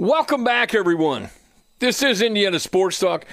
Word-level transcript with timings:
Welcome 0.00 0.44
back, 0.44 0.74
everyone. 0.74 1.28
This 1.78 2.02
is 2.02 2.22
Indiana 2.22 2.58
Sports 2.58 2.98
Talk, 2.98 3.26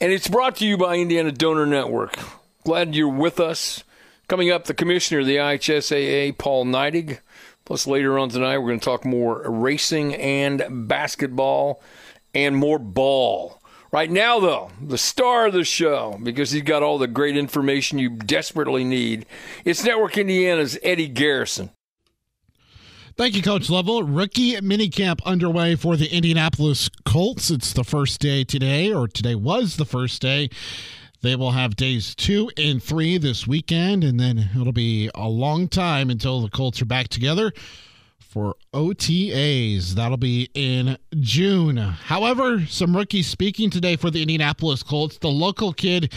and 0.00 0.10
it's 0.10 0.26
brought 0.26 0.56
to 0.56 0.66
you 0.66 0.76
by 0.76 0.96
Indiana 0.96 1.30
Donor 1.30 1.66
Network. 1.66 2.18
Glad 2.64 2.96
you're 2.96 3.06
with 3.06 3.38
us. 3.38 3.84
Coming 4.26 4.50
up, 4.50 4.64
the 4.64 4.74
commissioner 4.74 5.20
of 5.20 5.26
the 5.26 5.36
IHSAA, 5.36 6.36
Paul 6.36 6.64
Neidig. 6.64 7.20
Plus, 7.64 7.86
later 7.86 8.18
on 8.18 8.28
tonight, 8.28 8.58
we're 8.58 8.70
going 8.70 8.80
to 8.80 8.84
talk 8.84 9.04
more 9.04 9.48
racing 9.48 10.16
and 10.16 10.88
basketball 10.88 11.80
and 12.34 12.56
more 12.56 12.80
ball. 12.80 13.62
Right 13.92 14.10
now, 14.10 14.40
though, 14.40 14.72
the 14.84 14.98
star 14.98 15.46
of 15.46 15.52
the 15.52 15.62
show, 15.62 16.18
because 16.20 16.50
he's 16.50 16.62
got 16.62 16.82
all 16.82 16.98
the 16.98 17.06
great 17.06 17.36
information 17.36 18.00
you 18.00 18.10
desperately 18.10 18.82
need, 18.82 19.26
it's 19.64 19.84
Network 19.84 20.18
Indiana's 20.18 20.76
Eddie 20.82 21.06
Garrison. 21.06 21.70
Thank 23.14 23.36
you, 23.36 23.42
Coach 23.42 23.68
Lovell. 23.68 24.02
Rookie 24.04 24.54
minicamp 24.56 25.22
underway 25.26 25.74
for 25.74 25.96
the 25.96 26.10
Indianapolis 26.10 26.88
Colts. 27.04 27.50
It's 27.50 27.74
the 27.74 27.84
first 27.84 28.20
day 28.20 28.42
today, 28.42 28.90
or 28.90 29.06
today 29.06 29.34
was 29.34 29.76
the 29.76 29.84
first 29.84 30.22
day. 30.22 30.48
They 31.20 31.36
will 31.36 31.50
have 31.50 31.76
days 31.76 32.14
two 32.14 32.50
and 32.56 32.82
three 32.82 33.18
this 33.18 33.46
weekend, 33.46 34.02
and 34.02 34.18
then 34.18 34.48
it'll 34.58 34.72
be 34.72 35.10
a 35.14 35.28
long 35.28 35.68
time 35.68 36.08
until 36.08 36.40
the 36.40 36.48
Colts 36.48 36.80
are 36.80 36.86
back 36.86 37.08
together 37.08 37.52
for 38.18 38.56
OTAs. 38.72 39.92
That'll 39.92 40.16
be 40.16 40.48
in 40.54 40.96
June. 41.20 41.76
However, 41.76 42.64
some 42.64 42.96
rookies 42.96 43.26
speaking 43.26 43.68
today 43.68 43.96
for 43.96 44.10
the 44.10 44.22
Indianapolis 44.22 44.82
Colts. 44.82 45.18
The 45.18 45.28
local 45.28 45.74
kid, 45.74 46.14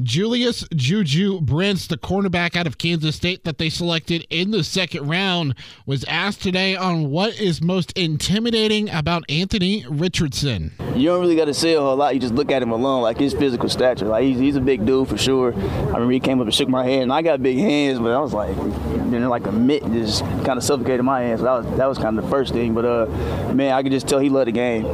Julius 0.00 0.64
Juju 0.76 1.40
Brents, 1.40 1.88
the 1.88 1.96
cornerback 1.96 2.54
out 2.54 2.68
of 2.68 2.78
Kansas 2.78 3.16
State 3.16 3.42
that 3.42 3.58
they 3.58 3.68
selected 3.68 4.24
in 4.30 4.52
the 4.52 4.62
second 4.62 5.08
round, 5.08 5.56
was 5.86 6.04
asked 6.04 6.40
today 6.40 6.76
on 6.76 7.10
what 7.10 7.38
is 7.40 7.60
most 7.60 7.90
intimidating 7.98 8.88
about 8.90 9.24
Anthony 9.28 9.84
Richardson. 9.88 10.72
You 10.94 11.08
don't 11.08 11.20
really 11.20 11.34
got 11.34 11.46
to 11.46 11.54
say 11.54 11.74
a 11.74 11.80
whole 11.80 11.96
lot. 11.96 12.14
You 12.14 12.20
just 12.20 12.34
look 12.34 12.52
at 12.52 12.62
him 12.62 12.70
alone, 12.70 13.02
like 13.02 13.18
his 13.18 13.34
physical 13.34 13.68
stature. 13.68 14.06
Like 14.06 14.22
he's, 14.22 14.38
he's 14.38 14.54
a 14.54 14.60
big 14.60 14.86
dude 14.86 15.08
for 15.08 15.18
sure. 15.18 15.52
I 15.52 15.58
remember 15.58 16.12
he 16.12 16.20
came 16.20 16.38
up 16.38 16.46
and 16.46 16.54
shook 16.54 16.68
my 16.68 16.84
hand, 16.84 17.02
and 17.02 17.12
I 17.12 17.22
got 17.22 17.42
big 17.42 17.58
hands, 17.58 17.98
but 17.98 18.12
I 18.12 18.20
was 18.20 18.32
like, 18.32 18.56
you 18.56 19.18
know, 19.18 19.28
like 19.28 19.46
a 19.48 19.52
mitt 19.52 19.82
just 19.92 20.20
kind 20.20 20.58
of 20.58 20.62
suffocated 20.62 21.04
my 21.04 21.22
hands. 21.22 21.40
So 21.40 21.44
that 21.44 21.64
was 21.64 21.76
that 21.76 21.86
was 21.86 21.98
kind 21.98 22.16
of 22.16 22.24
the 22.24 22.30
first 22.30 22.52
thing. 22.52 22.72
But 22.72 22.84
uh, 22.84 23.52
man, 23.52 23.72
I 23.72 23.82
could 23.82 23.90
just 23.90 24.06
tell 24.06 24.20
he 24.20 24.28
loved 24.28 24.46
the 24.46 24.52
game 24.52 24.84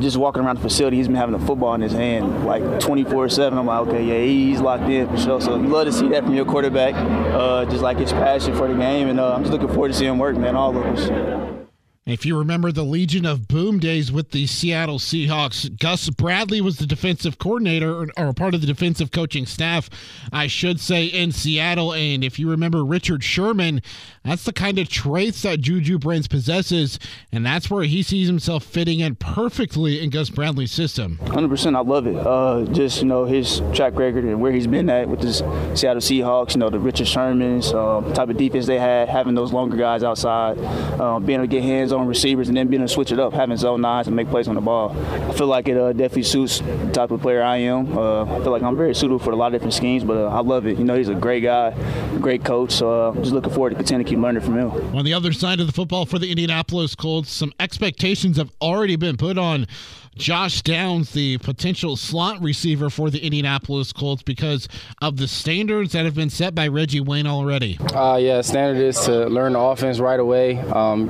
just 0.00 0.16
walking 0.16 0.42
around 0.42 0.56
the 0.56 0.62
facility, 0.62 0.96
he's 0.96 1.08
been 1.08 1.16
having 1.16 1.34
a 1.34 1.46
football 1.46 1.74
in 1.74 1.80
his 1.80 1.92
hand 1.92 2.44
like 2.46 2.62
24/7. 2.80 3.58
I'm 3.58 3.66
like, 3.66 3.88
okay, 3.88 4.04
yeah, 4.04 4.24
he's 4.24 4.60
locked 4.60 4.88
in 4.88 5.08
for 5.08 5.16
sure. 5.16 5.40
So 5.40 5.56
you 5.56 5.68
love 5.68 5.86
to 5.86 5.92
see 5.92 6.08
that 6.08 6.24
from 6.24 6.34
your 6.34 6.44
quarterback, 6.44 6.94
uh, 6.94 7.64
just 7.66 7.82
like 7.82 7.98
his 7.98 8.12
passion 8.12 8.54
for 8.54 8.68
the 8.68 8.74
game, 8.74 9.08
and 9.08 9.20
uh, 9.20 9.34
I'm 9.34 9.42
just 9.42 9.52
looking 9.52 9.68
forward 9.68 9.88
to 9.88 9.94
seeing 9.94 10.12
him 10.12 10.18
work, 10.18 10.36
man. 10.36 10.56
All 10.56 10.76
of 10.76 10.84
us. 10.84 11.55
If 12.06 12.24
you 12.24 12.38
remember 12.38 12.70
the 12.70 12.84
Legion 12.84 13.26
of 13.26 13.48
Boom 13.48 13.80
days 13.80 14.12
with 14.12 14.30
the 14.30 14.46
Seattle 14.46 15.00
Seahawks, 15.00 15.76
Gus 15.76 16.08
Bradley 16.08 16.60
was 16.60 16.76
the 16.76 16.86
defensive 16.86 17.36
coordinator 17.36 17.92
or, 17.92 18.06
or, 18.16 18.32
part 18.32 18.54
of 18.54 18.60
the 18.60 18.66
defensive 18.68 19.10
coaching 19.10 19.44
staff, 19.44 19.90
I 20.32 20.46
should 20.46 20.78
say, 20.78 21.06
in 21.06 21.32
Seattle. 21.32 21.92
And 21.92 22.22
if 22.22 22.38
you 22.38 22.48
remember 22.48 22.84
Richard 22.84 23.24
Sherman, 23.24 23.82
that's 24.22 24.44
the 24.44 24.52
kind 24.52 24.78
of 24.78 24.88
traits 24.88 25.42
that 25.42 25.60
Juju 25.60 25.98
Brents 25.98 26.28
possesses. 26.28 27.00
And 27.32 27.44
that's 27.44 27.68
where 27.68 27.82
he 27.82 28.04
sees 28.04 28.28
himself 28.28 28.62
fitting 28.62 29.00
in 29.00 29.16
perfectly 29.16 30.00
in 30.00 30.10
Gus 30.10 30.30
Bradley's 30.30 30.70
system. 30.70 31.18
100%. 31.24 31.74
I 31.74 31.80
love 31.80 32.06
it. 32.06 32.14
Uh, 32.24 32.66
just, 32.72 33.02
you 33.02 33.08
know, 33.08 33.24
his 33.24 33.60
track 33.72 33.96
record 33.96 34.22
and 34.22 34.40
where 34.40 34.52
he's 34.52 34.68
been 34.68 34.88
at 34.90 35.08
with 35.08 35.22
the 35.22 35.32
Seattle 35.74 36.00
Seahawks, 36.00 36.54
you 36.54 36.60
know, 36.60 36.70
the 36.70 36.78
Richard 36.78 37.08
Shermans, 37.08 37.74
uh, 37.74 38.14
type 38.14 38.28
of 38.28 38.36
defense 38.36 38.66
they 38.66 38.78
had, 38.78 39.08
having 39.08 39.34
those 39.34 39.52
longer 39.52 39.76
guys 39.76 40.04
outside, 40.04 40.56
uh, 41.00 41.18
being 41.18 41.40
able 41.40 41.48
to 41.48 41.48
get 41.48 41.64
hands 41.64 41.92
on 41.95 41.95
receivers 42.04 42.48
and 42.48 42.56
then 42.56 42.68
being 42.68 42.82
able 42.82 42.88
to 42.88 42.94
switch 42.94 43.12
it 43.12 43.18
up, 43.18 43.32
having 43.32 43.56
zone 43.56 43.80
nines 43.80 44.06
and 44.06 44.16
make 44.16 44.28
plays 44.28 44.48
on 44.48 44.54
the 44.54 44.60
ball. 44.60 44.90
I 44.90 45.32
feel 45.32 45.46
like 45.46 45.68
it 45.68 45.76
uh, 45.76 45.92
definitely 45.92 46.24
suits 46.24 46.58
the 46.58 46.90
type 46.92 47.10
of 47.10 47.22
player 47.22 47.42
I 47.42 47.58
am. 47.58 47.96
Uh, 47.96 48.24
I 48.24 48.42
feel 48.42 48.50
like 48.50 48.62
I'm 48.62 48.76
very 48.76 48.94
suitable 48.94 49.18
for 49.18 49.30
a 49.30 49.36
lot 49.36 49.46
of 49.46 49.52
different 49.52 49.74
schemes, 49.74 50.04
but 50.04 50.16
uh, 50.16 50.28
I 50.28 50.40
love 50.40 50.66
it. 50.66 50.78
You 50.78 50.84
know, 50.84 50.96
he's 50.96 51.08
a 51.08 51.14
great 51.14 51.42
guy, 51.42 51.70
great 52.20 52.44
coach, 52.44 52.72
so 52.72 53.08
I'm 53.08 53.22
just 53.22 53.32
looking 53.32 53.52
forward 53.52 53.70
to 53.70 53.76
continue 53.76 54.04
to 54.04 54.10
keep 54.10 54.18
learning 54.18 54.42
from 54.42 54.58
him. 54.58 54.96
On 54.96 55.04
the 55.04 55.14
other 55.14 55.32
side 55.32 55.60
of 55.60 55.66
the 55.66 55.72
football 55.72 56.06
for 56.06 56.18
the 56.18 56.30
Indianapolis 56.30 56.94
Colts, 56.94 57.30
some 57.30 57.52
expectations 57.60 58.36
have 58.36 58.50
already 58.60 58.96
been 58.96 59.16
put 59.16 59.38
on 59.38 59.66
Josh 60.16 60.62
Downs, 60.62 61.12
the 61.12 61.36
potential 61.38 61.94
slot 61.96 62.42
receiver 62.42 62.88
for 62.88 63.10
the 63.10 63.22
Indianapolis 63.22 63.92
Colts, 63.92 64.22
because 64.22 64.66
of 65.02 65.18
the 65.18 65.28
standards 65.28 65.92
that 65.92 66.06
have 66.06 66.14
been 66.14 66.30
set 66.30 66.54
by 66.54 66.68
Reggie 66.68 67.00
Wayne 67.00 67.26
already? 67.26 67.78
Uh, 67.94 68.16
yeah, 68.16 68.40
standard 68.40 68.80
is 68.80 68.98
to 69.00 69.26
learn 69.26 69.52
the 69.52 69.60
offense 69.60 69.98
right 69.98 70.18
away, 70.18 70.58
um, 70.58 71.06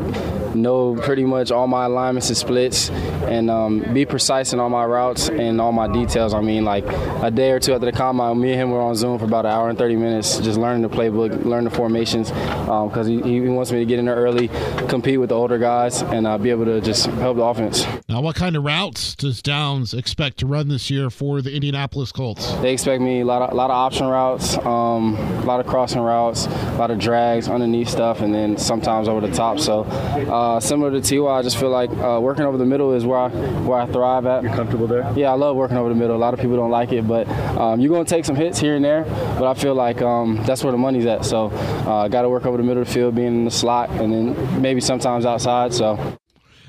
know 0.60 0.96
pretty 0.96 1.24
much 1.24 1.52
all 1.52 1.68
my 1.68 1.84
alignments 1.84 2.28
and 2.28 2.36
splits, 2.36 2.90
and 2.90 3.48
um, 3.48 3.80
be 3.94 4.04
precise 4.04 4.52
in 4.52 4.58
all 4.58 4.70
my 4.70 4.84
routes 4.84 5.28
and 5.28 5.60
all 5.60 5.72
my 5.72 5.86
details. 5.86 6.34
I 6.34 6.40
mean, 6.40 6.64
like 6.64 6.84
a 7.22 7.30
day 7.30 7.52
or 7.52 7.60
two 7.60 7.74
after 7.74 7.86
the 7.86 7.92
combine, 7.92 8.40
me 8.40 8.52
and 8.52 8.60
him 8.62 8.70
were 8.70 8.80
on 8.80 8.96
Zoom 8.96 9.18
for 9.18 9.26
about 9.26 9.46
an 9.46 9.52
hour 9.52 9.68
and 9.68 9.78
30 9.78 9.96
minutes, 9.96 10.38
just 10.38 10.58
learning 10.58 10.82
the 10.82 10.88
playbook, 10.88 11.44
learn 11.44 11.64
the 11.64 11.70
formations, 11.70 12.30
because 12.30 13.06
um, 13.06 13.22
he, 13.22 13.40
he, 13.40 13.48
wants 13.48 13.70
me 13.70 13.78
to 13.78 13.84
get 13.84 14.00
in 14.00 14.06
there 14.06 14.16
early, 14.16 14.48
compete 14.88 15.20
with 15.20 15.28
the 15.28 15.34
older 15.34 15.58
guys, 15.58 16.02
and 16.02 16.26
uh, 16.26 16.36
be 16.36 16.50
able 16.50 16.64
to 16.64 16.80
just 16.80 17.06
help 17.06 17.36
the 17.36 17.42
offense. 17.42 17.86
Now, 18.08 18.20
what 18.20 18.34
kind 18.34 18.56
of 18.56 18.64
routes? 18.96 19.14
does 19.14 19.42
Downs 19.42 19.94
expect 19.94 20.38
to 20.38 20.46
run 20.46 20.68
this 20.68 20.90
year 20.90 21.10
for 21.10 21.42
the 21.42 21.54
Indianapolis 21.54 22.12
Colts? 22.12 22.52
They 22.56 22.72
expect 22.72 23.03
me 23.03 23.21
a 23.21 23.24
lot 23.24 23.42
of, 23.42 23.53
a 23.53 23.54
lot 23.54 23.71
of 23.71 23.76
option 23.76 24.06
routes, 24.06 24.56
um, 24.59 25.15
a 25.15 25.44
lot 25.44 25.60
of 25.60 25.66
crossing 25.66 26.00
routes, 26.00 26.47
a 26.47 26.76
lot 26.78 26.91
of 26.91 26.98
drags 26.98 27.48
underneath 27.48 27.88
stuff, 27.88 28.21
and 28.21 28.34
then 28.34 28.56
sometimes 28.56 29.09
over 29.09 29.26
the 29.26 29.34
top. 29.34 29.59
So 29.59 29.82
uh, 29.82 30.60
similar 30.60 30.91
to 30.91 31.00
Ty, 31.00 31.26
I 31.26 31.42
just 31.42 31.59
feel 31.59 31.71
like 31.71 31.91
uh, 31.91 32.21
working 32.21 32.44
over 32.44 32.56
the 32.56 32.66
middle 32.66 32.94
is 32.94 33.04
where 33.04 33.18
I 33.18 33.28
where 33.28 33.78
I 33.78 33.86
thrive 33.86 34.26
at. 34.26 34.42
You're 34.42 34.54
comfortable 34.54 34.86
there? 34.86 35.12
Yeah, 35.16 35.32
I 35.32 35.34
love 35.34 35.56
working 35.56 35.76
over 35.76 35.88
the 35.88 35.94
middle. 35.94 36.16
A 36.16 36.18
lot 36.18 36.34
of 36.34 36.41
people 36.41 36.56
don't 36.56 36.71
like 36.71 36.92
it, 36.92 37.06
but 37.06 37.28
um, 37.56 37.80
you're 37.80 37.91
going 37.91 38.04
to 38.04 38.10
take 38.10 38.24
some 38.24 38.36
hits 38.36 38.59
here 38.59 38.76
and 38.76 38.84
there. 38.84 39.04
But 39.38 39.44
I 39.50 39.54
feel 39.54 39.74
like 39.74 40.03
um, 40.03 40.42
that's 40.44 40.62
where 40.62 40.72
the 40.72 40.78
money's 40.78 41.06
at. 41.06 41.24
So 41.24 41.50
uh, 41.86 42.04
I 42.04 42.09
got 42.09 42.22
to 42.22 42.28
work 42.28 42.47
over 42.47 42.56
the 42.56 42.62
middle 42.62 42.82
of 42.82 42.88
the 42.88 42.94
field, 42.94 43.15
being 43.15 43.28
in 43.28 43.44
the 43.44 43.50
slot, 43.50 43.91
and 43.91 44.12
then 44.12 44.62
maybe 44.62 44.80
sometimes 44.80 45.26
outside. 45.26 45.74
So. 45.74 46.18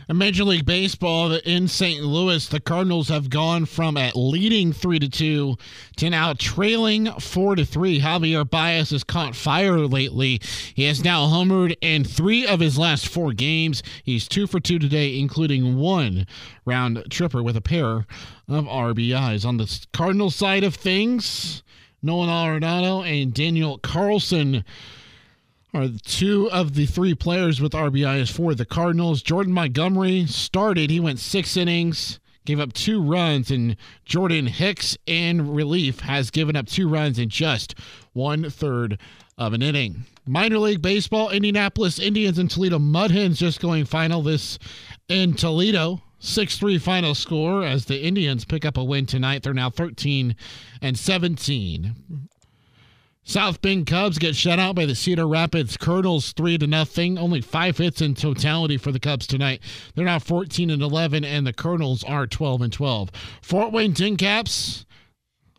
In 0.09 0.17
Major 0.17 0.45
League 0.45 0.65
Baseball 0.65 1.33
in 1.33 1.67
St. 1.67 2.01
Louis, 2.01 2.47
the 2.47 2.61
Cardinals 2.61 3.09
have 3.09 3.29
gone 3.29 3.65
from 3.65 3.97
at 3.97 4.15
leading 4.15 4.71
three 4.71 4.99
to 4.99 5.09
two 5.09 5.57
to 5.97 6.09
now 6.09 6.31
trailing 6.31 7.11
four 7.19 7.57
to 7.57 7.65
three. 7.65 7.99
Javier 7.99 8.49
Baez 8.49 8.91
has 8.91 9.03
caught 9.03 9.35
fire 9.35 9.79
lately. 9.79 10.39
He 10.73 10.85
has 10.85 11.03
now 11.03 11.27
homered 11.27 11.75
in 11.81 12.05
three 12.05 12.47
of 12.47 12.61
his 12.61 12.77
last 12.77 13.09
four 13.09 13.33
games. 13.33 13.83
He's 14.01 14.29
two 14.29 14.47
for 14.47 14.61
two 14.61 14.79
today, 14.79 15.19
including 15.19 15.75
one 15.75 16.25
round 16.63 17.03
tripper 17.09 17.43
with 17.43 17.57
a 17.57 17.61
pair 17.61 18.05
of 18.47 18.63
RBIs. 18.63 19.45
On 19.45 19.57
the 19.57 19.87
Cardinal 19.91 20.31
side 20.31 20.63
of 20.63 20.73
things, 20.75 21.63
Nolan 22.01 22.29
Arenado 22.29 23.05
and 23.05 23.33
Dylan 23.33 23.81
Carlson 23.81 24.63
are 25.73 25.87
two 26.03 26.49
of 26.51 26.75
the 26.75 26.85
three 26.85 27.13
players 27.13 27.59
with 27.59 27.73
RBIs 27.73 28.31
for 28.31 28.55
the 28.55 28.65
Cardinals. 28.65 29.21
Jordan 29.21 29.53
Montgomery 29.53 30.25
started. 30.25 30.89
He 30.89 30.99
went 30.99 31.19
six 31.19 31.57
innings, 31.57 32.19
gave 32.45 32.59
up 32.59 32.73
two 32.73 33.01
runs, 33.01 33.51
and 33.51 33.75
Jordan 34.05 34.47
Hicks 34.47 34.97
in 35.05 35.53
relief 35.53 35.99
has 36.01 36.31
given 36.31 36.55
up 36.55 36.67
two 36.67 36.87
runs 36.87 37.19
in 37.19 37.29
just 37.29 37.75
one 38.13 38.49
third 38.49 38.97
of 39.37 39.53
an 39.53 39.61
inning. 39.61 40.05
Minor 40.25 40.59
League 40.59 40.81
Baseball, 40.81 41.29
Indianapolis 41.29 41.99
Indians 41.99 42.39
and 42.39 42.49
Toledo 42.49 42.79
Mud 42.79 43.11
Hens 43.11 43.39
just 43.39 43.59
going 43.59 43.85
final 43.85 44.21
this 44.21 44.57
in 45.07 45.33
Toledo. 45.33 46.01
6 46.19 46.57
3 46.57 46.79
final 46.79 47.13
score 47.13 47.63
as 47.63 47.85
the 47.85 48.03
Indians 48.03 48.43
pick 48.43 48.65
up 48.65 48.75
a 48.75 48.83
win 48.83 49.05
tonight. 49.05 49.43
They're 49.43 49.53
now 49.53 49.69
13 49.69 50.35
and 50.81 50.97
17. 50.97 51.95
South 53.27 53.61
Bend 53.61 53.85
Cubs 53.85 54.17
get 54.19 54.37
shut 54.37 54.57
out 54.57 54.75
by 54.75 54.85
the 54.85 54.95
Cedar 54.95 55.27
Rapids 55.27 55.75
Kernels 55.75 56.31
three 56.31 56.57
to 56.59 56.65
nothing. 56.65 57.17
Only 57.17 57.41
five 57.41 57.77
hits 57.77 58.01
in 58.01 58.15
totality 58.15 58.77
for 58.77 58.93
the 58.93 59.01
Cubs 59.01 59.27
tonight. 59.27 59.61
They're 59.93 60.05
now 60.05 60.19
14 60.19 60.69
and 60.69 60.81
11, 60.81 61.25
and 61.25 61.45
the 61.45 61.51
Kernels 61.51 62.05
are 62.05 62.25
12 62.25 62.61
and 62.61 62.71
12. 62.71 63.11
Fort 63.41 63.73
Wayne 63.73 63.93
Tin 63.93 64.15
Caps 64.15 64.85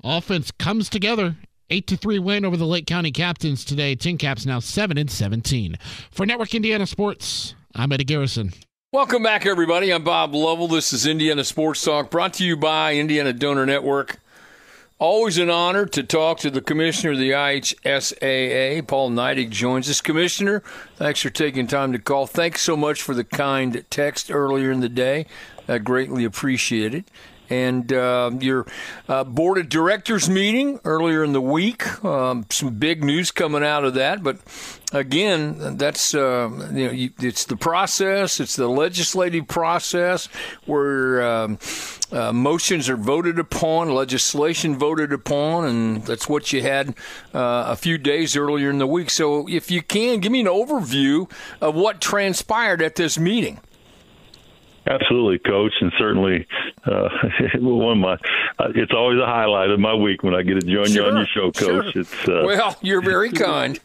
offense 0.02 0.50
comes 0.50 0.88
together. 0.88 1.36
Eight 1.68 1.86
to 1.88 1.98
three 1.98 2.18
win 2.18 2.46
over 2.46 2.56
the 2.56 2.64
Lake 2.64 2.86
County 2.86 3.10
Captains 3.10 3.66
today. 3.66 3.94
Tin 3.94 4.16
Caps 4.16 4.46
now 4.46 4.60
seven 4.60 4.96
and 4.96 5.10
17. 5.10 5.76
For 6.10 6.24
Network 6.24 6.54
Indiana 6.54 6.86
Sports, 6.86 7.54
I'm 7.74 7.92
Eddie 7.92 8.04
Garrison. 8.04 8.54
Welcome 8.94 9.22
back, 9.22 9.44
everybody. 9.44 9.92
I'm 9.92 10.04
Bob 10.04 10.34
Lovell. 10.34 10.68
This 10.68 10.94
is 10.94 11.06
Indiana 11.06 11.44
Sports 11.44 11.84
Talk, 11.84 12.10
brought 12.10 12.32
to 12.34 12.44
you 12.46 12.56
by 12.56 12.94
Indiana 12.94 13.34
Donor 13.34 13.66
Network. 13.66 14.20
Always 15.00 15.38
an 15.38 15.48
honor 15.48 15.86
to 15.86 16.02
talk 16.02 16.40
to 16.40 16.50
the 16.50 16.60
commissioner 16.60 17.12
of 17.12 17.18
the 17.18 17.30
IHSAA. 17.30 18.84
Paul 18.88 19.10
Neidig 19.10 19.50
joins 19.50 19.88
us. 19.88 20.00
Commissioner, 20.00 20.60
thanks 20.96 21.22
for 21.22 21.30
taking 21.30 21.68
time 21.68 21.92
to 21.92 22.00
call. 22.00 22.26
Thanks 22.26 22.62
so 22.62 22.76
much 22.76 23.00
for 23.00 23.14
the 23.14 23.22
kind 23.22 23.84
text 23.90 24.28
earlier 24.28 24.72
in 24.72 24.80
the 24.80 24.88
day. 24.88 25.26
I 25.68 25.78
greatly 25.78 26.24
appreciate 26.24 26.94
it 26.94 27.08
and 27.50 27.92
uh, 27.92 28.30
your 28.40 28.66
uh, 29.08 29.24
board 29.24 29.58
of 29.58 29.68
directors 29.68 30.28
meeting 30.28 30.80
earlier 30.84 31.24
in 31.24 31.32
the 31.32 31.40
week. 31.40 32.04
Um, 32.04 32.46
some 32.50 32.74
big 32.74 33.04
news 33.04 33.30
coming 33.30 33.64
out 33.64 33.84
of 33.84 33.94
that, 33.94 34.22
but 34.22 34.38
again, 34.92 35.76
that's 35.76 36.14
uh, 36.14 36.50
you 36.72 36.86
know 36.86 36.92
you, 36.92 37.10
it's 37.20 37.44
the 37.44 37.56
process. 37.56 38.40
It's 38.40 38.56
the 38.56 38.68
legislative 38.68 39.48
process 39.48 40.26
where 40.66 41.22
um, 41.22 41.58
uh, 42.10 42.32
motions 42.32 42.88
are 42.88 42.96
voted 42.96 43.38
upon, 43.38 43.90
legislation 43.90 44.78
voted 44.78 45.12
upon, 45.12 45.64
and 45.66 46.04
that's 46.04 46.28
what 46.28 46.52
you 46.52 46.62
had 46.62 46.90
uh, 47.34 47.64
a 47.68 47.76
few 47.76 47.98
days 47.98 48.36
earlier 48.36 48.70
in 48.70 48.78
the 48.78 48.86
week. 48.86 49.10
So, 49.10 49.48
if 49.48 49.70
you 49.70 49.82
can, 49.82 50.20
give 50.20 50.32
me 50.32 50.40
an 50.40 50.46
overview 50.46 51.30
of 51.60 51.74
what 51.74 52.00
transpired 52.00 52.82
at 52.82 52.96
this 52.96 53.18
meeting. 53.18 53.60
Absolutely, 54.88 55.38
coach, 55.38 55.72
and 55.80 55.92
certainly 55.98 56.46
uh, 56.84 57.08
one 57.58 57.92
of 57.92 57.98
my. 57.98 58.14
Uh, 58.58 58.72
it's 58.74 58.92
always 58.92 59.20
a 59.20 59.26
highlight 59.26 59.70
of 59.70 59.78
my 59.78 59.94
week 59.94 60.22
when 60.22 60.34
I 60.34 60.42
get 60.42 60.60
to 60.60 60.66
join 60.66 60.86
sure, 60.86 61.04
you 61.04 61.10
on 61.10 61.16
your 61.16 61.26
show, 61.26 61.52
coach. 61.52 61.92
Sure. 61.92 62.00
It's 62.00 62.28
uh, 62.28 62.42
well, 62.46 62.76
you're 62.80 63.02
very 63.02 63.30
kind. 63.32 63.78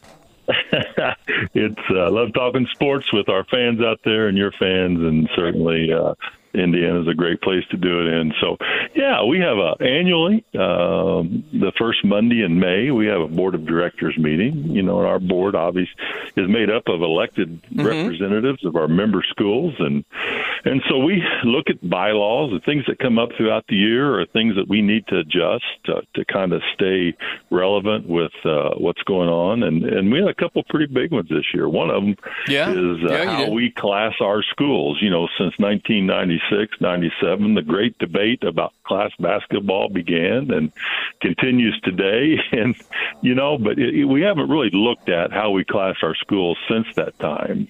it's 0.48 1.80
uh, 1.90 1.98
I 1.98 2.08
love 2.08 2.32
talking 2.34 2.66
sports 2.72 3.12
with 3.12 3.28
our 3.28 3.44
fans 3.44 3.80
out 3.80 4.00
there 4.04 4.28
and 4.28 4.38
your 4.38 4.52
fans, 4.52 5.00
and 5.00 5.28
certainly 5.34 5.92
uh, 5.92 6.14
Indiana 6.54 7.02
is 7.02 7.08
a 7.08 7.14
great 7.14 7.40
place 7.42 7.64
to 7.70 7.76
do 7.76 8.00
it 8.00 8.14
in. 8.14 8.32
So, 8.40 8.56
yeah, 8.94 9.24
we 9.24 9.40
have 9.40 9.58
a 9.58 9.74
annually 9.82 10.44
um, 10.54 11.44
the 11.52 11.72
first 11.78 12.04
Monday 12.04 12.42
in 12.42 12.58
May. 12.60 12.90
We 12.90 13.06
have 13.06 13.20
a 13.20 13.28
board 13.28 13.54
of 13.54 13.66
directors 13.66 14.16
meeting. 14.16 14.70
You 14.70 14.82
know, 14.82 14.98
and 14.98 15.08
our 15.08 15.18
board 15.18 15.54
obviously 15.54 15.94
is 16.36 16.48
made 16.48 16.70
up 16.70 16.84
of 16.86 17.02
elected 17.02 17.62
mm-hmm. 17.62 17.84
representatives 17.84 18.64
of 18.64 18.76
our 18.76 18.88
member 18.88 19.24
schools, 19.28 19.74
and 19.78 20.04
and 20.64 20.80
so 20.88 20.98
we 20.98 21.22
look 21.44 21.68
at 21.68 21.88
bylaws 21.88 22.52
and 22.52 22.62
things 22.64 22.84
that 22.86 22.98
come 22.98 23.18
up 23.18 23.30
throughout 23.36 23.64
the 23.68 23.76
year, 23.76 24.20
or 24.20 24.26
things 24.26 24.54
that 24.56 24.68
we 24.68 24.80
need 24.80 25.06
to 25.08 25.18
adjust 25.18 25.64
to, 25.86 26.02
to 26.14 26.24
kind 26.24 26.52
of 26.52 26.62
stay 26.74 27.14
relevant 27.50 28.08
with 28.08 28.32
uh, 28.44 28.70
what's 28.78 29.02
going 29.02 29.28
on. 29.28 29.62
And 29.64 29.84
and 29.84 30.12
we 30.12 30.20
had 30.20 30.28
a 30.28 30.34
couple 30.34 30.62
pretty 30.68 30.92
big 30.92 31.10
ones 31.10 31.28
this 31.28 31.52
year. 31.52 31.68
One 31.68 31.90
of 31.90 32.02
them 32.02 32.16
yeah. 32.46 32.70
is 32.70 33.04
uh, 33.04 33.12
yeah, 33.12 33.24
how 33.24 33.50
we 33.50 33.72
class 33.76 34.14
our 34.20 34.42
schools. 34.42 34.98
You 35.00 35.10
know, 35.10 35.26
since 35.38 35.58
1996 35.58 36.43
96, 36.50 36.80
97, 36.80 37.54
the 37.54 37.62
great 37.62 37.98
debate 37.98 38.42
about 38.44 38.72
class 38.84 39.10
basketball 39.18 39.88
began 39.88 40.50
and 40.50 40.72
continues 41.20 41.78
today. 41.82 42.38
And, 42.54 42.76
you 43.20 43.34
know, 43.34 43.58
but 43.58 43.78
it, 43.78 44.04
we 44.04 44.22
haven't 44.22 44.48
really 44.48 44.70
looked 44.70 45.08
at 45.08 45.32
how 45.32 45.50
we 45.50 45.64
class 45.64 45.96
our 46.02 46.14
schools 46.14 46.56
since 46.68 46.86
that 46.94 47.18
time. 47.18 47.68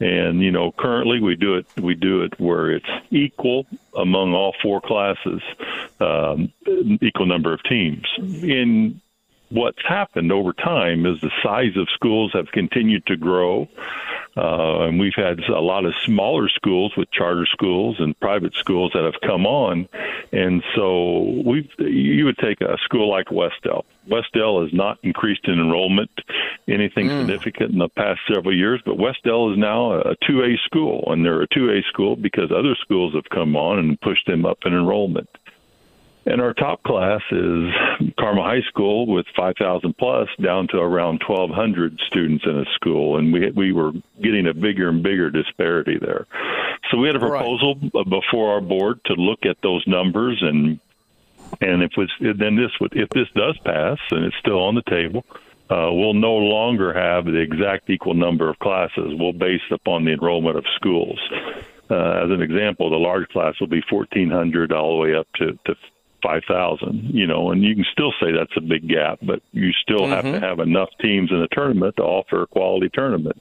And 0.00 0.40
you 0.40 0.50
know, 0.50 0.72
currently 0.72 1.20
we 1.20 1.36
do 1.36 1.54
it 1.56 1.66
we 1.80 1.94
do 1.94 2.22
it 2.22 2.40
where 2.40 2.72
it's 2.72 2.88
equal 3.10 3.66
among 3.96 4.32
all 4.32 4.52
four 4.60 4.80
classes, 4.80 5.40
um, 6.00 6.52
equal 7.00 7.26
number 7.26 7.52
of 7.52 7.62
teams. 7.64 8.04
In 8.18 9.00
what's 9.52 9.82
happened 9.86 10.32
over 10.32 10.52
time 10.52 11.04
is 11.06 11.20
the 11.20 11.30
size 11.42 11.76
of 11.76 11.88
schools 11.94 12.32
have 12.34 12.46
continued 12.52 13.06
to 13.06 13.16
grow. 13.16 13.68
Uh, 14.34 14.86
and 14.86 14.98
we've 14.98 15.14
had 15.14 15.38
a 15.40 15.60
lot 15.60 15.84
of 15.84 15.92
smaller 16.06 16.48
schools 16.48 16.94
with 16.96 17.10
charter 17.10 17.46
schools 17.52 17.96
and 17.98 18.18
private 18.18 18.54
schools 18.54 18.90
that 18.94 19.04
have 19.04 19.20
come 19.20 19.44
on. 19.44 19.86
And 20.32 20.62
so 20.74 21.42
we 21.44 21.68
you 21.78 22.24
would 22.24 22.38
take 22.38 22.62
a 22.62 22.78
school 22.84 23.10
like 23.10 23.30
Wes-Del. 23.30 23.84
Wes-Del 24.08 24.62
has 24.62 24.72
not 24.72 24.98
increased 25.02 25.46
in 25.46 25.54
enrollment 25.54 26.10
anything 26.66 27.08
mm. 27.08 27.20
significant 27.20 27.72
in 27.72 27.78
the 27.78 27.90
past 27.90 28.20
several 28.32 28.56
years, 28.56 28.80
but 28.86 28.98
Wes-Del 28.98 29.52
is 29.52 29.58
now 29.58 29.92
a 29.92 30.16
2A 30.28 30.56
school, 30.64 31.04
and 31.08 31.24
they're 31.24 31.42
a 31.42 31.48
2A 31.48 31.84
school 31.88 32.16
because 32.16 32.50
other 32.50 32.74
schools 32.80 33.14
have 33.14 33.28
come 33.30 33.54
on 33.54 33.78
and 33.78 34.00
pushed 34.00 34.26
them 34.26 34.46
up 34.46 34.58
in 34.64 34.72
enrollment. 34.72 35.28
And 36.24 36.40
our 36.40 36.54
top 36.54 36.82
class 36.84 37.20
is 37.32 38.12
Carmel 38.18 38.44
High 38.44 38.62
School 38.68 39.06
with 39.06 39.26
5,000 39.36 39.96
plus 39.98 40.28
down 40.40 40.68
to 40.68 40.78
around 40.78 41.20
1,200 41.26 42.00
students 42.06 42.44
in 42.44 42.58
a 42.58 42.64
school. 42.74 43.18
And 43.18 43.32
we, 43.32 43.50
we 43.50 43.72
were 43.72 43.92
getting 44.20 44.46
a 44.46 44.54
bigger 44.54 44.88
and 44.88 45.02
bigger 45.02 45.30
disparity 45.30 45.98
there. 46.00 46.26
So 46.90 46.98
we 46.98 47.08
had 47.08 47.16
a 47.16 47.20
proposal 47.20 47.76
right. 47.92 48.08
before 48.08 48.54
our 48.54 48.60
board 48.60 49.00
to 49.06 49.14
look 49.14 49.44
at 49.46 49.56
those 49.62 49.84
numbers 49.86 50.38
and 50.42 50.78
and 51.60 51.82
if 51.82 51.92
it's 51.98 52.12
then 52.38 52.56
this 52.56 52.70
would 52.80 52.96
if 52.96 53.10
this 53.10 53.28
does 53.34 53.58
pass 53.58 53.98
and 54.10 54.24
it's 54.24 54.36
still 54.38 54.62
on 54.62 54.74
the 54.74 54.82
table, 54.82 55.24
uh, 55.70 55.92
we'll 55.92 56.14
no 56.14 56.34
longer 56.34 56.94
have 56.94 57.24
the 57.24 57.38
exact 57.38 57.90
equal 57.90 58.14
number 58.14 58.48
of 58.48 58.58
classes. 58.58 59.12
We'll 59.18 59.32
base 59.32 59.60
upon 59.70 60.04
the 60.04 60.12
enrollment 60.12 60.56
of 60.56 60.64
schools. 60.76 61.20
Uh, 61.90 62.24
as 62.24 62.30
an 62.30 62.40
example, 62.40 62.90
the 62.90 62.96
large 62.96 63.28
class 63.28 63.54
will 63.60 63.66
be 63.66 63.82
1,400 63.90 64.72
all 64.72 64.96
the 64.96 65.02
way 65.02 65.14
up 65.14 65.26
to, 65.36 65.58
to 65.66 65.76
5,000, 66.22 67.10
you 67.12 67.26
know, 67.26 67.50
and 67.50 67.62
you 67.62 67.74
can 67.74 67.84
still 67.92 68.12
say 68.20 68.32
that's 68.32 68.56
a 68.56 68.60
big 68.60 68.88
gap, 68.88 69.18
but 69.22 69.42
you 69.52 69.72
still 69.82 70.00
mm-hmm. 70.00 70.12
have 70.12 70.24
to 70.24 70.30
mm-hmm. 70.32 70.44
have 70.44 70.58
enough 70.60 70.88
teams 71.00 71.30
in 71.30 71.40
the 71.40 71.48
tournament 71.52 71.96
to 71.96 72.02
offer 72.02 72.42
a 72.42 72.46
quality 72.46 72.88
tournament. 72.92 73.40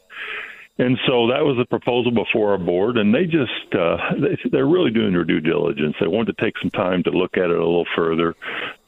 And 0.77 0.97
so 1.05 1.27
that 1.27 1.43
was 1.45 1.57
the 1.57 1.65
proposal 1.65 2.11
before 2.11 2.53
our 2.53 2.57
board, 2.57 2.97
and 2.97 3.13
they 3.13 3.25
just 3.25 3.75
uh, 3.77 3.97
they, 4.19 4.49
they're 4.49 4.65
really 4.65 4.89
doing 4.89 5.11
their 5.11 5.25
due 5.25 5.41
diligence. 5.41 5.95
They 5.99 6.07
wanted 6.07 6.35
to 6.37 6.43
take 6.43 6.57
some 6.59 6.71
time 6.71 7.03
to 7.03 7.11
look 7.11 7.37
at 7.37 7.51
it 7.51 7.57
a 7.57 7.65
little 7.65 7.85
further, 7.95 8.35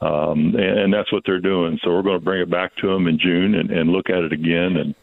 um, 0.00 0.56
and, 0.56 0.78
and 0.80 0.94
that's 0.94 1.12
what 1.12 1.22
they're 1.24 1.40
doing. 1.40 1.78
So 1.84 1.90
we're 1.90 2.02
going 2.02 2.18
to 2.18 2.24
bring 2.24 2.40
it 2.40 2.50
back 2.50 2.74
to 2.76 2.88
them 2.88 3.06
in 3.06 3.18
June 3.18 3.54
and, 3.54 3.70
and 3.70 3.90
look 3.90 4.10
at 4.10 4.24
it 4.24 4.32
again 4.32 4.76
and 4.76 4.94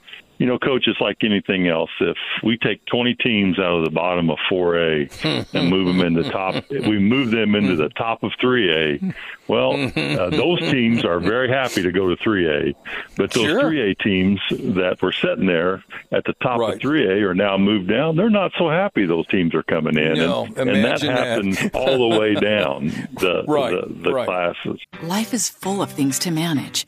you 0.42 0.48
know, 0.48 0.58
coach, 0.58 0.88
it's 0.88 1.00
like 1.00 1.18
anything 1.22 1.68
else. 1.68 1.92
If 2.00 2.18
we 2.44 2.58
take 2.58 2.84
20 2.88 3.14
teams 3.14 3.60
out 3.60 3.78
of 3.78 3.86
the 3.86 3.92
bottom 3.92 4.32
of 4.32 4.40
4A 4.52 5.54
and 5.54 5.70
move 5.70 5.86
them 5.86 6.02
into 6.02 6.28
top, 6.32 6.68
we 6.72 6.98
move 6.98 7.30
them 7.30 7.54
into 7.54 7.76
the 7.76 7.90
top 7.90 8.24
of 8.24 8.32
3A. 8.42 9.14
Well, 9.48 9.74
uh, 9.74 10.32
those 10.32 10.60
teams 10.62 11.06
are 11.06 11.20
very 11.20 11.48
happy 11.48 11.84
to 11.84 11.92
go 11.92 12.10
to 12.10 12.16
3A, 12.16 12.74
but 13.18 13.30
those 13.30 13.46
sure. 13.46 13.62
3A 13.62 14.00
teams 14.00 14.40
that 14.50 15.00
were 15.00 15.12
sitting 15.12 15.46
there 15.46 15.84
at 16.12 16.24
the 16.24 16.34
top 16.42 16.60
right. 16.60 16.74
of 16.74 16.80
3A 16.80 17.22
are 17.22 17.36
now 17.36 17.56
moved 17.60 17.88
down. 17.88 18.16
They're 18.16 18.32
not 18.32 18.52
so 18.58 18.68
happy 18.68 19.06
those 19.06 19.28
teams 19.28 19.54
are 19.54 19.62
coming 19.62 19.96
in, 19.96 20.16
no, 20.16 20.46
and, 20.58 20.72
and 20.72 20.84
that 20.84 21.04
happens 21.04 21.60
that. 21.60 21.76
all 21.76 22.10
the 22.10 22.18
way 22.18 22.34
down 22.34 22.88
the 23.20 23.44
right. 23.48 23.72
the, 23.72 23.94
the 23.94 24.12
right. 24.12 24.26
classes. 24.26 24.82
Life 25.04 25.36
is 25.36 25.50
full 25.50 25.84
of 25.84 25.92
things 25.92 26.18
to 26.20 26.32
manage: 26.32 26.88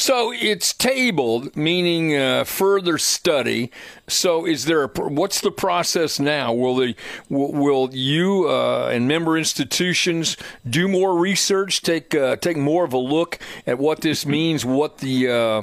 So 0.00 0.32
it's 0.32 0.72
tabled, 0.72 1.54
meaning 1.54 2.16
uh, 2.16 2.44
further 2.44 2.96
study. 2.96 3.70
So 4.08 4.46
is 4.46 4.64
there 4.64 4.84
a 4.84 4.88
what's 4.88 5.42
the 5.42 5.50
process 5.50 6.18
now? 6.18 6.54
Will 6.54 6.74
the 6.76 6.94
will, 7.28 7.52
will 7.52 7.90
you 7.92 8.48
uh, 8.48 8.88
and 8.90 9.06
member 9.06 9.36
institutions 9.36 10.38
do 10.68 10.88
more 10.88 11.14
research, 11.18 11.82
take 11.82 12.14
uh, 12.14 12.36
take 12.36 12.56
more 12.56 12.82
of 12.82 12.94
a 12.94 12.98
look 12.98 13.38
at 13.66 13.78
what 13.78 14.00
this 14.00 14.24
means, 14.24 14.64
what 14.64 14.98
the 14.98 15.28
uh, 15.28 15.62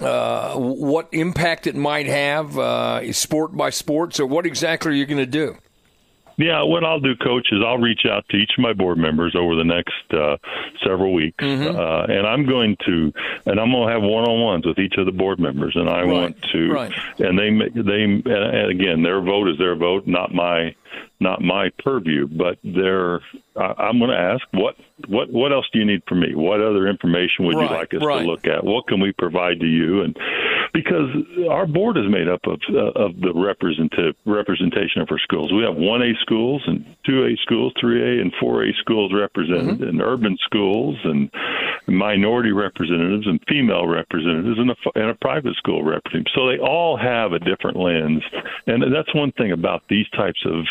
uh, 0.00 0.54
what 0.56 1.08
impact 1.10 1.66
it 1.66 1.74
might 1.74 2.06
have, 2.06 2.56
uh, 2.56 3.12
sport 3.12 3.56
by 3.56 3.70
sport? 3.70 4.14
So 4.14 4.24
what 4.24 4.46
exactly 4.46 4.92
are 4.92 4.94
you 4.94 5.06
going 5.06 5.18
to 5.18 5.26
do? 5.26 5.56
Yeah, 6.38 6.62
what 6.62 6.84
I'll 6.84 7.00
do, 7.00 7.14
Coach, 7.16 7.48
is 7.52 7.60
I'll 7.64 7.78
reach 7.78 8.02
out 8.10 8.24
to 8.30 8.36
each 8.36 8.52
of 8.56 8.62
my 8.62 8.72
board 8.72 8.98
members 8.98 9.34
over 9.38 9.54
the 9.54 9.64
next 9.64 9.92
uh, 10.12 10.36
several 10.84 11.12
weeks, 11.12 11.42
Mm-hmm. 11.44 11.76
uh, 11.76 12.04
and 12.14 12.26
I'm 12.26 12.46
going 12.46 12.76
to, 12.86 13.12
and 13.46 13.60
I'm 13.60 13.70
going 13.70 13.86
to 13.88 13.92
have 13.92 14.02
one-on-ones 14.02 14.66
with 14.66 14.78
each 14.78 14.94
of 14.96 15.06
the 15.06 15.12
board 15.12 15.38
members, 15.38 15.74
and 15.76 15.88
I 15.88 16.02
Right, 16.02 16.06
want 16.06 16.42
to, 16.52 16.70
right. 16.72 16.92
and 17.18 17.38
they, 17.38 17.50
they, 17.80 18.02
and 18.04 18.70
again, 18.70 19.02
their 19.02 19.20
vote 19.20 19.48
is 19.48 19.58
their 19.58 19.74
vote, 19.76 20.06
not 20.06 20.34
my, 20.34 20.74
not 21.22 21.40
my 21.40 21.70
purview, 21.82 22.26
but 22.26 22.58
their, 22.64 23.20
I 23.56 23.74
I'm 23.78 23.98
going 23.98 24.10
to 24.10 24.16
ask 24.18 24.42
what, 24.52 24.76
what, 25.08 25.30
what 25.32 25.52
else 25.52 25.66
do 25.72 25.78
you 25.78 25.84
need 25.84 26.02
from 26.08 26.20
me? 26.20 26.34
What 26.34 26.60
other 26.60 26.88
information 26.88 27.46
would 27.46 27.56
Right, 27.56 27.70
you 27.70 27.76
like 27.76 27.94
us 27.94 28.02
right. 28.02 28.22
to 28.22 28.28
look 28.28 28.46
at? 28.46 28.64
What 28.64 28.86
can 28.88 29.00
we 29.00 29.12
provide 29.12 29.60
to 29.60 29.66
you? 29.66 30.02
And 30.02 30.16
because 30.72 31.10
our 31.50 31.66
board 31.66 31.98
is 31.98 32.04
made 32.08 32.28
up 32.28 32.40
of 32.46 32.58
uh, 32.70 32.92
of 32.98 33.20
the 33.20 33.32
representative 33.34 34.14
representation 34.24 35.02
of 35.02 35.08
our 35.10 35.18
schools. 35.18 35.52
We 35.52 35.62
have 35.64 35.76
one 35.76 36.00
A 36.02 36.12
schools 36.22 36.62
and 36.66 36.84
two 37.04 37.24
A 37.26 37.36
schools, 37.42 37.74
three 37.78 38.00
A 38.00 38.22
and 38.22 38.32
four 38.40 38.64
A 38.64 38.72
schools 38.80 39.12
represented, 39.14 39.62
Mm-hmm. 39.62 39.82
and 39.88 40.00
urban 40.02 40.36
schools 40.44 40.96
and 41.04 41.30
minority 41.86 42.52
representatives 42.52 43.26
and 43.26 43.38
female 43.48 43.86
representatives 43.86 44.58
and 44.58 44.70
a, 44.70 44.76
and 44.94 45.10
a 45.10 45.14
private 45.14 45.54
school 45.56 45.84
representative. 45.84 46.32
So 46.34 46.48
they 46.48 46.58
all 46.58 46.96
have 46.96 47.32
a 47.32 47.38
different 47.38 47.76
lens, 47.76 48.22
and 48.66 48.82
that's 48.94 49.14
one 49.14 49.32
thing 49.32 49.52
about 49.52 49.82
these 49.88 50.08
types 50.10 50.42
of 50.46 50.64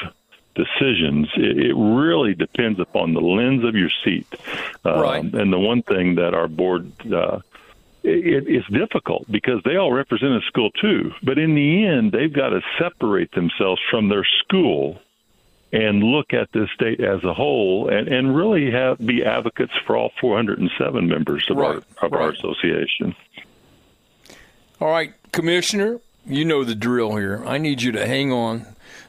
decisions. 0.56 1.30
It, 1.36 1.58
it 1.58 1.76
really 1.76 2.34
depends 2.34 2.80
upon 2.80 3.14
the 3.14 3.22
lens 3.22 3.64
of 3.64 3.76
your 3.76 3.90
seat. 4.04 4.28
Um, 4.86 5.00
Right. 5.00 5.24
And 5.24 5.52
the 5.52 5.60
one 5.60 5.84
thing 5.84 6.16
that 6.16 6.34
our 6.34 6.48
board 6.48 6.92
uh, 7.12 7.40
it, 8.04 8.48
it's 8.48 8.68
difficult 8.70 9.30
because 9.30 9.62
they 9.64 9.76
all 9.76 9.92
represent 9.92 10.32
a 10.32 10.42
school 10.48 10.72
too. 10.72 11.12
But 11.24 11.38
in 11.38 11.56
the 11.56 11.86
end, 11.86 12.12
they've 12.12 12.34
got 12.34 12.50
to 12.50 12.62
separate 12.80 13.32
themselves 13.32 13.82
from 13.90 14.10
their 14.10 14.26
school 14.44 15.00
and 15.74 16.04
look 16.04 16.34
at 16.34 16.52
the 16.52 16.68
state 16.74 17.00
as 17.00 17.24
a 17.24 17.34
whole 17.34 17.90
and, 17.90 18.08
and 18.08 18.36
really 18.36 18.72
have 18.72 18.98
be 18.98 19.24
advocates 19.24 19.72
for 19.86 19.96
all 19.96 20.12
407 20.20 21.08
members 21.08 21.48
of 21.50 21.58
Right, 21.58 21.84
our 22.02 22.06
of 22.06 22.14
our 22.14 22.30
association. 22.32 23.16
All 24.80 24.90
right, 24.90 25.14
Commissioner, 25.32 26.00
you 26.26 26.44
know 26.44 26.64
the 26.64 26.76
drill 26.76 27.16
here. 27.16 27.44
I 27.46 27.58
need 27.58 27.82
you 27.82 27.92
to 27.94 28.06
hang 28.06 28.32
on 28.32 28.66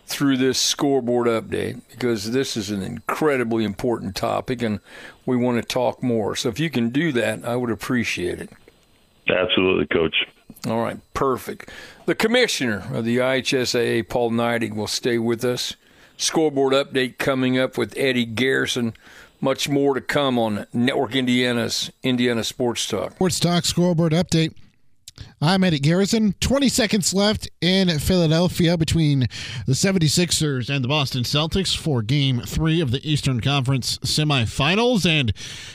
through 0.07 0.37
this 0.37 0.59
scoreboard 0.59 1.27
update 1.27 1.81
because 1.91 2.33
this 2.33 2.57
is 2.57 2.71
an 2.71 2.83
incredibly 2.83 3.65
important 3.65 4.15
topic 4.15 4.63
and 4.63 4.81
we 5.25 5.37
want 5.37 5.61
to 5.61 5.67
talk 5.67 6.03
more. 6.03 6.37
So 6.37 6.49
if 6.49 6.61
you 6.61 6.71
can 6.71 6.91
do 6.91 7.13
that, 7.13 7.45
I 7.45 7.57
would 7.57 7.71
appreciate 7.71 8.41
it. 8.41 8.51
Absolutely, 9.29 9.87
Coach. 9.87 10.27
All 10.67 10.83
right, 10.83 10.99
perfect. 11.15 11.71
The 12.07 12.15
commissioner 12.15 12.85
of 12.93 13.05
the 13.05 13.19
IHSAA, 13.19 14.09
Paul 14.09 14.31
Neidig, 14.31 14.75
will 14.75 14.87
stay 14.87 15.19
with 15.19 15.45
us. 15.45 15.77
Scoreboard 16.17 16.73
update 16.73 17.19
coming 17.19 17.59
up 17.59 17.79
with 17.79 17.95
Eddie 17.97 18.27
Garrison. 18.27 18.95
Much 19.41 19.69
more 19.69 19.95
to 19.95 20.01
come 20.01 20.39
on 20.39 20.67
Network 20.73 21.17
Indiana's 21.17 21.91
Indiana 22.05 22.45
Sports 22.45 22.87
Talk. 22.87 23.13
Sports 23.13 23.41
Talk 23.41 23.65
scoreboard 23.65 24.13
update. 24.13 24.55
I'm 25.41 25.65
Eddie 25.65 25.79
Garrison. 25.79 26.35
20 26.41 26.69
seconds 26.69 27.13
left 27.13 27.49
in 27.61 27.99
Philadelphia 27.99 28.77
between 28.77 29.21
the 29.67 29.73
76ers 29.73 30.69
and 30.69 30.85
the 30.85 30.89
Boston 30.89 31.23
Celtics 31.23 31.77
for 31.77 32.03
game 32.03 32.41
three 32.41 32.81
of 32.81 32.91
the 32.91 33.01
Eastern 33.09 33.41
Conference 33.41 33.99
semifinals. 33.99 35.05
And 35.05 35.33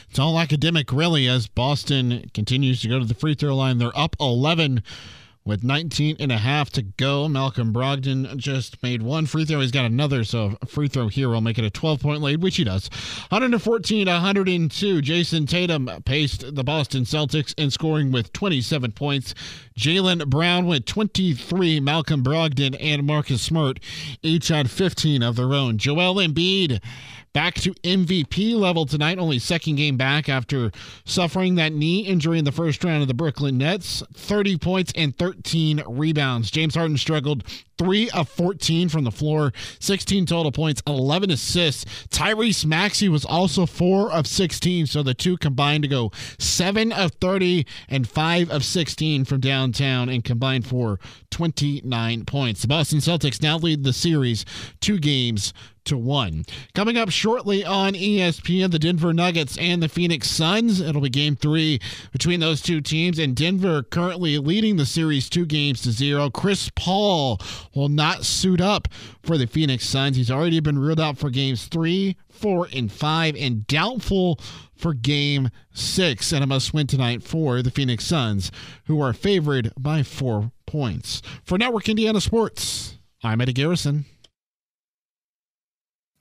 it's 0.08 0.18
all 0.18 0.38
academic, 0.38 0.92
really, 0.92 1.28
as 1.28 1.46
Boston 1.48 2.30
continues 2.32 2.80
to 2.82 2.88
go 2.88 2.98
to 2.98 3.04
the 3.04 3.14
free 3.14 3.34
throw 3.34 3.56
line. 3.56 3.78
They're 3.78 3.96
up 3.98 4.16
11 4.20 4.82
with 5.48 5.64
19 5.64 6.16
and 6.20 6.30
a 6.30 6.36
half 6.36 6.70
to 6.70 6.82
go. 6.82 7.26
Malcolm 7.26 7.72
Brogdon 7.72 8.36
just 8.36 8.80
made 8.82 9.02
one 9.02 9.26
free 9.26 9.44
throw. 9.44 9.60
He's 9.60 9.72
got 9.72 9.86
another, 9.86 10.22
so 10.22 10.56
free 10.68 10.88
throw 10.88 11.08
here 11.08 11.30
will 11.30 11.40
make 11.40 11.58
it 11.58 11.64
a 11.64 11.70
12 11.70 12.00
point 12.00 12.22
lead, 12.22 12.42
which 12.42 12.56
he 12.56 12.64
does. 12.64 12.88
114 13.30 14.06
102. 14.06 15.02
Jayson 15.02 15.46
Tatum 15.46 15.90
paced 16.04 16.54
the 16.54 16.62
Boston 16.62 17.04
Celtics 17.04 17.54
in 17.58 17.70
scoring 17.70 18.12
with 18.12 18.32
27 18.32 18.92
points. 18.92 19.34
Jaylen 19.76 20.28
Brown 20.28 20.66
went 20.66 20.86
23. 20.86 21.80
Malcolm 21.80 22.22
Brogdon 22.22 22.76
and 22.78 23.06
Marcus 23.06 23.42
Smart 23.42 23.80
each 24.22 24.48
had 24.48 24.70
15 24.70 25.22
of 25.22 25.36
their 25.36 25.54
own. 25.54 25.78
Joel 25.78 26.16
Embiid 26.16 26.82
back 27.32 27.54
to 27.54 27.72
MVP 27.74 28.54
level 28.54 28.86
tonight, 28.86 29.18
only 29.18 29.38
second 29.38 29.76
game 29.76 29.96
back 29.96 30.28
after 30.28 30.70
suffering 31.04 31.54
that 31.56 31.72
knee 31.72 32.00
injury 32.00 32.38
in 32.38 32.44
the 32.44 32.52
first 32.52 32.82
round 32.84 33.02
of 33.02 33.08
the 33.08 33.14
Brooklyn 33.14 33.58
Nets. 33.58 34.02
30 34.14 34.58
points 34.58 34.92
and 34.96 35.16
13 35.16 35.82
rebounds. 35.86 36.50
James 36.50 36.74
Harden 36.74 36.96
struggled 36.96 37.44
3 37.78 38.10
of 38.10 38.28
14 38.28 38.88
from 38.88 39.04
the 39.04 39.10
floor, 39.10 39.52
16 39.78 40.26
total 40.26 40.52
points, 40.52 40.82
11 40.86 41.30
assists. 41.30 41.84
Tyrese 42.08 42.66
Maxey 42.66 43.08
was 43.08 43.24
also 43.24 43.66
4 43.66 44.10
of 44.10 44.26
16, 44.26 44.86
so 44.86 45.02
the 45.02 45.14
two 45.14 45.36
combined 45.36 45.82
to 45.82 45.88
go 45.88 46.10
7 46.38 46.92
of 46.92 47.12
30 47.20 47.66
and 47.88 48.08
5 48.08 48.50
of 48.50 48.64
16 48.64 49.24
from 49.24 49.40
downtown 49.40 50.08
and 50.08 50.24
combined 50.24 50.66
for 50.66 50.98
29 51.30 52.24
points. 52.24 52.62
The 52.62 52.68
Boston 52.68 52.98
Celtics 52.98 53.40
now 53.40 53.58
lead 53.58 53.84
the 53.84 53.92
series 53.92 54.44
two 54.80 54.98
games 54.98 55.52
to 55.88 55.98
one. 55.98 56.44
Coming 56.74 56.96
up 56.96 57.10
shortly 57.10 57.64
on 57.64 57.94
ESPN, 57.94 58.70
the 58.70 58.78
Denver 58.78 59.12
Nuggets 59.12 59.58
and 59.58 59.82
the 59.82 59.88
Phoenix 59.88 60.28
Suns. 60.30 60.80
It'll 60.80 61.00
be 61.00 61.08
game 61.08 61.36
three 61.36 61.80
between 62.12 62.40
those 62.40 62.62
two 62.62 62.80
teams, 62.80 63.18
and 63.18 63.34
Denver 63.34 63.82
currently 63.82 64.38
leading 64.38 64.76
the 64.76 64.86
series 64.86 65.28
two 65.28 65.46
games 65.46 65.82
to 65.82 65.90
zero. 65.90 66.30
Chris 66.30 66.70
Paul 66.74 67.40
will 67.74 67.88
not 67.88 68.24
suit 68.24 68.60
up 68.60 68.88
for 69.22 69.36
the 69.36 69.46
Phoenix 69.46 69.86
Suns. 69.86 70.16
He's 70.16 70.30
already 70.30 70.60
been 70.60 70.78
ruled 70.78 71.00
out 71.00 71.18
for 71.18 71.30
games 71.30 71.66
three, 71.66 72.16
four, 72.28 72.68
and 72.72 72.92
five, 72.92 73.34
and 73.36 73.66
doubtful 73.66 74.38
for 74.76 74.94
game 74.94 75.48
six. 75.72 76.32
And 76.32 76.44
a 76.44 76.46
must 76.46 76.72
win 76.72 76.86
tonight 76.86 77.22
for 77.22 77.62
the 77.62 77.70
Phoenix 77.70 78.04
Suns, 78.04 78.52
who 78.86 79.00
are 79.00 79.12
favored 79.12 79.72
by 79.78 80.02
four 80.02 80.52
points. 80.66 81.22
For 81.44 81.58
Network 81.58 81.88
Indiana 81.88 82.20
Sports, 82.20 82.98
I'm 83.22 83.40
Eddie 83.40 83.54
Garrison. 83.54 84.04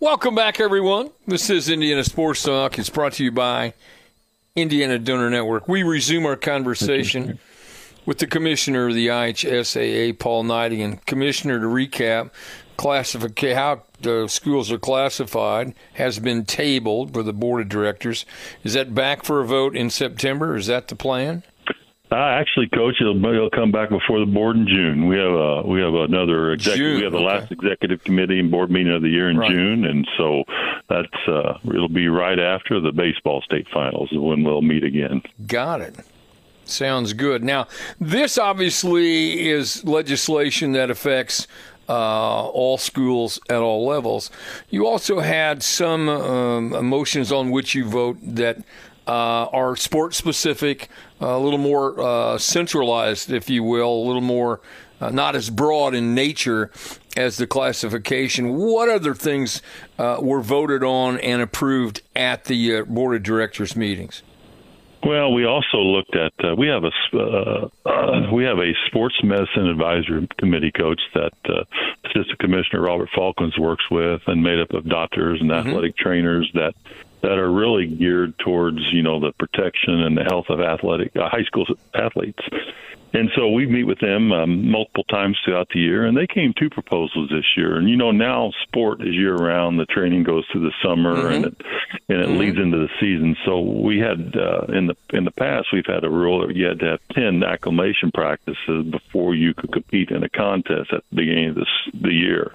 Welcome 0.00 0.36
back, 0.36 0.60
everyone. 0.60 1.10
This 1.26 1.50
is 1.50 1.68
Indiana 1.68 2.04
Sports 2.04 2.44
Talk. 2.44 2.78
It's 2.78 2.88
brought 2.88 3.14
to 3.14 3.24
you 3.24 3.32
by 3.32 3.74
Indiana 4.54 4.96
Donor 4.96 5.28
Network. 5.28 5.66
We 5.66 5.82
resume 5.82 6.24
our 6.24 6.36
conversation 6.36 7.40
with 8.06 8.18
the 8.18 8.28
commissioner 8.28 8.86
of 8.86 8.94
the 8.94 9.08
IHSAA, 9.08 10.16
Paul 10.16 10.44
Neidig. 10.44 10.84
And, 10.84 11.04
Commissioner, 11.04 11.58
to 11.58 11.66
recap, 11.66 12.30
classification, 12.76 13.56
how 13.56 13.82
the 14.00 14.28
schools 14.28 14.70
are 14.70 14.78
classified 14.78 15.74
has 15.94 16.20
been 16.20 16.44
tabled 16.44 17.12
for 17.12 17.24
the 17.24 17.32
board 17.32 17.62
of 17.62 17.68
directors. 17.68 18.24
Is 18.62 18.74
that 18.74 18.94
back 18.94 19.24
for 19.24 19.40
a 19.40 19.46
vote 19.46 19.76
in 19.76 19.90
September? 19.90 20.54
Is 20.54 20.68
that 20.68 20.86
the 20.86 20.94
plan? 20.94 21.42
Uh, 22.10 22.16
actually, 22.16 22.68
Coach, 22.68 22.96
it'll, 23.00 23.22
it'll 23.26 23.50
come 23.50 23.70
back 23.70 23.90
before 23.90 24.18
the 24.20 24.26
board 24.26 24.56
in 24.56 24.66
June. 24.66 25.08
We 25.08 25.18
have 25.18 25.32
a 25.32 25.62
we 25.62 25.80
have 25.80 25.92
another 25.92 26.52
executive. 26.52 26.96
We 26.96 27.02
have 27.02 27.12
the 27.12 27.18
okay. 27.18 27.26
last 27.26 27.52
executive 27.52 28.02
committee 28.02 28.40
and 28.40 28.50
board 28.50 28.70
meeting 28.70 28.94
of 28.94 29.02
the 29.02 29.08
year 29.08 29.28
in 29.28 29.36
Right. 29.36 29.50
June, 29.50 29.84
and 29.84 30.08
so 30.16 30.44
that's 30.88 31.28
uh, 31.28 31.58
it'll 31.64 31.88
be 31.88 32.08
right 32.08 32.38
after 32.38 32.80
the 32.80 32.92
baseball 32.92 33.42
state 33.42 33.66
finals 33.72 34.10
is 34.10 34.18
when 34.18 34.42
we'll 34.42 34.62
meet 34.62 34.84
again. 34.84 35.22
Got 35.46 35.82
it. 35.82 35.96
Sounds 36.64 37.12
good. 37.12 37.42
Now, 37.42 37.66
this 38.00 38.36
obviously 38.38 39.48
is 39.48 39.84
legislation 39.84 40.72
that 40.72 40.90
affects 40.90 41.46
uh, 41.88 42.46
all 42.48 42.76
schools 42.76 43.40
at 43.48 43.56
all 43.56 43.86
levels. 43.86 44.30
You 44.68 44.86
also 44.86 45.20
had 45.20 45.62
some 45.62 46.08
um, 46.08 46.74
emotions 46.74 47.32
on 47.32 47.50
which 47.50 47.74
you 47.74 47.84
vote 47.86 48.18
that 48.22 48.58
are 49.08 49.76
sports 49.76 50.16
specific, 50.16 50.88
a 51.20 51.38
little 51.38 51.58
more 51.58 52.00
uh, 52.00 52.38
centralized, 52.38 53.30
if 53.30 53.48
you 53.50 53.62
will, 53.62 53.92
a 53.92 54.04
little 54.06 54.20
more 54.20 54.60
uh, 55.00 55.10
not 55.10 55.36
as 55.36 55.50
broad 55.50 55.94
in 55.94 56.14
nature 56.14 56.70
as 57.16 57.36
the 57.36 57.46
classification. 57.46 58.56
What 58.56 58.88
other 58.88 59.14
things 59.14 59.62
uh, 59.98 60.18
were 60.20 60.40
voted 60.40 60.82
on 60.82 61.18
and 61.20 61.42
approved 61.42 62.02
at 62.14 62.44
the 62.44 62.76
uh, 62.76 62.84
board 62.84 63.16
of 63.16 63.22
directors 63.22 63.76
meetings? 63.76 64.22
Well, 65.04 65.32
we 65.32 65.44
also 65.44 65.78
looked 65.78 66.16
at 66.16 66.32
uh, 66.42 66.56
we 66.56 66.66
have 66.66 66.82
a 66.82 66.90
uh, 67.16 67.68
uh, 67.86 68.32
we 68.32 68.44
have 68.44 68.58
a 68.58 68.72
sports 68.86 69.14
medicine 69.22 69.68
advisory 69.68 70.28
committee 70.38 70.72
coach 70.72 71.00
that 71.14 71.32
uh, 71.44 71.62
Assistant 72.04 72.38
Commissioner 72.40 72.82
Robert 72.82 73.08
Faulkens 73.16 73.56
works 73.58 73.84
with, 73.92 74.20
and 74.26 74.42
made 74.42 74.58
up 74.58 74.72
of 74.72 74.88
doctors 74.88 75.40
and 75.40 75.52
athletic 75.52 75.96
trainers 75.96 76.50
that 76.54 76.74
that 77.22 77.38
are 77.38 77.50
really 77.50 77.86
geared 77.86 78.38
towards 78.38 78.78
you 78.92 79.02
know 79.02 79.20
the 79.20 79.32
protection 79.32 80.02
and 80.02 80.16
the 80.16 80.24
health 80.24 80.46
of 80.48 80.60
athletic 80.60 81.14
uh, 81.16 81.28
high 81.28 81.44
school 81.44 81.66
athletes. 81.94 82.42
And 83.14 83.30
so 83.34 83.48
we 83.48 83.66
meet 83.66 83.84
with 83.84 84.00
them 84.00 84.32
um, 84.32 84.70
multiple 84.70 85.04
times 85.04 85.38
throughout 85.42 85.68
the 85.72 85.80
year, 85.80 86.04
and 86.04 86.14
they 86.14 86.26
came 86.26 86.52
two 86.52 86.68
proposals 86.68 87.30
this 87.30 87.56
year. 87.56 87.76
And 87.76 87.88
you 87.88 87.96
know 87.96 88.10
now 88.10 88.52
sport 88.64 89.00
is 89.00 89.14
year 89.14 89.34
round. 89.34 89.80
The 89.80 89.86
training 89.86 90.24
goes 90.24 90.44
through 90.52 90.68
the 90.68 90.74
summer, 90.82 91.28
and 91.28 91.46
it 91.46 91.56
and 92.10 92.20
it 92.20 92.28
leads 92.28 92.58
into 92.58 92.76
the 92.76 92.90
season. 93.00 93.34
So 93.46 93.60
we 93.60 93.98
had 93.98 94.36
uh, 94.36 94.66
in 94.72 94.88
the 94.88 94.96
in 95.10 95.24
the 95.24 95.30
past 95.30 95.68
we've 95.72 95.86
had 95.86 96.04
a 96.04 96.10
rule 96.10 96.46
that 96.46 96.54
you 96.54 96.66
had 96.66 96.80
to 96.80 96.86
have 96.86 97.00
ten 97.12 97.42
acclimation 97.42 98.10
practices 98.12 98.86
before 98.90 99.34
you 99.34 99.54
could 99.54 99.72
compete 99.72 100.10
in 100.10 100.22
a 100.22 100.28
contest 100.28 100.92
at 100.92 101.02
the 101.10 101.16
beginning 101.16 101.50
of 101.50 101.54
this, 101.54 101.68
the 101.94 102.12
year. 102.12 102.52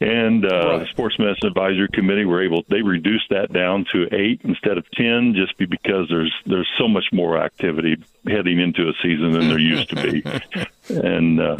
And 0.00 0.46
uh, 0.46 0.78
the 0.78 0.86
Sports 0.86 1.18
Medicine 1.18 1.48
Advisory 1.48 1.88
Committee 1.92 2.24
were 2.24 2.42
able 2.42 2.64
they 2.70 2.80
reduced 2.80 3.28
that 3.30 3.52
down 3.52 3.84
to 3.92 4.08
eight 4.12 4.40
instead 4.44 4.78
of 4.78 4.90
ten, 4.92 5.34
just 5.34 5.58
because 5.58 6.08
there's 6.08 6.32
there's 6.46 6.68
so 6.78 6.88
much 6.88 7.04
more 7.12 7.36
activity 7.36 8.02
heading 8.26 8.60
into 8.60 8.88
a 8.88 8.92
season 9.02 9.32
than 9.32 9.48
there 9.48 9.58
used 9.58 9.90
to 9.90 9.96
be. 9.96 10.24
And 10.96 11.40
uh, 11.40 11.56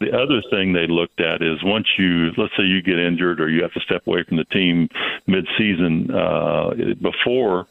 the 0.00 0.12
other 0.12 0.42
thing 0.50 0.72
they 0.72 0.86
looked 0.86 1.20
at 1.20 1.42
is 1.42 1.62
once 1.64 1.86
you, 1.98 2.30
let's 2.36 2.56
say 2.56 2.64
you 2.64 2.82
get 2.82 2.98
injured 2.98 3.40
or 3.40 3.48
you 3.48 3.62
have 3.62 3.72
to 3.72 3.80
step 3.80 4.06
away 4.06 4.22
from 4.24 4.36
the 4.36 4.44
team 4.44 4.88
mid-season. 5.26 6.10
Uh, 6.14 6.74
before 7.00 7.66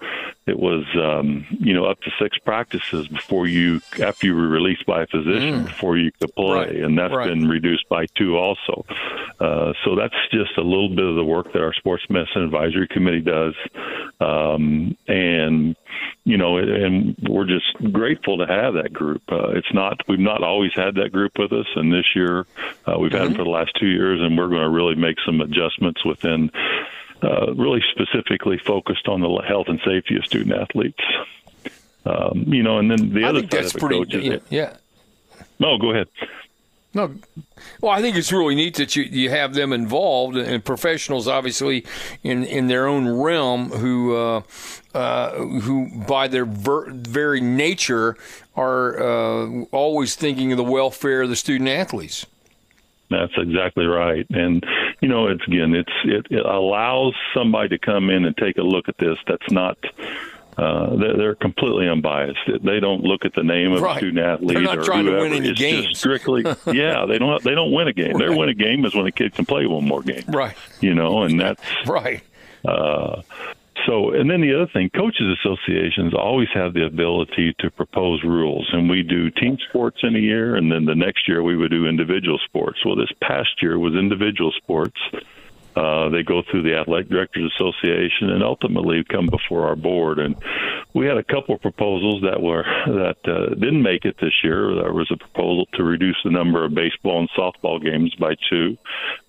it 0.46 0.60
was, 0.60 0.84
um, 0.96 1.46
you 1.52 1.74
know, 1.74 1.86
up 1.86 2.02
to 2.02 2.12
six 2.20 2.38
practices 2.40 3.08
before 3.08 3.48
you, 3.48 3.80
after 4.02 4.28
you 4.28 4.36
were 4.36 4.48
released 4.48 4.86
by 4.86 5.04
a 5.04 5.08
physician, 5.08 5.64
before 5.66 5.98
you 5.98 6.12
could 6.20 6.34
play, 6.36 6.54
Right, 6.58 6.76
and 6.76 6.98
that's 6.98 7.14
right. 7.14 7.28
been 7.30 7.48
reduced 7.48 7.88
by 7.90 8.06
two 8.18 8.38
also. 8.38 8.86
Uh, 9.40 9.74
so 9.84 9.96
that's 9.96 10.16
just 10.32 10.58
a 10.58 10.62
little 10.62 10.90
bit 10.90 11.06
of 11.06 11.16
the 11.16 11.24
work 11.24 11.54
that 11.54 11.62
our 11.62 11.74
Sports 11.74 12.04
Medicine 12.10 12.44
Advisory 12.44 12.88
Committee 12.88 13.22
does, 13.22 13.54
um, 14.20 14.98
and 15.08 15.76
you 16.24 16.38
know, 16.38 16.58
and 16.58 17.16
we're 17.28 17.46
just 17.46 17.74
grateful 17.92 18.38
to 18.38 18.48
have 18.48 18.76
that 18.76 18.94
group. 18.94 19.22
Uh, 19.32 19.50
it's 19.52 19.74
not 19.74 20.02
we've 20.08 20.20
not 20.20 20.44
always 20.44 20.72
had 20.74 20.96
that 20.96 21.12
group 21.12 21.38
with 21.38 21.52
us, 21.52 21.68
and 21.76 21.92
this 21.92 22.06
year 22.16 22.46
uh, 22.86 22.98
we've 23.00 23.12
had 23.12 23.28
them 23.28 23.36
for 23.36 23.44
the 23.44 23.50
last 23.50 23.72
two 23.80 23.88
years, 23.88 24.22
and 24.22 24.38
we're 24.38 24.50
going 24.50 24.62
to 24.62 24.70
really 24.70 24.96
make 24.96 25.18
some 25.26 25.42
adjustments 25.42 26.04
within. 26.06 26.52
Uh, 27.22 27.54
really 27.54 27.82
specifically 27.92 28.58
focused 28.58 29.08
on 29.08 29.22
the 29.22 29.42
health 29.48 29.68
and 29.70 29.80
safety 29.86 30.18
of 30.18 30.26
student 30.26 30.54
athletes. 30.60 31.00
Um, 32.06 32.44
you 32.48 32.64
know, 32.64 32.80
and 32.80 32.92
then 32.92 33.14
the 33.14 33.24
I 33.24 33.30
other 33.30 33.40
think 33.40 33.52
side 33.54 33.64
that's 33.64 33.76
of 33.76 33.78
it, 33.78 33.80
pretty. 33.80 33.98
Coach, 34.00 34.14
yeah, 34.16 34.38
yeah. 34.50 34.78
No, 35.58 35.78
go 35.78 35.92
ahead. 35.92 36.10
No, 36.96 37.16
well, 37.82 37.92
I 37.92 38.02
think 38.02 38.16
it's 38.16 38.32
really 38.32 38.54
neat 38.54 38.76
that 38.76 38.96
you, 38.96 39.04
you 39.04 39.32
have 39.32 39.56
them 39.56 39.74
involved 39.74 40.38
and 40.38 40.64
professionals, 40.64 41.28
obviously, 41.28 41.86
in, 42.24 42.44
in 42.44 42.68
their 42.68 42.88
own 42.88 43.08
realm, 43.08 43.70
who 43.70 44.16
uh, 44.16 44.42
uh, 44.94 45.32
who 45.32 45.90
by 46.08 46.28
their 46.28 46.46
ver- 46.46 46.92
very 46.92 47.42
nature 47.42 48.16
are 48.56 49.02
uh, 49.02 49.64
always 49.72 50.16
thinking 50.16 50.52
of 50.52 50.58
the 50.58 50.64
welfare 50.64 51.24
of 51.24 51.30
the 51.30 51.36
student 51.36 51.70
athletes. 51.70 52.28
That's 53.10 53.34
exactly 53.38 53.86
right. 53.86 54.26
And 54.30 54.64
you 55.02 55.08
know, 55.08 55.28
it's 55.28 55.44
again, 55.48 55.74
it's 55.74 55.92
it, 56.06 56.28
it 56.30 56.46
allows 56.46 57.16
somebody 57.34 57.70
to 57.70 57.80
come 57.80 58.12
in 58.12 58.26
and 58.26 58.38
take 58.38 58.58
a 58.58 58.64
look 58.64 58.88
at 58.88 58.98
this. 58.98 59.18
That's 59.28 59.52
not. 59.52 59.78
Uh, 60.58 60.96
they're, 60.98 61.18
they're 61.18 61.36
completely 61.36 61.88
unbiased. 61.90 62.38
They 62.64 62.80
don't 62.80 63.04
look 63.04 63.26
at 63.26 63.34
the 63.34 63.44
name 63.44 63.72
of 63.74 63.82
Right. 63.82 63.96
a 63.96 64.00
student 64.00 64.26
athlete 64.26 64.54
They're 64.56 64.62
not 64.62 64.78
or 64.80 64.84
trying 64.84 65.06
to 65.06 65.12
whoever. 65.12 65.24
win 65.30 65.34
any 65.34 65.50
it's 65.50 65.60
games. 65.60 65.98
Strictly, 65.98 66.44
yeah. 66.74 67.06
They 67.08 67.18
don't. 67.18 67.44
They 67.44 67.56
don't 67.56 67.72
win 67.72 67.88
a 67.88 67.94
game. 67.94 68.18
Their 68.18 68.30
Right. 68.30 68.38
win 68.40 68.50
a 68.50 68.54
game 68.54 68.86
is 68.86 68.94
when 68.96 69.08
a 69.08 69.12
kid 69.12 69.34
can 69.34 69.46
play 69.46 69.66
one 69.66 69.86
more 69.86 70.02
game. 70.02 70.24
Right. 70.28 70.56
You 70.82 70.94
know, 70.94 71.24
and 71.24 71.40
that's 71.40 71.62
Right. 71.88 72.22
uh, 72.66 73.22
so, 73.88 74.12
and 74.12 74.30
then 74.30 74.40
the 74.42 74.54
other 74.54 74.68
thing, 74.72 74.90
coaches 74.96 75.36
associations 75.44 76.14
always 76.14 76.48
have 76.54 76.74
the 76.74 76.86
ability 76.86 77.54
to 77.60 77.70
propose 77.72 78.24
rules, 78.24 78.70
and 78.72 78.90
we 78.90 79.02
do 79.04 79.30
team 79.32 79.58
sports 79.68 79.98
in 80.04 80.16
a 80.16 80.20
year, 80.20 80.56
and 80.56 80.72
then 80.72 80.86
the 80.86 80.96
next 80.96 81.28
year 81.28 81.42
we 81.44 81.58
would 81.58 81.72
do 81.72 81.88
individual 81.88 82.38
sports. 82.46 82.80
Well, 82.86 82.96
this 82.96 83.12
past 83.22 83.50
year 83.62 83.78
was 83.80 83.96
individual 83.96 84.52
sports. 84.54 84.96
Uh, 85.76 86.10
they 86.10 86.24
go 86.24 86.44
through 86.50 86.64
the 86.64 86.76
Athletic 86.76 87.10
Directors 87.10 87.52
Association 87.56 88.30
and 88.30 88.44
ultimately 88.44 89.04
come 89.04 89.28
before 89.28 89.68
our 89.68 89.76
board. 89.76 90.20
And 90.20 90.36
we 90.94 91.08
had 91.08 91.18
a 91.18 91.24
couple 91.24 91.56
of 91.56 91.62
proposals 91.62 92.22
that 92.22 92.42
were 92.42 92.64
that 92.86 93.18
uh, 93.26 93.56
didn't 93.56 93.82
make 93.82 94.06
it 94.06 94.16
this 94.22 94.34
year. 94.44 94.76
There 94.76 94.94
was 94.94 95.10
a 95.12 95.18
proposal 95.18 95.66
to 95.74 95.84
reduce 95.84 96.18
the 96.24 96.30
number 96.30 96.64
of 96.64 96.76
baseball 96.76 97.20
and 97.20 97.30
softball 97.32 97.84
games 97.84 98.14
by 98.16 98.36
two. 98.50 98.78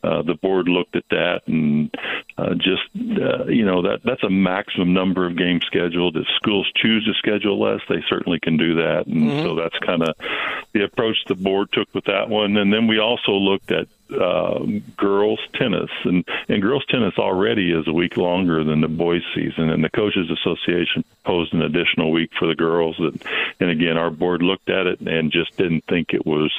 Uh, 0.03 0.23
the 0.23 0.35
board 0.35 0.69
looked 0.69 0.97
at 0.97 1.05
that 1.11 1.41
and 1.47 1.95
uh, 2.37 2.55
just 2.55 2.83
uh, 2.95 3.47
you 3.47 3.65
know 3.65 3.83
that 3.83 4.01
that's 4.05 4.23
a 4.23 4.31
maximum 4.31 4.93
number 4.93 5.27
of 5.27 5.39
games 5.39 5.65
scheduled. 5.67 6.17
If 6.17 6.27
schools 6.37 6.71
choose 6.77 7.05
to 7.07 7.15
schedule 7.15 7.61
less, 7.61 7.81
they 7.89 8.03
certainly 8.09 8.41
can 8.41 8.57
do 8.57 8.77
that. 8.77 9.07
And 9.07 9.31
so 9.43 9.55
that's 9.55 9.79
kind 9.79 10.03
of 10.03 10.15
the 10.73 10.85
approach 10.85 11.17
the 11.27 11.35
board 11.35 11.69
took 11.73 11.93
with 11.95 12.05
that 12.05 12.29
one. 12.29 12.57
And 12.57 12.73
then 12.73 12.87
we 12.87 12.99
also 12.99 13.33
looked 13.33 13.71
at 13.71 13.89
uh, 14.13 14.65
girls 14.97 15.41
tennis, 15.55 15.91
and 16.05 16.25
and 16.49 16.61
girls 16.63 16.85
tennis 16.89 17.15
already 17.19 17.73
is 17.73 17.87
a 17.89 17.93
week 17.93 18.17
longer 18.17 18.63
than 18.65 18.81
the 18.81 18.89
boys 18.89 19.23
season, 19.35 19.71
and 19.71 19.83
the 19.83 19.89
coaches 19.91 20.31
association 20.31 21.05
proposed 21.23 21.55
an 21.55 21.63
additional 21.63 22.13
week 22.13 22.31
for 22.39 22.47
the 22.47 22.55
girls. 22.55 22.97
And, 22.99 23.23
and 23.61 23.71
again, 23.71 23.97
our 23.97 24.11
board 24.11 24.43
looked 24.43 24.69
at 24.69 24.87
it 24.87 25.01
and 25.01 25.33
just 25.33 25.57
didn't 25.57 25.85
think 25.87 26.13
it 26.13 26.27
was 26.27 26.53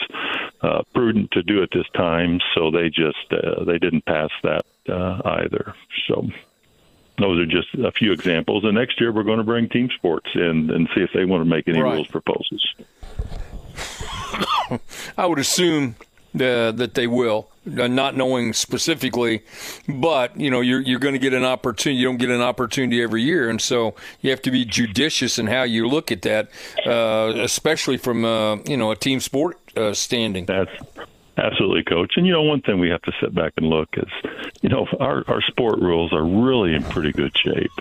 uh, 0.61 0.81
prudent 0.93 1.31
to 1.31 1.43
do 1.43 1.61
it 1.61 1.69
this 1.73 1.87
time, 1.95 2.39
so 2.55 2.71
they 2.71 2.89
just 2.89 3.31
uh, 3.31 3.63
they 3.63 3.77
didn't 3.77 4.05
pass 4.05 4.29
that 4.43 4.65
uh, 4.89 5.21
either. 5.25 5.75
So. 6.07 6.27
Those 7.17 7.39
are 7.39 7.45
just 7.45 7.73
a 7.75 7.93
few 7.93 8.11
examples. 8.11 8.65
And 8.65 8.75
next 8.75 8.99
year 8.99 9.09
we're 9.09 9.23
going 9.23 9.37
to 9.37 9.45
bring 9.45 9.69
team 9.69 9.87
sports 9.95 10.27
in 10.35 10.69
and 10.69 10.89
see 10.93 10.99
if 10.99 11.11
they 11.13 11.23
want 11.23 11.45
to 11.45 11.49
make 11.49 11.65
any 11.65 11.79
Right. 11.79 11.93
rules 11.93 12.07
proposals. 12.09 12.75
I 15.17 15.25
would 15.25 15.39
assume 15.39 15.95
uh, 16.35 16.71
that 16.71 16.93
they 16.93 17.07
will, 17.07 17.47
uh, 17.65 17.87
not 17.87 18.15
knowing 18.15 18.53
specifically, 18.53 19.43
but 19.87 20.39
you 20.39 20.51
know 20.51 20.61
you're 20.61 20.81
you're 20.81 20.99
going 20.99 21.13
to 21.13 21.19
get 21.19 21.33
an 21.33 21.45
opportunity. 21.45 21.99
You 21.99 22.07
don't 22.07 22.17
get 22.17 22.29
an 22.29 22.41
opportunity 22.41 23.01
every 23.01 23.23
year, 23.23 23.49
and 23.49 23.61
so 23.61 23.95
you 24.21 24.29
have 24.31 24.41
to 24.43 24.51
be 24.51 24.65
judicious 24.65 25.39
in 25.39 25.47
how 25.47 25.63
you 25.63 25.87
look 25.87 26.11
at 26.11 26.21
that, 26.23 26.49
uh, 26.85 27.33
especially 27.37 27.97
from 27.97 28.25
uh, 28.25 28.57
you 28.65 28.77
know 28.77 28.91
a 28.91 28.95
team 28.95 29.19
sport 29.19 29.59
uh, 29.77 29.93
standing. 29.93 30.45
That's 30.45 30.71
Absolutely, 31.37 31.83
coach. 31.83 32.13
And 32.15 32.25
you 32.25 32.31
know, 32.31 32.43
one 32.43 32.61
thing 32.61 32.79
we 32.79 32.89
have 32.89 33.01
to 33.01 33.11
sit 33.19 33.35
back 33.35 33.53
and 33.57 33.67
look 33.67 33.89
is, 33.97 34.09
you 34.61 34.69
know, 34.69 34.87
our 35.01 35.23
our 35.27 35.41
sport 35.41 35.79
rules 35.79 36.13
are 36.13 36.23
really 36.23 36.73
in 36.73 36.83
pretty 36.83 37.11
good 37.11 37.35
shape. 37.37 37.71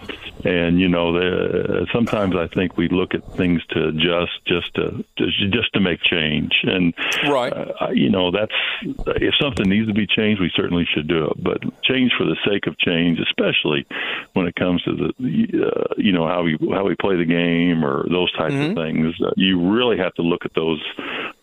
And 0.45 0.81
you 0.81 0.89
know, 0.89 1.13
the, 1.13 1.87
sometimes 1.93 2.35
I 2.35 2.49
think 2.49 2.77
we 2.77 2.89
look 2.89 3.15
at 3.15 3.25
things 3.37 3.65
to 3.71 3.89
adjust 3.89 4.33
just 4.47 4.75
to 4.75 5.05
just 5.17 5.73
to 5.75 5.81
make 5.81 6.03
change. 6.03 6.53
And 6.65 6.95
right, 7.29 7.53
uh, 7.53 7.91
you 7.93 8.11
know, 8.11 8.33
that's 8.33 8.53
if 8.83 9.35
something 9.41 9.69
needs 9.69 9.87
to 9.87 9.95
be 9.95 10.09
changed, 10.09 10.41
we 10.41 10.51
certainly 10.57 10.87
should 10.93 11.07
do 11.07 11.27
it. 11.27 11.43
But 11.43 11.63
change 11.85 12.13
for 12.19 12.25
the 12.25 12.37
sake 12.45 12.67
of 12.67 12.77
change, 12.79 13.21
especially 13.21 13.87
when 14.33 14.49
it 14.49 14.57
comes 14.57 14.83
to 14.83 14.97
the, 14.97 15.65
uh, 15.65 15.95
you 15.97 16.11
know, 16.11 16.27
how 16.27 16.43
we 16.43 16.59
how 16.73 16.85
we 16.85 16.97
play 16.97 17.17
the 17.17 17.25
game 17.25 17.85
or 17.85 18.05
those 18.11 18.33
types 18.33 18.55
mm-hmm. 18.55 18.77
of 18.77 18.85
things, 18.85 19.15
uh, 19.25 19.31
you 19.37 19.61
really 19.71 19.97
have 19.99 20.15
to 20.15 20.23
look 20.23 20.45
at 20.45 20.55
those 20.55 20.83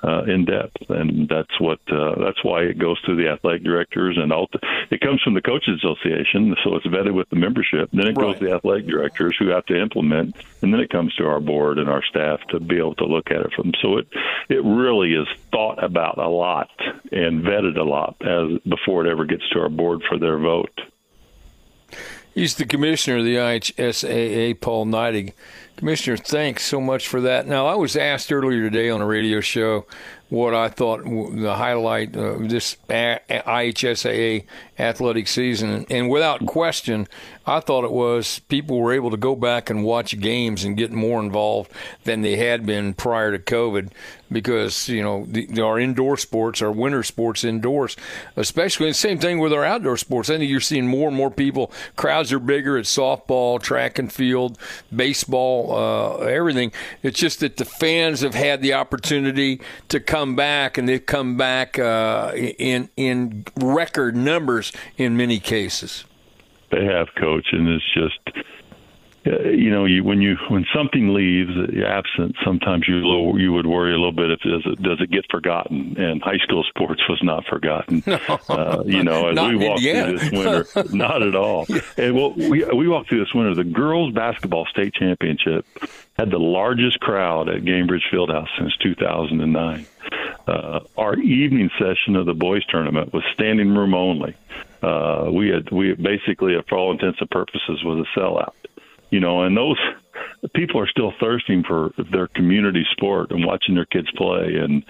uh, 0.04 0.24
in 0.24 0.44
depth, 0.44 0.90
and 0.90 1.30
that's 1.30 1.58
what. 1.62 1.80
Uh, 1.90 2.01
uh, 2.02 2.16
that's 2.20 2.44
why 2.44 2.62
it 2.64 2.80
goes 2.80 3.00
through 3.06 3.18
the 3.18 3.30
athletic 3.30 3.64
directors, 3.64 4.18
and 4.18 4.32
all, 4.34 4.50
it 4.90 5.02
comes 5.02 5.22
from 5.22 5.34
the 5.34 5.42
coaches 5.42 5.80
association, 5.84 6.56
so 6.64 6.76
it's 6.76 6.86
vetted 6.88 7.14
with 7.14 7.30
the 7.30 7.36
membership. 7.36 7.90
Then 7.94 8.08
it 8.08 8.18
right. 8.18 8.28
goes 8.28 8.40
to 8.40 8.46
the 8.46 8.56
athletic 8.56 8.88
directors 8.88 9.36
who 9.38 9.50
have 9.50 9.66
to 9.68 9.80
implement, 9.80 10.36
and 10.62 10.74
then 10.74 10.80
it 10.80 10.90
comes 10.90 11.14
to 11.16 11.26
our 11.26 11.40
board 11.40 11.78
and 11.78 11.90
our 11.90 12.04
staff 12.04 12.40
to 12.50 12.60
be 12.60 12.78
able 12.78 12.96
to 12.96 13.06
look 13.06 13.30
at 13.30 13.42
it 13.42 13.54
from. 13.54 13.74
So 13.82 13.98
it 13.98 14.08
it 14.50 14.64
really 14.64 15.14
is 15.14 15.28
thought 15.52 15.84
about 15.84 16.18
a 16.18 16.28
lot 16.28 16.70
and 17.12 17.44
vetted 17.44 17.78
a 17.78 17.84
lot 17.84 18.16
as 18.22 18.60
before 18.68 19.06
it 19.06 19.12
ever 19.12 19.26
gets 19.26 19.48
to 19.50 19.60
our 19.60 19.70
board 19.70 20.02
for 20.10 20.18
their 20.18 20.38
vote. 20.38 20.82
He's 22.34 22.56
the 22.56 22.66
commissioner 22.66 23.18
of 23.18 23.26
the 23.26 23.36
IHSAA, 23.36 24.60
Paul 24.62 24.86
Neidig. 24.86 25.34
Commissioner, 25.76 26.16
thanks 26.16 26.64
so 26.64 26.80
much 26.80 27.08
for 27.08 27.20
that. 27.22 27.46
Now, 27.46 27.68
I 27.68 27.76
was 27.76 27.98
asked 27.98 28.32
earlier 28.32 28.70
today 28.70 28.90
on 28.90 29.02
a 29.02 29.06
radio 29.06 29.42
show 29.42 29.86
what 30.32 30.54
I 30.54 30.70
thought 30.70 31.04
the 31.04 31.56
highlight 31.56 32.16
of 32.16 32.48
this 32.48 32.78
IHSAA 32.90 34.46
athletic 34.80 35.28
season. 35.28 35.86
And 35.90 36.10
without 36.10 36.46
question, 36.46 37.10
I 37.46 37.60
thought 37.60 37.84
it 37.84 37.92
was 37.92 38.40
people 38.40 38.80
were 38.80 38.94
able 38.94 39.12
to 39.12 39.18
go 39.18 39.36
back 39.36 39.70
and 39.70 39.84
watch 39.84 40.18
games 40.22 40.64
and 40.64 40.78
get 40.78 40.90
more 40.90 41.20
involved 41.20 41.70
than 42.06 42.22
they 42.22 42.38
had 42.38 42.66
been 42.66 42.94
prior 42.94 43.38
to 43.38 43.44
COVID 43.44 43.90
because, 44.32 44.88
you 44.88 45.04
know, 45.04 45.26
the, 45.28 45.62
our 45.62 45.78
indoor 45.78 46.16
sports, 46.16 46.62
our 46.62 46.72
winter 46.72 47.04
sports 47.04 47.44
indoors, 47.44 47.98
especially 48.38 48.88
the 48.88 48.94
same 48.94 49.20
thing 49.20 49.40
with 49.40 49.52
our 49.52 49.66
outdoor 49.66 49.98
sports. 49.98 50.30
I 50.30 50.38
think 50.38 50.50
you're 50.50 50.62
seeing 50.62 50.88
more 50.88 51.10
and 51.10 51.18
more 51.18 51.30
people. 51.30 51.72
Crowds 51.98 52.32
are 52.32 52.40
bigger 52.40 52.78
at 52.78 52.86
softball, 52.86 53.62
track 53.62 54.00
and 54.00 54.12
field, 54.12 54.58
baseball, 54.96 55.76
uh, 55.76 56.26
everything. 56.26 56.72
It's 57.04 57.20
just 57.20 57.42
that 57.42 57.58
the 57.58 57.66
fans 57.66 58.22
have 58.22 58.36
had 58.36 58.62
the 58.62 58.74
opportunity 58.74 59.60
to 59.90 60.00
come 60.00 60.21
back 60.36 60.78
and 60.78 60.88
they've 60.88 61.06
come 61.06 61.38
back 61.38 61.78
uh, 61.78 62.32
in, 62.36 62.90
in 62.96 63.46
record 63.56 64.16
numbers 64.16 64.72
in 64.98 65.18
many 65.18 65.40
cases. 65.40 66.06
They 66.72 66.86
have, 66.86 67.08
coach, 67.16 67.48
and 67.52 67.68
it's 67.68 67.94
just 67.94 68.46
uh, 69.24 69.50
you 69.50 69.70
know, 69.70 69.86
you, 69.86 70.04
when 70.04 70.20
you 70.20 70.36
when 70.50 70.66
something 70.76 71.14
leaves 71.14 71.52
absent, 71.86 72.36
sometimes 72.44 72.88
you 72.88 73.38
you 73.38 73.54
would 73.54 73.68
worry 73.68 73.94
a 73.94 73.96
little 73.96 74.12
bit 74.12 74.32
if 74.32 74.40
does 74.40 74.64
it 74.66 74.82
does 74.82 75.00
it 75.00 75.12
get 75.12 75.26
forgotten? 75.30 75.96
And 75.96 76.24
high 76.24 76.40
school 76.40 76.64
sports 76.64 77.02
was 77.08 77.20
not 77.22 77.46
forgotten. 77.46 78.04
No, 78.22 78.56
uh, 78.56 78.84
you 78.86 79.04
know, 79.04 79.30
as 79.30 79.38
we 79.38 79.56
walked 79.56 79.82
through 79.82 80.18
this 80.18 80.32
winter, 80.32 80.66
not 80.96 81.24
at 81.24 81.36
all. 81.36 81.66
And 81.98 82.16
well, 82.16 82.34
we 82.34 82.64
we 82.66 82.88
walked 82.88 83.10
through 83.10 83.20
this 83.20 83.34
winter. 83.34 83.54
The 83.56 83.64
girls 83.64 84.14
basketball 84.14 84.66
state 84.66 84.94
championship 84.94 85.66
had 86.18 86.32
the 86.32 86.40
largest 86.40 87.00
crowd 87.00 87.50
at 87.50 87.62
Gainbridge 87.62 88.04
Fieldhouse 88.12 88.48
since 88.58 88.76
2009. 88.78 89.86
Uh, 90.48 90.80
our 90.98 91.16
evening 91.18 91.70
session 91.78 92.16
of 92.16 92.26
the 92.26 92.34
boys 92.34 92.66
tournament 92.66 93.14
was 93.14 93.24
standing 93.34 93.76
room 93.76 93.94
only. 93.94 94.36
Uh, 94.82 95.30
we 95.32 95.50
had 95.50 95.70
we 95.72 95.94
basically, 95.94 96.56
for 96.68 96.78
all 96.78 96.92
intents 96.92 97.20
and 97.22 97.30
purposes, 97.30 97.84
was 97.84 98.06
a 98.06 98.20
sellout 98.20 98.54
you 99.12 99.20
know, 99.20 99.44
and 99.44 99.56
those 99.56 99.78
people 100.56 100.80
are 100.80 100.88
still 100.88 101.14
thirsting 101.20 101.64
for 101.64 101.92
their 102.12 102.28
community 102.28 102.86
sport 102.92 103.30
and 103.32 103.46
watching 103.46 103.76
their 103.76 103.86
kids 103.86 104.10
play. 104.16 104.56
And, 104.56 104.84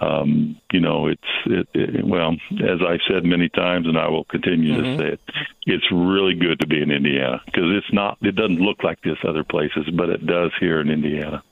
um, 0.00 0.56
you 0.72 0.80
know, 0.80 1.08
it's, 1.08 1.20
it, 1.44 1.68
it, 1.74 2.06
well, 2.06 2.36
as 2.52 2.80
I've 2.86 3.00
said 3.08 3.24
many 3.24 3.48
times, 3.48 3.86
and 3.86 3.98
I 3.98 4.08
will 4.08 4.24
continue 4.24 4.74
mm-hmm. 4.74 4.84
to 4.84 4.98
say 4.98 5.12
it, 5.14 5.20
it's 5.66 5.90
really 5.92 6.34
good 6.34 6.60
to 6.60 6.66
be 6.66 6.80
in 6.80 6.90
Indiana 6.90 7.42
because 7.46 7.64
it's 7.66 7.92
not, 7.92 8.16
it 8.22 8.36
doesn't 8.36 8.60
look 8.60 8.84
like 8.84 9.02
this 9.02 9.18
other 9.26 9.44
places, 9.44 9.90
but 9.92 10.08
it 10.08 10.24
does 10.24 10.52
here 10.60 10.80
in 10.80 10.88
Indiana. 10.88 11.42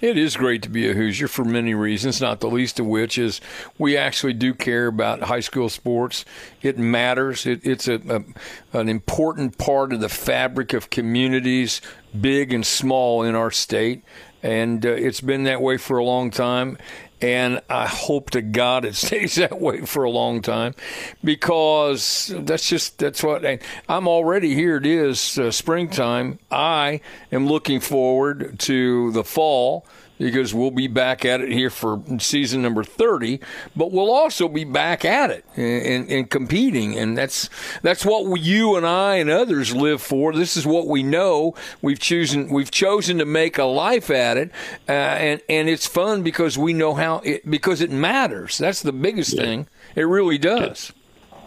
It 0.00 0.18
is 0.18 0.36
great 0.36 0.62
to 0.62 0.68
be 0.68 0.90
a 0.90 0.92
Hoosier 0.92 1.28
for 1.28 1.44
many 1.44 1.72
reasons, 1.72 2.20
not 2.20 2.40
the 2.40 2.50
least 2.50 2.80
of 2.80 2.86
which 2.86 3.16
is 3.16 3.40
we 3.78 3.96
actually 3.96 4.32
do 4.32 4.52
care 4.52 4.88
about 4.88 5.22
high 5.22 5.40
school 5.40 5.68
sports. 5.68 6.24
It 6.62 6.76
matters. 6.76 7.46
It, 7.46 7.64
it's 7.64 7.88
a, 7.88 8.00
a, 8.08 8.78
an 8.78 8.88
important 8.88 9.56
part 9.56 9.92
of 9.92 10.00
the 10.00 10.08
fabric 10.08 10.72
of 10.72 10.90
communities, 10.90 11.80
big 12.18 12.52
and 12.52 12.66
small, 12.66 13.22
in 13.22 13.34
our 13.34 13.50
state. 13.50 14.02
And 14.42 14.84
uh, 14.84 14.90
it's 14.90 15.20
been 15.20 15.44
that 15.44 15.62
way 15.62 15.76
for 15.76 15.96
a 15.96 16.04
long 16.04 16.30
time 16.30 16.76
and 17.24 17.62
I 17.70 17.86
hope 17.86 18.32
to 18.32 18.42
God 18.42 18.84
it 18.84 18.94
stays 19.06 19.36
that 19.36 19.58
way 19.58 19.86
for 19.86 20.04
a 20.04 20.10
long 20.10 20.42
time 20.42 20.74
because 21.22 22.30
that's 22.40 22.68
just 22.68 22.98
that's 22.98 23.22
what 23.22 23.46
I, 23.46 23.60
am 23.88 24.06
already 24.06 24.54
here. 24.54 24.76
It 24.76 24.84
is 24.84 25.38
uh, 25.38 25.50
springtime. 25.50 26.38
I 26.50 27.00
am 27.32 27.46
looking 27.46 27.80
forward 27.80 28.58
to 28.60 29.10
the 29.12 29.24
fall 29.24 29.86
because 30.24 30.54
we'll 30.54 30.70
be 30.70 30.86
back 30.86 31.26
at 31.26 31.42
it 31.42 31.52
here 31.52 31.68
for 31.68 32.02
season 32.18 32.62
number 32.62 32.82
30 32.82 33.40
but 33.76 33.92
we'll 33.92 34.10
also 34.10 34.48
be 34.48 34.64
back 34.64 35.04
at 35.04 35.30
it 35.30 35.44
and, 35.54 36.10
and, 36.10 36.30
competing. 36.30 36.96
And 36.96 37.16
that's 37.18 37.50
that's 37.82 38.06
what 38.06 38.40
you 38.40 38.76
and 38.76 38.86
I 38.86 39.16
and 39.16 39.28
others 39.28 39.74
live 39.74 40.00
for. 40.00 40.32
This 40.32 40.56
is 40.56 40.66
what 40.66 40.86
we 40.86 41.02
know. 41.02 41.54
We've 41.82 41.98
chosen 41.98 42.48
we've 42.48 42.70
chosen 42.70 43.18
to 43.18 43.26
make 43.26 43.58
a 43.58 43.64
life 43.64 44.10
at 44.10 44.38
it 44.38 44.50
uh, 44.88 44.92
and 44.92 45.42
and 45.48 45.68
it's 45.68 45.86
fun 45.86 46.22
because 46.22 46.56
we 46.56 46.72
know 46.72 46.94
how 46.94 47.18
it 47.18 47.48
because 47.48 47.82
it 47.82 47.90
matters. 47.90 48.56
That's 48.56 48.80
the 48.80 48.92
biggest 48.92 49.34
yeah. 49.34 49.42
thing. 49.42 49.68
It 49.94 50.04
really 50.04 50.38
does. 50.38 50.92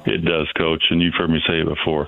It, 0.06 0.14
it 0.14 0.26
does 0.26 0.48
coach 0.56 0.84
and 0.92 1.02
you've 1.02 1.16
heard 1.16 1.32
me 1.32 1.42
say 1.48 1.62
it 1.62 1.68
before 1.68 2.08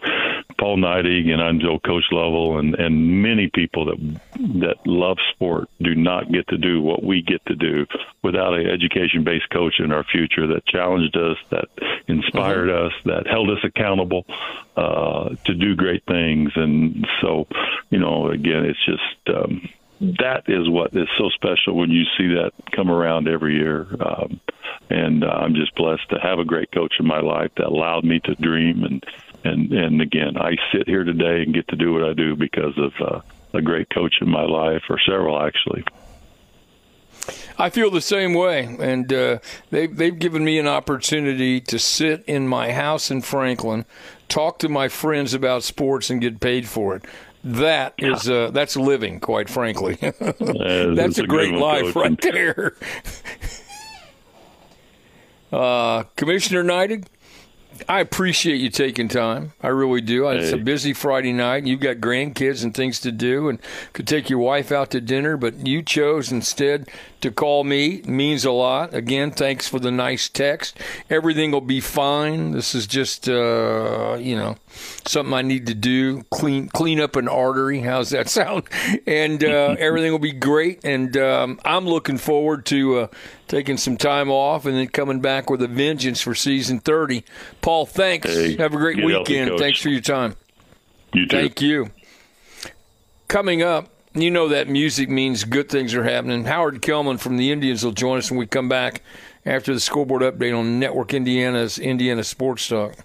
Paul 0.60 0.78
Neidig 0.78 1.30
and 1.32 1.42
I'm 1.42 1.60
Joe 1.60 1.80
Coach 1.80 2.04
Lovell 2.12 2.60
and 2.60 2.76
and 2.76 3.24
many 3.24 3.50
people 3.54 3.86
that 3.86 4.20
that 4.60 4.76
love 4.86 5.18
sport 5.34 5.70
do 5.82 5.96
not 5.96 6.32
get 6.32 6.48
to 6.50 6.58
do 6.58 6.82
what 6.82 7.02
we 7.02 7.22
get 7.22 7.46
to 7.46 7.56
do 7.56 7.86
without 8.24 8.54
an 8.54 8.68
education 8.68 9.24
based 9.24 9.50
coach 9.52 9.76
in 9.80 9.94
our 9.94 10.04
future 10.04 10.48
that 10.48 10.66
challenged 10.68 11.16
us, 11.16 11.38
that 11.50 11.66
inspired 12.08 12.68
mm-hmm. 12.68 12.88
us, 12.88 12.94
that 13.06 13.28
held 13.28 13.50
us 13.50 13.64
accountable 13.64 14.26
uh, 14.76 15.30
to 15.46 15.54
do 15.54 15.76
great 15.76 16.04
things. 16.06 16.52
And 16.56 17.08
so, 17.22 17.48
you 17.90 18.00
know, 18.00 18.30
again, 18.30 18.66
it's 18.66 18.86
just. 18.86 19.38
Um, 19.38 19.70
that 20.22 20.44
is 20.48 20.70
what 20.70 20.96
is 20.96 21.10
so 21.18 21.28
special 21.30 21.76
when 21.76 21.90
you 21.90 22.04
see 22.18 22.28
that 22.36 22.52
come 22.74 22.90
around 22.90 23.28
every 23.28 23.56
year. 23.56 23.86
Um, 24.00 24.40
and 24.90 25.26
uh, 25.26 25.28
I'm 25.28 25.54
just 25.56 25.76
blessed 25.76 26.10
to 26.12 26.20
have 26.24 26.40
a 26.40 26.46
great 26.46 26.72
coach 26.72 26.94
in 27.00 27.06
my 27.06 27.20
life 27.20 27.52
that 27.58 27.66
allowed 27.66 28.06
me 28.06 28.22
to 28.22 28.34
dream 28.36 28.86
and 28.86 29.04
and 29.44 29.72
and 29.72 30.02
again, 30.02 30.38
I 30.38 30.56
sit 30.72 30.88
here 30.88 31.04
today 31.04 31.44
and 31.44 31.54
get 31.54 31.68
to 31.70 31.76
do 31.76 31.94
what 31.94 32.04
I 32.04 32.14
do 32.14 32.36
because 32.36 32.78
of 32.78 32.94
uh, 33.00 33.22
a 33.54 33.62
great 33.62 33.90
coach 33.90 34.16
in 34.22 34.30
my 34.30 34.44
life, 34.44 34.84
or 34.90 35.00
several 35.00 35.42
actually. 35.42 35.84
I 37.58 37.70
feel 37.70 37.92
the 37.92 38.02
same 38.02 38.34
way, 38.34 38.76
and 38.80 39.12
uh, 39.12 39.40
they've 39.70 39.96
they've 39.96 40.18
given 40.18 40.44
me 40.44 40.60
an 40.60 40.68
opportunity 40.68 41.60
to 41.62 41.80
sit 41.80 42.24
in 42.26 42.48
my 42.48 42.72
house 42.72 43.12
in 43.12 43.22
Franklin, 43.22 43.86
talk 44.28 44.60
to 44.60 44.70
my 44.70 44.88
friends 44.88 45.34
about 45.34 45.64
sports, 45.64 46.10
and 46.10 46.22
get 46.22 46.40
paid 46.40 46.68
for 46.68 46.96
it. 46.96 47.06
That 47.44 47.94
is 47.98 48.30
uh, 48.30 48.52
that's 48.52 48.76
living, 48.76 49.20
quite 49.20 49.50
frankly. 49.50 49.96
that's 50.02 51.20
a, 51.20 51.24
a 51.24 51.28
great 51.28 51.54
life 51.54 51.94
coach. 51.94 51.96
right 51.96 52.22
there. 52.22 52.76
Uh, 55.52 56.04
Commissioner 56.16 56.64
Neidig, 56.64 57.08
I 57.88 58.00
appreciate 58.00 58.60
you 58.60 58.70
taking 58.70 59.08
time. 59.08 59.54
I 59.62 59.68
really 59.68 60.02
do. 60.02 60.28
It's 60.28 60.52
a 60.52 60.58
busy 60.58 60.94
Friday 60.94 61.34
night. 61.34 61.66
You've 61.66 61.80
got 61.80 61.98
grandkids 61.98 62.64
and 62.64 62.74
things 62.74 63.00
to 63.02 63.12
do, 63.12 63.50
and 63.50 63.60
could 63.94 64.08
take 64.08 64.30
your 64.30 64.40
wife 64.40 64.72
out 64.72 64.92
to 64.92 65.02
dinner, 65.02 65.38
but 65.38 65.68
you 65.68 65.82
chose 65.82 66.32
instead 66.32 66.90
to 67.22 67.32
call 67.32 67.64
me. 67.64 67.96
It 67.96 68.08
means 68.08 68.46
a 68.46 68.52
lot. 68.52 68.94
Again, 68.94 69.32
thanks 69.32 69.68
for 69.68 69.80
the 69.80 69.92
nice 69.92 70.30
text. 70.30 70.78
Everything 71.10 71.52
will 71.52 71.62
be 71.62 71.80
fine. 71.80 72.52
This 72.52 72.74
is 72.74 72.88
just, 72.88 73.28
uh, 73.28 74.18
you 74.20 74.36
know, 74.36 74.56
something 75.06 75.34
I 75.34 75.42
need 75.42 75.68
to 75.68 75.74
do. 75.74 76.24
Clean 76.32 76.68
clean 76.70 77.00
up 77.00 77.16
an 77.16 77.28
artery. 77.28 77.82
How's 77.82 78.10
that 78.12 78.30
sound? 78.30 78.64
And 79.06 79.44
uh, 79.44 79.76
everything 79.80 80.12
will 80.12 80.20
be 80.20 80.32
great. 80.32 80.84
And 80.84 81.16
um, 81.18 81.60
I'm 81.66 81.86
looking 81.86 82.18
forward 82.18 82.66
to 82.68 83.00
uh, 83.00 83.08
taking 83.48 83.78
some 83.78 83.98
time 83.98 84.30
off 84.30 84.66
and 84.66 84.76
then 84.76 84.88
coming 84.88 85.20
back 85.20 85.50
with 85.50 85.62
a 85.62 85.68
vengeance 85.68 86.22
for 86.22 86.36
season 86.36 86.80
30. 86.80 87.24
Paul, 87.62 87.86
thanks. 87.86 88.28
Hey, 88.30 88.56
Have 88.58 88.74
a 88.74 88.78
great 88.78 88.98
get 88.98 89.10
healthy, 89.10 89.34
weekend. 89.40 89.60
Thanks 89.60 89.82
for 89.82 89.90
your 89.90 90.02
time. 90.02 90.36
You 91.14 91.26
too. 91.28 91.38
Thank 91.38 91.62
you. 91.62 91.90
Coming 93.28 93.62
up, 93.62 93.90
you 94.24 94.32
know 94.32 94.48
that 94.48 94.68
music 94.68 95.10
means 95.10 95.44
good 95.44 95.70
things 95.70 95.94
are 95.94 96.04
happening. 96.04 96.46
Howard 96.46 96.82
Kellman 96.82 97.18
from 97.18 97.38
the 97.38 97.52
Indians 97.52 97.84
will 97.84 97.92
join 97.92 98.18
us 98.18 98.32
when 98.32 98.40
we 98.40 98.48
come 98.48 98.70
back 98.70 99.02
after 99.46 99.74
the 99.74 99.80
scoreboard 99.80 100.22
update 100.22 100.58
on 100.58 100.80
Network 100.80 101.14
Indiana's 101.14 101.80
Indiana 101.80 102.24
Sports 102.24 102.68
Talk. 102.68 102.96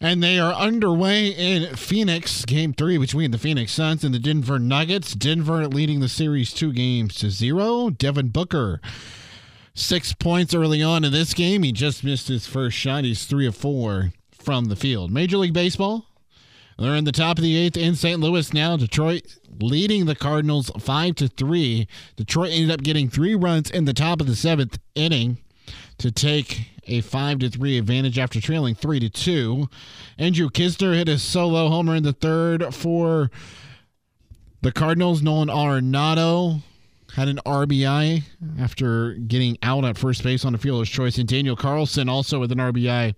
And 0.00 0.22
they 0.22 0.38
are 0.38 0.52
underway 0.52 1.28
in 1.28 1.76
Phoenix, 1.76 2.44
game 2.44 2.72
three 2.72 2.98
between 2.98 3.30
the 3.30 3.38
Phoenix 3.38 3.72
Suns 3.72 4.04
and 4.04 4.14
the 4.14 4.18
Denver 4.18 4.58
Nuggets. 4.58 5.14
Denver 5.14 5.66
leading 5.68 6.00
the 6.00 6.08
series 6.08 6.52
two 6.52 6.72
games 6.72 7.14
to 7.16 7.30
zero. 7.30 7.90
Devin 7.90 8.28
Booker, 8.28 8.80
six 9.74 10.12
points 10.12 10.54
early 10.54 10.82
on 10.82 11.04
in 11.04 11.12
this 11.12 11.34
game. 11.34 11.62
He 11.62 11.72
just 11.72 12.04
missed 12.04 12.28
his 12.28 12.46
first 12.46 12.76
shot. 12.76 13.04
He's 13.04 13.24
three 13.24 13.46
of 13.46 13.56
four 13.56 14.12
from 14.32 14.66
the 14.66 14.76
field. 14.76 15.10
Major 15.10 15.38
League 15.38 15.52
Baseball, 15.52 16.06
they're 16.78 16.94
in 16.94 17.04
the 17.04 17.12
top 17.12 17.38
of 17.38 17.42
the 17.42 17.56
eighth 17.56 17.76
in 17.76 17.94
St. 17.94 18.20
Louis 18.20 18.52
now. 18.52 18.76
Detroit 18.76 19.36
leading 19.60 20.04
the 20.04 20.14
Cardinals 20.14 20.70
five 20.78 21.14
to 21.16 21.28
three. 21.28 21.88
Detroit 22.16 22.50
ended 22.52 22.70
up 22.70 22.82
getting 22.82 23.08
three 23.08 23.34
runs 23.34 23.70
in 23.70 23.86
the 23.86 23.94
top 23.94 24.20
of 24.20 24.26
the 24.26 24.36
seventh 24.36 24.78
inning 24.94 25.38
to 25.98 26.10
take 26.10 26.68
a 26.86 27.00
five 27.00 27.38
to 27.40 27.48
three 27.48 27.78
advantage 27.78 28.18
after 28.18 28.40
trailing 28.40 28.74
three 28.74 29.00
to 29.00 29.08
two. 29.08 29.68
Andrew 30.18 30.48
Knizner 30.48 30.94
hit 30.94 31.08
a 31.08 31.18
solo 31.18 31.68
homer 31.68 31.94
in 31.94 32.02
the 32.02 32.12
third 32.12 32.74
for 32.74 33.30
the 34.62 34.72
Cardinals. 34.72 35.22
Nolan 35.22 35.48
Arenado 35.48 36.62
had 37.14 37.28
an 37.28 37.40
RBI 37.46 38.22
after 38.58 39.14
getting 39.14 39.56
out 39.62 39.84
at 39.84 39.96
first 39.96 40.22
base 40.22 40.44
on 40.44 40.54
a 40.54 40.58
fielder's 40.58 40.90
choice, 40.90 41.18
and 41.18 41.28
Dylan 41.28 41.56
Carlson 41.56 42.08
also 42.08 42.40
with 42.40 42.52
an 42.52 42.58
RBI 42.58 43.14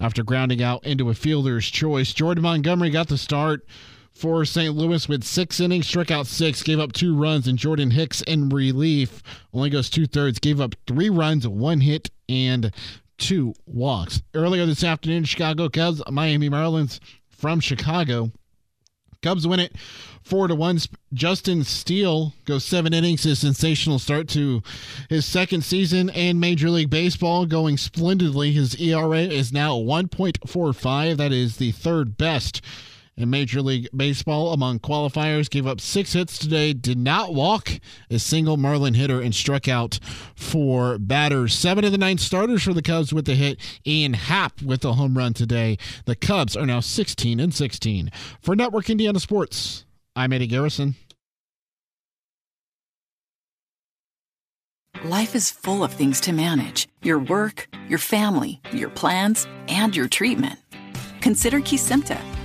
after 0.00 0.22
grounding 0.22 0.62
out 0.62 0.84
into 0.84 1.10
a 1.10 1.14
fielder's 1.14 1.66
choice. 1.66 2.12
Jordan 2.12 2.42
Montgomery 2.42 2.90
got 2.90 3.08
the 3.08 3.18
start 3.18 3.66
for 4.12 4.44
St. 4.44 4.74
Louis 4.74 5.08
with 5.08 5.24
six 5.24 5.58
innings, 5.58 5.86
struck 5.86 6.10
out 6.10 6.26
six, 6.26 6.62
gave 6.62 6.78
up 6.78 6.92
two 6.92 7.16
runs, 7.16 7.48
and 7.48 7.58
Jordan 7.58 7.90
Hicks 7.90 8.22
in 8.22 8.48
relief 8.48 9.22
only 9.52 9.70
goes 9.70 9.90
two 9.90 10.06
thirds, 10.06 10.38
gave 10.38 10.60
up 10.60 10.74
three 10.86 11.10
runs, 11.10 11.46
one 11.48 11.80
hit, 11.80 12.10
and 12.28 12.72
two 13.18 13.54
walks. 13.66 14.22
Earlier 14.34 14.66
this 14.66 14.84
afternoon, 14.84 15.24
Chicago 15.24 15.68
Cubs, 15.68 16.02
Miami 16.10 16.48
Marlins 16.48 17.00
from 17.28 17.60
Chicago. 17.60 18.30
Cubs 19.24 19.46
win 19.46 19.58
it 19.58 19.74
four 20.22 20.48
to 20.48 20.54
one. 20.54 20.78
Justin 21.14 21.64
Steele 21.64 22.34
goes 22.44 22.62
seven 22.62 22.92
innings, 22.92 23.22
his 23.22 23.38
sensational 23.38 23.98
start 23.98 24.28
to 24.28 24.62
his 25.08 25.24
second 25.24 25.64
season 25.64 26.10
in 26.10 26.38
Major 26.38 26.68
League 26.68 26.90
Baseball, 26.90 27.46
going 27.46 27.78
splendidly. 27.78 28.52
His 28.52 28.74
ERA 28.76 29.20
is 29.20 29.50
now 29.50 29.76
1.45. 29.78 31.16
That 31.16 31.32
is 31.32 31.56
the 31.56 31.72
third 31.72 32.18
best 32.18 32.60
in 33.16 33.30
Major 33.30 33.62
League 33.62 33.88
Baseball 33.94 34.52
among 34.52 34.80
qualifiers. 34.80 35.50
Gave 35.50 35.66
up 35.66 35.80
six 35.80 36.12
hits 36.12 36.38
today, 36.38 36.72
did 36.72 36.98
not 36.98 37.34
walk 37.34 37.70
a 38.10 38.18
single 38.18 38.56
Marlin 38.56 38.94
hitter, 38.94 39.20
and 39.20 39.34
struck 39.34 39.68
out 39.68 39.98
four 40.34 40.98
batters. 40.98 41.54
Seven 41.54 41.84
of 41.84 41.92
the 41.92 41.98
nine 41.98 42.18
starters 42.18 42.62
for 42.62 42.72
the 42.72 42.82
Cubs 42.82 43.12
with 43.12 43.26
the 43.26 43.34
hit. 43.34 43.58
Ian 43.86 44.14
Happ 44.14 44.62
with 44.62 44.84
a 44.84 44.94
home 44.94 45.16
run 45.16 45.34
today. 45.34 45.78
The 46.06 46.16
Cubs 46.16 46.56
are 46.56 46.66
now 46.66 46.80
16 46.80 47.40
and 47.40 47.54
16. 47.54 48.10
For 48.40 48.56
Network 48.56 48.90
Indiana 48.90 49.20
Sports, 49.20 49.84
I'm 50.16 50.32
Eddie 50.32 50.46
Garrison. 50.46 50.94
Life 55.04 55.34
is 55.34 55.50
full 55.50 55.84
of 55.84 55.92
things 55.92 56.18
to 56.22 56.32
manage 56.32 56.88
your 57.02 57.18
work, 57.18 57.68
your 57.88 57.98
family, 57.98 58.62
your 58.72 58.88
plans, 58.88 59.46
and 59.68 59.94
your 59.94 60.08
treatment. 60.08 60.58
Consider 61.20 61.60
Kesimpta, 61.60 62.18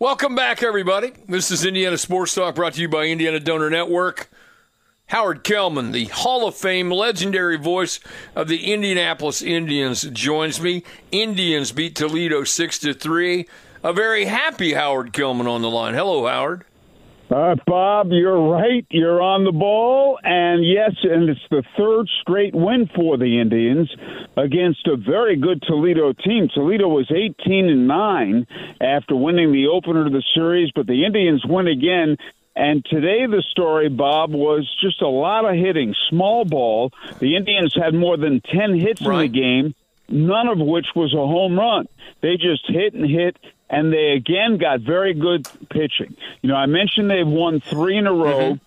Welcome 0.00 0.34
back, 0.34 0.62
everybody. 0.62 1.12
This 1.28 1.50
is 1.50 1.62
Indiana 1.62 1.98
Sports 1.98 2.34
Talk 2.34 2.54
brought 2.54 2.72
to 2.72 2.80
you 2.80 2.88
by 2.88 3.04
Indiana 3.04 3.38
Donor 3.38 3.68
Network. 3.68 4.30
Howard 5.08 5.44
Kellman, 5.44 5.92
the 5.92 6.06
Hall 6.06 6.48
of 6.48 6.54
Fame 6.54 6.90
legendary 6.90 7.58
voice 7.58 8.00
of 8.34 8.48
the 8.48 8.72
Indianapolis 8.72 9.42
Indians, 9.42 10.00
joins 10.04 10.58
me. 10.58 10.84
Indians 11.12 11.72
beat 11.72 11.96
Toledo 11.96 12.44
6 12.44 12.78
to 12.78 12.94
3. 12.94 13.46
A 13.82 13.92
very 13.92 14.24
happy 14.24 14.72
Howard 14.72 15.12
Kellman 15.12 15.46
on 15.46 15.60
the 15.60 15.68
line. 15.68 15.92
Hello, 15.92 16.26
Howard. 16.26 16.64
Uh, 17.30 17.54
Bob, 17.64 18.08
you're 18.10 18.50
right. 18.50 18.84
You're 18.90 19.22
on 19.22 19.44
the 19.44 19.52
ball. 19.52 20.18
And 20.24 20.66
yes, 20.66 20.92
and 21.04 21.28
it's 21.28 21.40
the 21.50 21.62
third 21.78 22.08
straight 22.20 22.54
win 22.54 22.90
for 22.94 23.16
the 23.16 23.40
Indians 23.40 23.88
against 24.36 24.86
a 24.88 24.96
very 24.96 25.36
good 25.36 25.62
Toledo 25.62 26.12
team. 26.12 26.48
Toledo 26.52 26.88
was 26.88 27.08
18 27.10 27.68
and 27.68 27.86
9 27.86 28.46
after 28.80 29.14
winning 29.14 29.52
the 29.52 29.68
opener 29.68 30.06
of 30.06 30.12
the 30.12 30.24
series, 30.34 30.72
but 30.74 30.88
the 30.88 31.04
Indians 31.04 31.44
win 31.46 31.68
again. 31.68 32.16
And 32.56 32.84
today, 32.84 33.26
the 33.26 33.44
story, 33.52 33.88
Bob, 33.88 34.32
was 34.32 34.68
just 34.82 35.00
a 35.00 35.08
lot 35.08 35.44
of 35.44 35.54
hitting, 35.54 35.94
small 36.08 36.44
ball. 36.44 36.90
The 37.20 37.36
Indians 37.36 37.76
had 37.80 37.94
more 37.94 38.16
than 38.16 38.40
10 38.40 38.80
hits 38.80 39.02
in 39.02 39.06
the 39.06 39.28
game, 39.28 39.74
none 40.08 40.48
of 40.48 40.58
which 40.58 40.86
was 40.96 41.14
a 41.14 41.16
home 41.16 41.56
run. 41.56 41.86
They 42.22 42.36
just 42.36 42.66
hit 42.66 42.92
and 42.92 43.08
hit, 43.08 43.36
and 43.70 43.92
they 43.92 44.10
again 44.16 44.58
got 44.58 44.80
very 44.80 45.14
good 45.14 45.48
pitching. 45.70 46.16
You 46.42 46.50
know, 46.50 46.56
I 46.56 46.66
mentioned 46.66 47.08
they've 47.08 47.26
won 47.26 47.60
three 47.60 47.96
in 47.96 48.06
a 48.06 48.12
row. 48.12 48.54
Mm-hmm. 48.54 48.64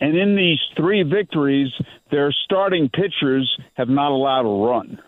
And 0.00 0.16
in 0.18 0.36
these 0.36 0.58
three 0.76 1.02
victories, 1.02 1.72
their 2.10 2.32
starting 2.32 2.88
pitchers 2.88 3.58
have 3.74 3.88
not 3.88 4.10
allowed 4.10 4.44
a 4.44 4.66
run. 4.66 5.00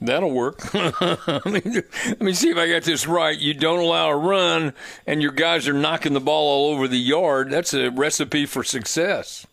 That'll 0.00 0.30
work. 0.30 0.72
let, 0.74 1.44
me, 1.46 1.82
let 2.06 2.20
me 2.20 2.32
see 2.32 2.50
if 2.50 2.56
I 2.56 2.68
got 2.68 2.82
this 2.82 3.06
right. 3.06 3.36
You 3.36 3.52
don't 3.52 3.80
allow 3.80 4.10
a 4.10 4.16
run, 4.16 4.72
and 5.06 5.20
your 5.20 5.32
guys 5.32 5.68
are 5.68 5.72
knocking 5.72 6.12
the 6.12 6.20
ball 6.20 6.48
all 6.48 6.74
over 6.74 6.86
the 6.86 6.98
yard. 6.98 7.50
That's 7.50 7.74
a 7.74 7.90
recipe 7.90 8.46
for 8.46 8.62
success. 8.62 9.46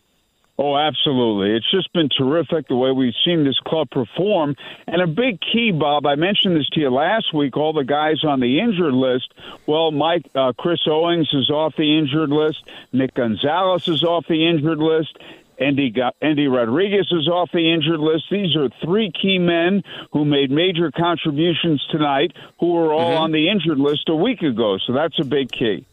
Oh, 0.57 0.77
absolutely. 0.77 1.55
It's 1.55 1.69
just 1.69 1.91
been 1.91 2.07
terrific 2.07 2.69
the 2.69 2.77
way 2.77 2.91
we've 2.91 3.13
seen 3.25 3.43
this 3.43 3.59
club 3.59 3.89
perform. 3.89 4.55
And 4.87 5.01
a 5.01 5.07
big 5.07 5.39
key, 5.41 5.71
Bob, 5.71 6.05
I 6.05 6.15
mentioned 6.15 6.55
this 6.55 6.69
to 6.73 6.79
you 6.79 6.89
last 6.89 7.33
week, 7.33 7.57
all 7.57 7.73
the 7.73 7.83
guys 7.83 8.23
on 8.23 8.39
the 8.39 8.59
injured 8.59 8.93
list. 8.93 9.33
Well, 9.67 9.91
Mike, 9.91 10.25
uh, 10.33 10.53
Chris 10.57 10.79
Owings 10.87 11.27
is 11.33 11.49
off 11.49 11.73
the 11.77 11.97
injured 11.97 12.29
list. 12.29 12.63
Nick 12.93 13.15
Gonzalez 13.15 13.87
is 13.89 14.03
off 14.03 14.27
the 14.29 14.47
injured 14.47 14.79
list. 14.79 15.17
Endy, 15.59 15.93
Endy 16.21 16.47
Rodriguez 16.47 17.07
is 17.11 17.27
off 17.27 17.49
the 17.51 17.73
injured 17.73 17.99
list. 17.99 18.25
These 18.31 18.55
are 18.55 18.69
three 18.83 19.11
key 19.11 19.39
men 19.39 19.83
who 20.11 20.23
made 20.25 20.51
major 20.51 20.91
contributions 20.91 21.85
tonight 21.91 22.31
who 22.59 22.73
were 22.73 22.93
all 22.93 23.17
on 23.17 23.31
the 23.31 23.49
injured 23.49 23.79
list 23.79 24.07
a 24.07 24.15
week 24.15 24.41
ago. 24.41 24.77
So 24.85 24.93
that's 24.93 25.19
a 25.19 25.25
big 25.25 25.51
key. 25.51 25.85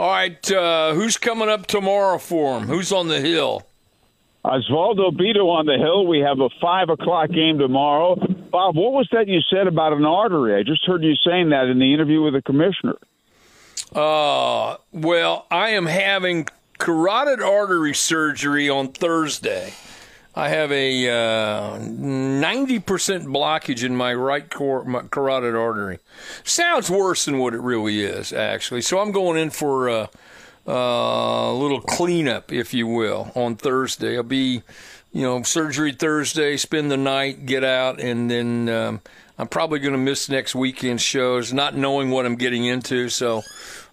All 0.00 0.08
right, 0.08 0.50
uh, 0.50 0.94
who's 0.94 1.18
coming 1.18 1.50
up 1.50 1.66
tomorrow 1.66 2.16
for 2.16 2.56
him? 2.56 2.68
Who's 2.68 2.90
on 2.90 3.08
the 3.08 3.20
hill? 3.20 3.66
Osvaldo 4.42 5.10
Bido 5.10 5.50
on 5.50 5.66
the 5.66 5.76
hill. 5.76 6.06
We 6.06 6.20
have 6.20 6.40
a 6.40 6.48
five 6.58 6.88
o'clock 6.88 7.28
game 7.28 7.58
tomorrow. 7.58 8.16
Bob, 8.16 8.76
what 8.76 8.94
was 8.94 9.10
that 9.12 9.28
you 9.28 9.40
said 9.50 9.66
about 9.66 9.92
an 9.92 10.06
artery? 10.06 10.58
I 10.58 10.62
just 10.62 10.86
heard 10.86 11.02
you 11.02 11.16
saying 11.16 11.50
that 11.50 11.66
in 11.66 11.78
the 11.78 11.92
interview 11.92 12.22
with 12.22 12.32
the 12.32 12.40
commissioner. 12.40 12.96
Uh, 13.94 14.78
well, 14.90 15.46
I 15.50 15.68
am 15.72 15.84
having 15.84 16.46
carotid 16.78 17.42
artery 17.42 17.92
surgery 17.92 18.70
on 18.70 18.92
Thursday. 18.92 19.74
I 20.34 20.48
have 20.50 20.70
a 20.70 21.08
uh, 21.08 21.78
90% 21.78 22.80
blockage 23.26 23.82
in 23.84 23.96
my 23.96 24.14
right 24.14 24.48
cor- 24.48 24.84
my 24.84 25.02
carotid 25.02 25.56
artery. 25.56 25.98
Sounds 26.44 26.88
worse 26.88 27.24
than 27.24 27.38
what 27.38 27.52
it 27.52 27.60
really 27.60 28.02
is, 28.02 28.32
actually. 28.32 28.82
So 28.82 29.00
I'm 29.00 29.10
going 29.10 29.38
in 29.38 29.50
for 29.50 29.88
a, 29.88 30.08
a 30.66 31.52
little 31.52 31.80
cleanup, 31.80 32.52
if 32.52 32.72
you 32.72 32.86
will, 32.86 33.32
on 33.34 33.56
Thursday. 33.56 34.16
I'll 34.16 34.22
be, 34.22 34.62
you 35.12 35.22
know, 35.22 35.42
surgery 35.42 35.92
Thursday, 35.92 36.56
spend 36.56 36.92
the 36.92 36.96
night, 36.96 37.44
get 37.44 37.64
out, 37.64 38.00
and 38.00 38.30
then 38.30 38.68
um, 38.68 39.00
I'm 39.36 39.48
probably 39.48 39.80
going 39.80 39.94
to 39.94 39.98
miss 39.98 40.28
next 40.28 40.54
weekend's 40.54 41.02
shows, 41.02 41.52
not 41.52 41.74
knowing 41.74 42.10
what 42.10 42.24
I'm 42.24 42.36
getting 42.36 42.66
into. 42.66 43.08
So, 43.08 43.42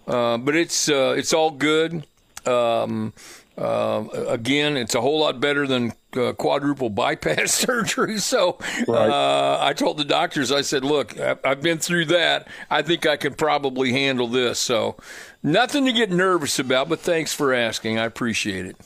uh, 0.06 0.38
but 0.38 0.54
it's 0.54 0.88
uh, 0.88 1.16
it's 1.18 1.32
all 1.32 1.50
good. 1.50 2.06
Um, 2.46 3.12
uh, 3.58 4.04
again, 4.28 4.76
it's 4.76 4.94
a 4.94 5.00
whole 5.00 5.18
lot 5.20 5.40
better 5.40 5.66
than 5.66 5.92
uh, 6.16 6.32
quadruple 6.34 6.90
bypass 6.90 7.52
surgery. 7.54 8.18
So 8.18 8.58
Right. 8.86 9.10
uh, 9.10 9.58
I 9.60 9.72
told 9.72 9.96
the 9.98 10.04
doctors, 10.04 10.52
I 10.52 10.60
said, 10.60 10.84
look, 10.84 11.18
I- 11.18 11.36
I've 11.44 11.60
been 11.62 11.78
through 11.78 12.06
that. 12.06 12.46
I 12.70 12.82
think 12.82 13.04
I 13.06 13.16
can 13.16 13.34
probably 13.34 13.92
handle 13.92 14.28
this. 14.28 14.58
So 14.60 14.96
nothing 15.42 15.84
to 15.86 15.92
get 15.92 16.10
nervous 16.10 16.58
about, 16.58 16.88
but 16.88 17.00
thanks 17.00 17.32
for 17.34 17.52
asking. 17.52 17.98
I 17.98 18.04
appreciate 18.04 18.66
it. 18.66 18.76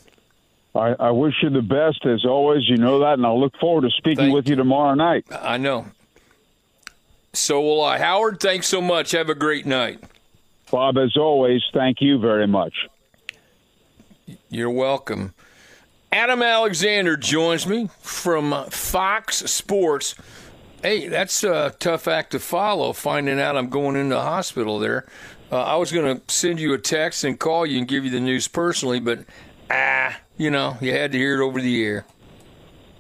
I, 0.75 0.95
I 0.99 1.11
wish 1.11 1.35
you 1.43 1.51
the 1.51 1.61
best 1.61 2.07
as 2.07 2.25
always. 2.25 2.67
You 2.67 2.79
know 2.79 3.01
that, 3.01 3.15
and 3.15 3.27
I'll 3.27 3.39
look 3.39 3.55
forward 3.61 3.83
to 3.83 3.91
speaking 3.91 4.17
Thank 4.25 4.35
with 4.35 4.49
you 4.49 4.57
tomorrow 4.57 4.95
night. 4.95 5.27
I 5.31 5.59
know. 5.59 5.87
So 7.35 7.61
will 7.61 7.83
I. 7.85 7.99
Howard, 7.99 8.41
thanks 8.41 8.67
so 8.69 8.81
much. 8.81 9.11
Have 9.11 9.29
a 9.29 9.35
great 9.35 9.67
night. 9.67 10.01
Bob, 10.71 10.97
as 10.97 11.17
always, 11.19 11.61
thank 11.75 11.99
you 12.01 12.19
very 12.19 12.47
much. 12.47 12.73
You're 14.53 14.69
welcome. 14.69 15.33
Adam 16.13 16.43
Alexander 16.43 17.17
joins 17.17 17.67
me 17.67 17.89
from 18.01 18.67
Fox 18.69 19.39
Sports. 19.51 20.15
Hey, 20.83 21.09
that's 21.09 21.43
a 21.43 21.75
tough 21.79 22.07
act 22.07 22.33
to 22.33 22.39
follow, 22.39 22.93
finding 22.93 23.41
out 23.41 23.57
I'm 23.57 23.71
going 23.71 23.97
into 23.97 24.15
the 24.15 24.21
hospital 24.21 24.79
there. 24.79 25.07
Uh, 25.51 25.63
I 25.63 25.77
was 25.77 25.91
going 25.91 26.21
to 26.21 26.23
send 26.31 26.61
you 26.61 26.75
a 26.75 26.79
text 26.79 27.25
and 27.25 27.41
call 27.41 27.65
you 27.65 27.79
and 27.79 27.89
give 27.89 28.05
you 28.05 28.11
the 28.11 28.21
news 28.21 28.47
personally, 28.47 29.01
but 29.01 29.21
ah, 29.71 30.21
you 30.37 30.51
know, 30.51 30.77
you 30.83 30.93
had 30.93 31.13
to 31.13 31.19
hear 31.19 31.41
it 31.41 31.43
over 31.43 31.59
the 31.63 31.83
air. 31.83 32.05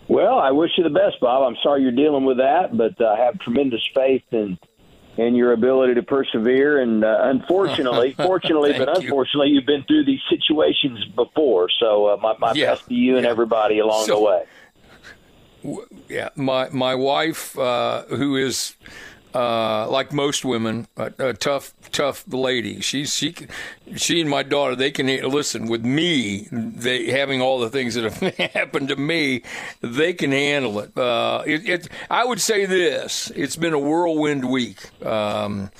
Well, 0.08 0.38
I 0.38 0.52
wish 0.52 0.70
you 0.78 0.84
the 0.84 0.88
best, 0.90 1.20
Bob. 1.20 1.42
I'm 1.46 1.58
sorry 1.62 1.82
you're 1.82 1.92
dealing 1.92 2.24
with 2.24 2.38
that, 2.38 2.74
but 2.74 2.98
I 3.04 3.18
have 3.18 3.38
tremendous 3.40 3.86
faith 3.94 4.24
in 4.30 4.58
in 5.16 5.34
your 5.34 5.52
ability 5.52 5.94
to 5.94 6.02
persevere. 6.02 6.80
And 6.80 7.04
uh, 7.04 7.18
unfortunately, 7.22 8.12
fortunately, 8.16 8.72
but 8.72 8.86
Thank 8.86 9.02
you. 9.02 9.08
unfortunately, 9.08 9.48
you've 9.50 9.66
been 9.66 9.84
through 9.84 10.04
these 10.04 10.20
situations 10.30 11.04
before. 11.14 11.68
So 11.80 12.06
uh, 12.08 12.16
my, 12.16 12.34
my 12.38 12.52
Yeah. 12.54 12.72
best 12.74 12.88
to 12.88 12.94
you 12.94 13.16
and 13.18 13.26
everybody 13.26 13.78
along 13.78 14.06
So- 14.06 14.16
the 14.16 14.22
way. 14.22 14.42
Yeah, 16.08 16.30
my 16.34 16.68
my 16.70 16.96
wife, 16.96 17.56
uh, 17.56 18.02
who 18.06 18.34
is 18.34 18.74
uh, 19.34 19.88
like 19.88 20.12
most 20.12 20.44
women, 20.44 20.86
a, 20.96 21.12
a 21.18 21.34
tough 21.34 21.72
tough 21.90 22.24
lady. 22.28 22.80
She's 22.80 23.14
she 23.14 23.34
she 23.96 24.20
and 24.20 24.28
my 24.28 24.42
daughter 24.42 24.76
they 24.76 24.90
can 24.90 25.06
listen 25.28 25.68
with 25.68 25.84
me. 25.84 26.48
They 26.50 27.10
having 27.10 27.40
all 27.40 27.58
the 27.60 27.70
things 27.70 27.94
that 27.94 28.04
have 28.04 28.36
happened 28.52 28.88
to 28.88 28.96
me, 28.96 29.42
they 29.80 30.12
can 30.12 30.32
handle 30.32 30.80
it. 30.80 30.96
Uh, 30.96 31.42
it, 31.46 31.68
it 31.68 31.88
I 32.10 32.24
would 32.24 32.40
say 32.40 32.66
this: 32.66 33.30
it's 33.34 33.56
been 33.56 33.72
a 33.72 33.78
whirlwind 33.78 34.44
week. 34.44 34.90
Um, 35.04 35.70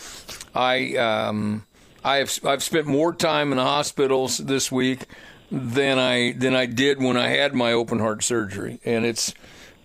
I 0.55 0.97
um, 0.97 1.67
I 2.05 2.17
have 2.17 2.39
I've 2.45 2.63
spent 2.63 2.87
more 2.87 3.13
time 3.15 3.53
in 3.53 3.59
the 3.59 3.65
hospitals 3.65 4.39
this 4.39 4.73
week 4.73 5.07
than 5.51 5.99
I 5.99 6.33
than 6.33 6.55
I 6.55 6.67
did 6.67 7.03
when 7.03 7.17
I 7.17 7.29
had 7.29 7.55
my 7.55 7.73
open 7.73 7.99
heart 7.99 8.23
surgery, 8.25 8.81
and 8.85 9.05
it's 9.05 9.35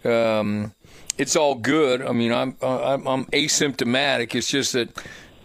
um, 0.06 0.74
it's 1.18 1.36
all 1.36 1.56
good. 1.56 2.02
I 2.02 2.12
mean, 2.12 2.32
I'm 2.32 2.56
I'm, 2.62 3.08
I'm 3.08 3.26
asymptomatic. 3.26 4.36
It's 4.36 4.50
just 4.50 4.74
that 4.74 4.90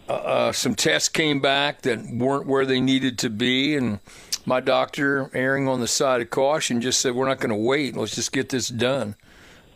uh, 0.08 0.12
uh, 0.12 0.52
some 0.52 0.74
tests 0.74 1.08
came 1.08 1.40
back 1.40 1.82
that 1.82 2.00
weren't 2.12 2.46
where 2.46 2.66
they 2.66 2.80
needed 2.80 3.18
to 3.20 3.30
be, 3.30 3.76
and 3.76 4.00
my 4.44 4.60
doctor, 4.60 5.30
erring 5.34 5.68
on 5.68 5.80
the 5.80 5.88
side 5.88 6.20
of 6.20 6.30
caution, 6.30 6.80
just 6.80 7.00
said 7.00 7.14
we're 7.14 7.28
not 7.28 7.38
going 7.38 7.50
to 7.50 7.56
wait. 7.56 7.96
Let's 7.96 8.14
just 8.14 8.32
get 8.32 8.48
this 8.48 8.68
done. 8.68 9.14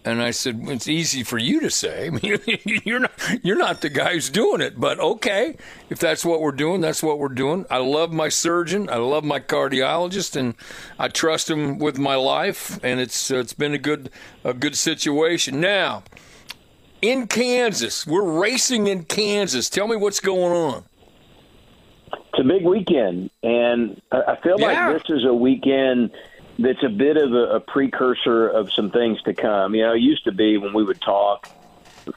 And 0.06 0.22
I 0.22 0.30
said, 0.30 0.60
"It's 0.68 0.86
easy 0.86 1.24
for 1.24 1.36
you 1.36 1.58
to 1.60 1.70
say. 1.70 2.10
You're 2.84 3.00
not 3.00 3.10
you're 3.42 3.56
not 3.58 3.80
the 3.80 3.88
guy 3.90 4.12
who's 4.12 4.30
doing 4.30 4.60
it, 4.60 4.78
but 4.78 5.00
okay, 5.00 5.56
if 5.90 5.98
that's 5.98 6.24
what 6.24 6.40
we're 6.40 6.52
doing, 6.52 6.80
that's 6.80 7.02
what 7.02 7.18
we're 7.18 7.28
doing. 7.28 7.66
I 7.70 7.78
love 7.78 8.12
my 8.12 8.28
surgeon, 8.28 8.88
I 8.88 8.96
love 8.98 9.24
my 9.24 9.40
cardiologist, 9.40 10.36
and 10.36 10.54
I 10.96 11.08
trust 11.08 11.50
him 11.50 11.78
with 11.78 11.98
my 11.98 12.14
life. 12.14 12.78
And 12.84 13.00
it's 13.00 13.30
it's 13.32 13.52
been 13.52 13.74
a 13.74 13.78
good 13.78 14.10
a 14.44 14.54
good 14.54 14.76
situation. 14.76 15.60
Now, 15.60 16.04
in 17.02 17.26
Kansas, 17.26 18.06
we're 18.06 18.22
racing 18.40 18.86
in 18.86 19.04
Kansas. 19.04 19.68
Tell 19.68 19.88
me 19.88 19.96
what's 19.96 20.20
going 20.20 20.52
on. 20.52 20.84
It's 22.12 22.38
a 22.40 22.44
big 22.44 22.64
weekend, 22.64 23.30
and 23.42 24.00
I 24.12 24.18
I 24.22 24.40
feel 24.40 24.54
Yeah. 24.60 24.88
like 24.90 25.02
this 25.02 25.16
is 25.18 25.24
a 25.24 25.34
weekend 25.34 26.12
that's 26.58 26.82
a 26.84 26.88
bit 26.88 27.16
of 27.16 27.32
a, 27.32 27.56
a 27.56 27.60
precursor 27.60 28.48
of 28.48 28.72
some 28.72 28.90
things 28.90 29.20
to 29.22 29.34
come. 29.34 29.74
You 29.74 29.82
know, 29.82 29.94
it 29.94 30.00
used 30.00 30.24
to 30.24 30.32
be 30.32 30.56
when 30.58 30.72
we 30.72 30.84
would 30.84 31.00
talk 31.00 31.48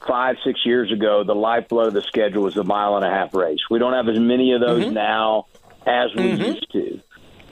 five, 0.07 0.37
six 0.43 0.65
years 0.65 0.91
ago, 0.91 1.23
the 1.23 1.35
lifeblood 1.35 1.87
of 1.87 1.93
the 1.93 2.01
schedule 2.01 2.43
was 2.43 2.55
the 2.55 2.63
mile 2.63 2.95
and 2.95 3.05
a 3.05 3.09
half 3.09 3.33
race. 3.33 3.59
We 3.69 3.79
don't 3.79 3.93
have 3.93 4.07
as 4.07 4.19
many 4.19 4.53
of 4.53 4.61
those 4.61 4.85
mm-hmm. 4.85 4.93
now 4.93 5.47
as 5.85 6.13
we 6.15 6.23
mm-hmm. 6.23 6.41
used 6.41 6.71
to. 6.73 7.01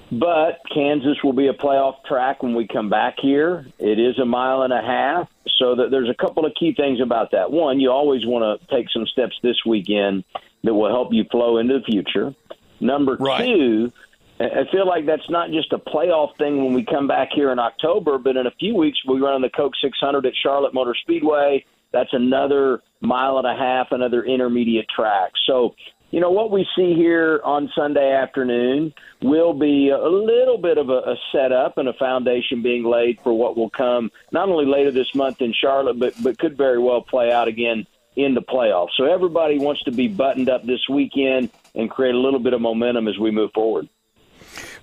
But 0.10 0.62
Kansas 0.74 1.18
will 1.24 1.34
be 1.34 1.48
a 1.48 1.54
playoff 1.54 2.06
track 2.06 2.42
when 2.42 2.56
we 2.56 2.66
come 2.66 2.90
back 2.90 3.16
here. 3.22 3.68
It 3.78 4.00
is 4.00 4.18
a 4.20 4.26
mile 4.26 4.62
and 4.62 4.72
a 4.72 4.82
half, 4.82 5.30
so 5.58 5.76
that 5.76 5.92
there's 5.92 6.10
a 6.10 6.14
couple 6.14 6.46
of 6.46 6.54
key 6.58 6.74
things 6.74 7.02
about 7.02 7.32
that. 7.32 7.52
One, 7.52 7.80
you 7.82 7.92
always 7.92 8.26
want 8.26 8.62
to 8.62 8.76
take 8.76 8.90
some 8.90 9.06
steps 9.06 9.36
this 9.44 9.58
weekend 9.66 10.24
that 10.64 10.74
will 10.74 10.90
help 10.90 11.12
you 11.12 11.26
flow 11.26 11.58
into 11.58 11.80
the 11.80 11.84
future. 11.84 12.34
Number 12.80 13.18
two, 13.18 13.92
I 14.40 14.66
feel 14.72 14.88
like 14.88 15.06
that's 15.08 15.30
not 15.30 15.50
just 15.50 15.74
a 15.74 15.80
playoff 15.80 16.38
thing 16.38 16.64
when 16.64 16.74
we 16.74 16.86
come 16.86 17.08
back 17.08 17.30
here 17.34 17.52
in 17.52 17.58
October, 17.58 18.20
but 18.20 18.38
in 18.38 18.46
a 18.46 18.52
few 18.60 18.76
weeks 18.76 19.00
we 19.08 19.20
run 19.20 19.42
the 19.42 19.50
Coke 19.50 19.74
600 19.82 20.26
at 20.26 20.34
Charlotte 20.36 20.76
Motor 20.76 20.96
Speedway. 21.02 21.66
That's 21.92 22.14
another 22.14 22.82
mile 23.02 23.40
and 23.40 23.48
a 23.48 23.56
half, 23.56 23.88
another 23.92 24.24
intermediate 24.24 24.88
track. 24.90 25.32
So, 25.48 25.74
you 26.12 26.20
know, 26.20 26.30
what 26.30 26.52
we 26.52 26.68
see 26.76 26.94
here 26.94 27.42
on 27.44 27.72
Sunday 27.76 28.14
afternoon 28.14 28.94
will 29.24 29.54
be 29.54 29.90
a 29.90 30.08
little 30.08 30.60
bit 30.60 30.78
of 30.78 30.90
a, 30.90 31.00
a 31.00 31.16
setup 31.32 31.80
and 31.80 31.90
a 31.90 31.94
foundation 31.94 32.62
being 32.62 32.84
laid 32.84 33.20
for 33.24 33.34
what 33.34 33.58
will 33.58 33.72
come 33.72 34.12
not 34.32 34.50
only 34.50 34.66
later 34.66 34.92
this 34.92 35.16
month 35.16 35.42
in 35.42 35.52
Charlotte, 35.52 36.00
but, 36.00 36.14
but 36.22 36.38
could 36.38 36.56
very 36.56 36.80
well 36.80 37.02
play 37.02 37.32
out 37.32 37.48
again 37.48 37.88
in 38.16 38.36
the 38.36 38.42
playoffs. 38.42 38.90
So 38.98 39.06
everybody 39.06 39.58
wants 39.58 39.82
to 39.84 39.92
be 39.92 40.08
buttoned 40.08 40.50
up 40.50 40.64
this 40.64 40.88
weekend 40.88 41.50
and 41.74 41.90
create 41.90 42.14
a 42.14 42.20
little 42.20 42.40
bit 42.40 42.54
of 42.54 42.62
momentum 42.62 43.08
as 43.08 43.18
we 43.18 43.32
move 43.32 43.52
forward. 43.54 43.90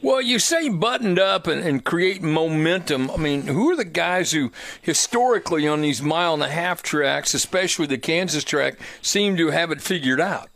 Well, 0.02 0.20
you 0.20 0.38
say 0.38 0.68
buttoned 0.68 1.18
up 1.18 1.46
and, 1.46 1.60
and 1.60 1.84
create 1.84 2.22
momentum. 2.22 3.10
I 3.10 3.16
mean, 3.16 3.46
who 3.46 3.70
are 3.70 3.76
the 3.76 3.84
guys 3.84 4.32
who 4.32 4.52
historically 4.80 5.66
on 5.66 5.80
these 5.80 6.02
mile 6.02 6.34
and 6.34 6.42
a 6.42 6.50
half 6.50 6.82
tracks, 6.82 7.34
especially 7.34 7.87
the 7.87 7.98
Kansas 7.98 8.44
track, 8.44 8.78
seem 9.02 9.37
to 9.37 9.50
have 9.50 9.70
it 9.70 9.80
figured 9.80 10.20
out? 10.20 10.48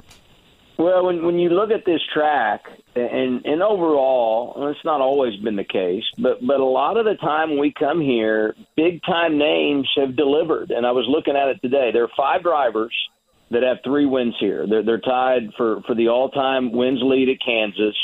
Well, 0.78 1.06
when 1.06 1.24
when 1.24 1.38
you 1.40 1.50
look 1.50 1.70
at 1.70 1.84
this 1.84 2.00
track, 2.14 2.64
and 2.94 3.44
and 3.44 3.62
overall, 3.62 4.54
and 4.56 4.70
it's 4.74 4.84
not 4.84 5.00
always 5.00 5.36
been 5.40 5.56
the 5.56 5.64
case, 5.64 6.04
but 6.18 6.38
but 6.46 6.60
a 6.60 6.64
lot 6.64 6.96
of 6.96 7.04
the 7.04 7.16
time 7.16 7.58
we 7.58 7.72
come 7.72 8.00
here, 8.00 8.54
big 8.76 9.02
time 9.02 9.38
names 9.38 9.88
have 9.96 10.16
delivered. 10.16 10.70
And 10.70 10.86
I 10.86 10.92
was 10.92 11.06
looking 11.08 11.36
at 11.36 11.48
it 11.48 11.60
today. 11.62 11.90
There 11.92 12.04
are 12.04 12.10
five 12.16 12.42
drivers 12.42 12.94
that 13.50 13.62
have 13.62 13.78
three 13.84 14.06
wins 14.06 14.34
here. 14.38 14.66
They're 14.68 14.84
they're 14.84 15.00
tied 15.00 15.52
for 15.56 15.82
for 15.86 15.94
the 15.94 16.08
all 16.08 16.30
time 16.30 16.72
wins 16.72 17.00
lead 17.02 17.28
at 17.28 17.44
Kansas, 17.44 17.96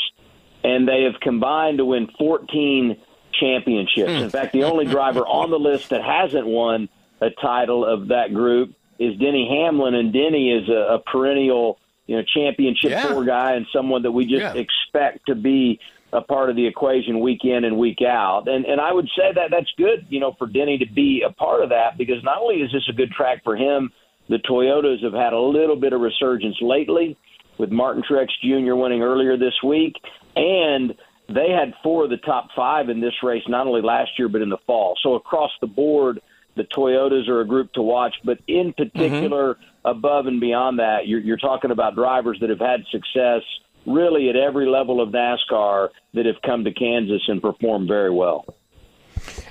and 0.65 0.87
they 0.87 1.03
have 1.03 1.19
combined 1.21 1.77
to 1.77 1.85
win 1.85 2.07
14 2.17 2.97
championships. 3.39 4.09
Hmm. 4.11 4.23
In 4.23 4.29
fact, 4.29 4.53
the 4.53 4.63
only 4.63 4.85
driver 4.85 5.19
on 5.39 5.51
the 5.51 5.59
list 5.59 5.89
that 5.89 6.03
hasn't 6.03 6.47
won 6.47 6.89
a 7.21 7.29
title 7.41 7.85
of 7.85 8.07
that 8.09 8.33
group 8.33 8.73
is 8.99 9.15
Denny 9.17 9.47
Hamlin, 9.49 9.93
and 9.93 10.11
Denny 10.13 10.51
is 10.51 10.67
a, 10.69 10.95
a 10.95 10.99
perennial 10.99 11.77
you 12.07 12.15
know 12.17 12.23
championship 12.35 12.91
Yeah. 12.91 13.07
tour 13.07 13.25
guy 13.25 13.53
and 13.53 13.65
someone 13.73 14.03
that 14.03 14.11
we 14.11 14.25
just 14.25 14.41
Yeah. 14.41 14.53
expect 14.53 15.25
to 15.27 15.35
be 15.35 15.79
a 16.13 16.21
part 16.21 16.49
of 16.49 16.55
the 16.55 16.65
equation 16.65 17.19
week 17.19 17.43
in 17.43 17.63
and 17.65 17.77
week 17.77 18.01
out. 18.01 18.47
And 18.47 18.63
and 18.65 18.79
I 18.79 18.93
would 18.93 19.09
say 19.17 19.31
that 19.33 19.49
that's 19.51 19.71
good, 19.77 20.05
you 20.09 20.19
know, 20.19 20.33
for 20.37 20.47
Denny 20.47 20.77
to 20.77 20.85
be 20.85 21.23
a 21.27 21.31
part 21.31 21.61
of 21.63 21.69
that 21.69 21.97
because 21.97 22.23
not 22.23 22.37
only 22.37 22.57
is 22.61 22.71
this 22.71 22.87
a 22.89 22.93
good 22.93 23.11
track 23.11 23.43
for 23.43 23.55
him, 23.55 23.91
the 24.29 24.37
Toyotas 24.37 25.03
have 25.03 25.13
had 25.13 25.33
a 25.33 25.39
little 25.39 25.75
bit 25.75 25.93
of 25.93 26.01
resurgence 26.01 26.57
lately. 26.61 27.17
with 27.57 27.71
Martin 27.71 28.03
Truex 28.03 28.27
Jr. 28.43 28.75
winning 28.75 29.01
earlier 29.01 29.37
this 29.37 29.53
week, 29.63 29.93
and 30.35 30.95
they 31.27 31.49
had 31.49 31.73
four 31.81 32.03
of 32.03 32.09
the 32.09 32.17
top 32.17 32.49
five 32.55 32.89
in 32.89 33.01
this 33.01 33.13
race, 33.23 33.43
not 33.47 33.67
only 33.67 33.81
last 33.81 34.11
year 34.17 34.29
but 34.29 34.41
in 34.41 34.49
the 34.49 34.57
fall. 34.67 34.95
So 35.01 35.15
across 35.15 35.51
the 35.61 35.67
board, 35.67 36.21
the 36.55 36.63
Toyotas 36.63 37.27
are 37.27 37.41
a 37.41 37.47
group 37.47 37.73
to 37.73 37.81
watch, 37.81 38.15
but 38.23 38.39
in 38.47 38.73
particular, 38.73 39.55
mm-hmm. 39.55 39.87
above 39.87 40.27
and 40.27 40.39
beyond 40.39 40.79
that, 40.79 41.07
you're, 41.07 41.19
you're 41.19 41.37
talking 41.37 41.71
about 41.71 41.95
drivers 41.95 42.37
that 42.41 42.49
have 42.49 42.59
had 42.59 42.83
success 42.91 43.41
really 43.85 44.29
at 44.29 44.35
every 44.35 44.67
level 44.67 45.01
of 45.01 45.09
NASCAR 45.09 45.89
that 46.13 46.25
have 46.25 46.41
come 46.43 46.63
to 46.63 46.73
Kansas 46.73 47.21
and 47.27 47.41
performed 47.41 47.87
very 47.87 48.09
well. 48.09 48.45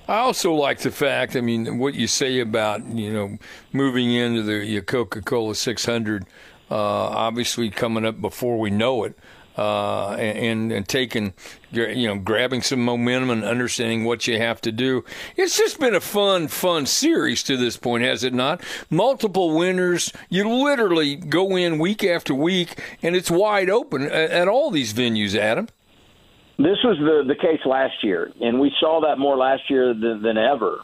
I 0.09 0.17
also 0.17 0.53
like 0.53 0.81
the 0.81 0.91
fact, 0.91 1.37
I 1.37 1.41
mean, 1.41 1.79
what 1.79 1.95
you 1.95 2.07
say 2.07 2.41
about, 2.41 2.85
you 2.87 3.13
know, 3.13 3.39
moving 3.73 4.13
into 4.13 4.43
the 4.43 4.81
Coca 4.83 5.23
Cola 5.23 5.55
600, 5.55 6.25
uh, 6.71 6.75
obviously 6.75 7.71
coming 7.71 8.05
up 8.05 8.21
before 8.21 8.59
we 8.59 8.71
know 8.71 9.05
it 9.05 9.17
uh, 9.57 10.11
and 10.13 10.73
and 10.73 10.89
taking 10.89 11.35
you 11.71 12.07
know 12.07 12.17
grabbing 12.17 12.63
some 12.63 12.85
momentum 12.85 13.31
and 13.31 13.45
understanding 13.45 14.05
what 14.05 14.27
you 14.27 14.39
have 14.39 14.61
to 14.63 14.73
do. 14.73 15.05
It's 15.37 15.57
just 15.57 15.79
been 15.79 15.95
a 15.95 16.01
fun 16.01 16.49
fun 16.49 16.87
series 16.87 17.43
to 17.45 17.57
this 17.57 17.77
point, 17.77 18.05
has 18.05 18.25
it 18.25 18.35
not? 18.35 18.63
Multiple 18.91 19.57
winners. 19.57 20.13
You 20.29 20.49
literally 20.49 21.17
go 21.17 21.57
in 21.57 21.79
week 21.79 22.05
after 22.05 22.35
week, 22.35 22.81
and 23.03 23.15
it's 23.15 23.31
wide 23.31 23.71
open 23.71 24.03
at, 24.03 24.31
at 24.31 24.49
all 24.49 24.71
these 24.71 24.93
venues. 24.93 25.35
Adam. 25.35 25.69
This 26.57 26.79
was 26.85 26.97
the 26.99 27.25
the 27.27 27.35
case 27.35 27.61
last 27.65 28.03
year, 28.03 28.31
and 28.41 28.61
we 28.61 28.73
saw 28.79 29.01
that 29.03 29.19
more 29.19 29.37
last 29.37 29.69
year 29.69 29.93
than, 29.93 30.23
than 30.23 30.39
ever. 30.39 30.79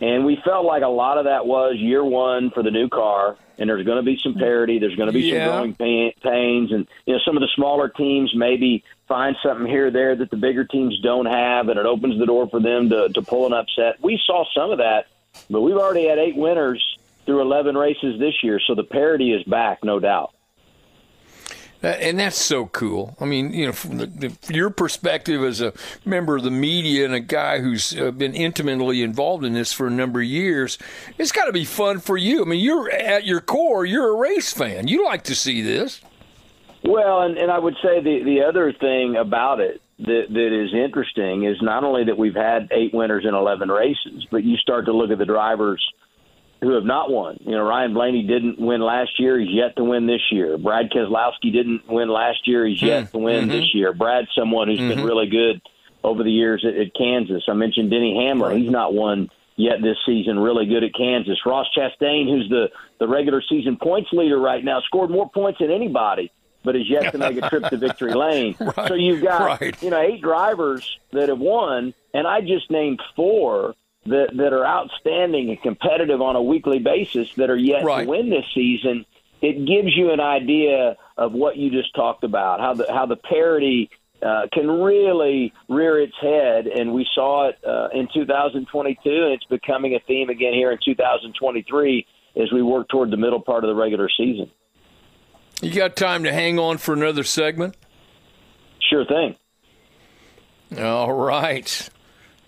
And 0.00 0.26
we 0.26 0.38
felt 0.44 0.66
like 0.66 0.82
a 0.82 0.88
lot 0.88 1.16
of 1.18 1.24
that 1.24 1.46
was 1.46 1.76
year 1.76 2.04
one 2.04 2.50
for 2.50 2.62
the 2.62 2.70
new 2.70 2.88
car, 2.88 3.36
and 3.58 3.68
there's 3.68 3.86
going 3.86 3.96
to 3.96 4.02
be 4.02 4.18
some 4.22 4.34
parity. 4.34 4.78
There's 4.78 4.94
going 4.94 5.08
to 5.08 5.12
be 5.12 5.22
yeah. 5.22 5.46
some 5.46 5.52
growing 5.52 5.74
pain, 5.74 6.12
pains, 6.22 6.72
and 6.72 6.86
you 7.06 7.14
know 7.14 7.20
some 7.24 7.36
of 7.36 7.40
the 7.40 7.48
smaller 7.54 7.88
teams 7.88 8.32
maybe 8.34 8.84
find 9.08 9.36
something 9.42 9.66
here 9.66 9.86
or 9.86 9.90
there 9.90 10.14
that 10.14 10.30
the 10.30 10.36
bigger 10.36 10.64
teams 10.64 11.00
don't 11.02 11.26
have, 11.26 11.68
and 11.68 11.78
it 11.78 11.86
opens 11.86 12.18
the 12.18 12.26
door 12.26 12.48
for 12.48 12.60
them 12.60 12.90
to 12.90 13.08
to 13.08 13.22
pull 13.22 13.46
an 13.46 13.54
upset. 13.54 14.02
We 14.02 14.20
saw 14.26 14.44
some 14.54 14.70
of 14.70 14.78
that, 14.78 15.06
but 15.48 15.62
we've 15.62 15.76
already 15.76 16.08
had 16.08 16.18
eight 16.18 16.36
winners 16.36 16.84
through 17.24 17.40
11 17.40 17.76
races 17.76 18.20
this 18.20 18.42
year, 18.42 18.60
so 18.64 18.74
the 18.74 18.84
parity 18.84 19.32
is 19.32 19.42
back, 19.44 19.82
no 19.82 19.98
doubt. 19.98 20.32
Uh, 21.82 21.88
and 21.88 22.18
that's 22.18 22.38
so 22.38 22.66
cool. 22.66 23.16
I 23.20 23.26
mean, 23.26 23.52
you 23.52 23.66
know, 23.66 23.72
from 23.72 23.98
the, 23.98 24.06
the, 24.06 24.36
your 24.52 24.70
perspective 24.70 25.42
as 25.42 25.60
a 25.60 25.72
member 26.04 26.36
of 26.36 26.42
the 26.42 26.50
media 26.50 27.04
and 27.04 27.14
a 27.14 27.20
guy 27.20 27.60
who's 27.60 27.96
uh, 27.96 28.10
been 28.10 28.34
intimately 28.34 29.02
involved 29.02 29.44
in 29.44 29.52
this 29.52 29.72
for 29.72 29.86
a 29.86 29.90
number 29.90 30.20
of 30.20 30.26
years, 30.26 30.78
it's 31.18 31.32
got 31.32 31.44
to 31.44 31.52
be 31.52 31.64
fun 31.64 32.00
for 32.00 32.16
you. 32.16 32.42
I 32.42 32.44
mean, 32.44 32.60
you're 32.60 32.90
at 32.90 33.24
your 33.24 33.40
core, 33.40 33.84
you're 33.84 34.10
a 34.10 34.16
race 34.16 34.52
fan. 34.52 34.88
You 34.88 35.04
like 35.04 35.24
to 35.24 35.34
see 35.34 35.62
this. 35.62 36.00
Well, 36.84 37.22
and, 37.22 37.36
and 37.36 37.50
I 37.50 37.58
would 37.58 37.74
say 37.82 38.00
the 38.00 38.22
the 38.24 38.42
other 38.48 38.72
thing 38.72 39.16
about 39.16 39.60
it 39.60 39.82
that 39.98 40.26
that 40.28 40.64
is 40.64 40.72
interesting 40.72 41.44
is 41.44 41.56
not 41.60 41.84
only 41.84 42.04
that 42.04 42.16
we've 42.16 42.34
had 42.34 42.68
eight 42.70 42.94
winners 42.94 43.24
in 43.26 43.34
eleven 43.34 43.68
races, 43.68 44.26
but 44.30 44.44
you 44.44 44.56
start 44.56 44.84
to 44.86 44.92
look 44.92 45.10
at 45.10 45.18
the 45.18 45.24
drivers 45.24 45.84
who 46.60 46.72
have 46.74 46.84
not 46.84 47.10
won. 47.10 47.38
You 47.40 47.52
know, 47.52 47.62
Ryan 47.62 47.94
Blaney 47.94 48.22
didn't 48.22 48.58
win 48.58 48.80
last 48.80 49.18
year. 49.18 49.38
He's 49.38 49.52
yet 49.52 49.76
to 49.76 49.84
win 49.84 50.06
this 50.06 50.22
year. 50.30 50.56
Brad 50.58 50.90
Keselowski 50.90 51.52
didn't 51.52 51.88
win 51.88 52.08
last 52.08 52.46
year. 52.46 52.66
He's 52.66 52.82
yet 52.82 53.04
mm-hmm. 53.04 53.12
to 53.12 53.18
win 53.18 53.48
this 53.48 53.74
year. 53.74 53.92
Brad's 53.92 54.28
someone 54.36 54.68
who's 54.68 54.78
mm-hmm. 54.78 54.88
been 54.88 55.04
really 55.04 55.28
good 55.28 55.60
over 56.02 56.22
the 56.22 56.30
years 56.30 56.64
at, 56.66 56.74
at 56.74 56.94
Kansas. 56.94 57.44
I 57.48 57.52
mentioned 57.52 57.90
Denny 57.90 58.24
Hamlin. 58.24 58.60
He's 58.60 58.70
not 58.70 58.94
won 58.94 59.28
yet 59.56 59.82
this 59.82 59.96
season. 60.06 60.38
Really 60.38 60.66
good 60.66 60.84
at 60.84 60.94
Kansas. 60.94 61.38
Ross 61.44 61.66
Chastain, 61.76 62.28
who's 62.28 62.48
the 62.48 62.68
the 62.98 63.08
regular 63.08 63.42
season 63.46 63.76
points 63.76 64.10
leader 64.12 64.38
right 64.38 64.64
now, 64.64 64.80
scored 64.80 65.10
more 65.10 65.28
points 65.28 65.58
than 65.60 65.70
anybody 65.70 66.30
but 66.64 66.74
is 66.74 66.90
yet 66.90 67.12
to 67.12 67.18
make 67.18 67.40
a 67.40 67.48
trip 67.48 67.62
to 67.70 67.76
victory 67.76 68.12
lane. 68.14 68.56
right, 68.58 68.88
so 68.88 68.94
you've 68.94 69.22
got 69.22 69.60
right. 69.60 69.80
you 69.80 69.88
know 69.88 70.00
eight 70.00 70.20
drivers 70.20 70.98
that 71.12 71.28
have 71.28 71.38
won, 71.38 71.94
and 72.12 72.26
I 72.26 72.40
just 72.40 72.72
named 72.72 73.00
four 73.14 73.74
that 74.08 74.36
that 74.36 74.52
are 74.52 74.66
outstanding 74.66 75.50
and 75.50 75.60
competitive 75.60 76.20
on 76.20 76.36
a 76.36 76.42
weekly 76.42 76.78
basis 76.78 77.32
that 77.36 77.50
are 77.50 77.56
yet 77.56 77.84
right. 77.84 78.04
to 78.04 78.08
win 78.08 78.30
this 78.30 78.44
season, 78.54 79.04
it 79.40 79.66
gives 79.66 79.96
you 79.96 80.10
an 80.12 80.20
idea 80.20 80.96
of 81.16 81.32
what 81.32 81.56
you 81.56 81.70
just 81.70 81.94
talked 81.94 82.24
about, 82.24 82.60
how 82.60 82.74
the 82.74 82.86
how 82.88 83.06
the 83.06 83.16
parity 83.16 83.90
uh, 84.22 84.46
can 84.52 84.68
really 84.68 85.52
rear 85.68 86.00
its 86.00 86.14
head, 86.20 86.66
and 86.66 86.92
we 86.92 87.06
saw 87.14 87.48
it 87.48 87.58
uh, 87.66 87.88
in 87.92 88.08
2022, 88.12 89.10
and 89.10 89.32
it's 89.32 89.44
becoming 89.44 89.94
a 89.94 90.00
theme 90.00 90.30
again 90.30 90.54
here 90.54 90.70
in 90.70 90.78
2023 90.84 92.06
as 92.36 92.52
we 92.52 92.62
work 92.62 92.88
toward 92.88 93.10
the 93.10 93.16
middle 93.16 93.40
part 93.40 93.64
of 93.64 93.68
the 93.68 93.74
regular 93.74 94.08
season. 94.16 94.50
You 95.62 95.72
got 95.72 95.96
time 95.96 96.24
to 96.24 96.32
hang 96.32 96.58
on 96.58 96.78
for 96.78 96.92
another 96.92 97.24
segment? 97.24 97.76
Sure 98.90 99.04
thing. 99.06 99.36
All 100.78 101.12
right. 101.12 101.88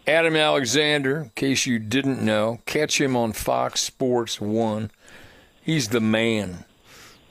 Adam 0.09 0.34
Alexander, 0.36 1.18
in 1.18 1.30
case 1.34 1.66
you 1.66 1.78
didn't 1.78 2.24
know, 2.24 2.61
catch 2.64 2.98
him 2.98 3.14
on 3.14 3.34
Fox 3.34 3.82
Sports 3.82 4.40
1. 4.40 4.90
He's 5.61 5.88
the 5.88 6.00
man. 6.00 6.64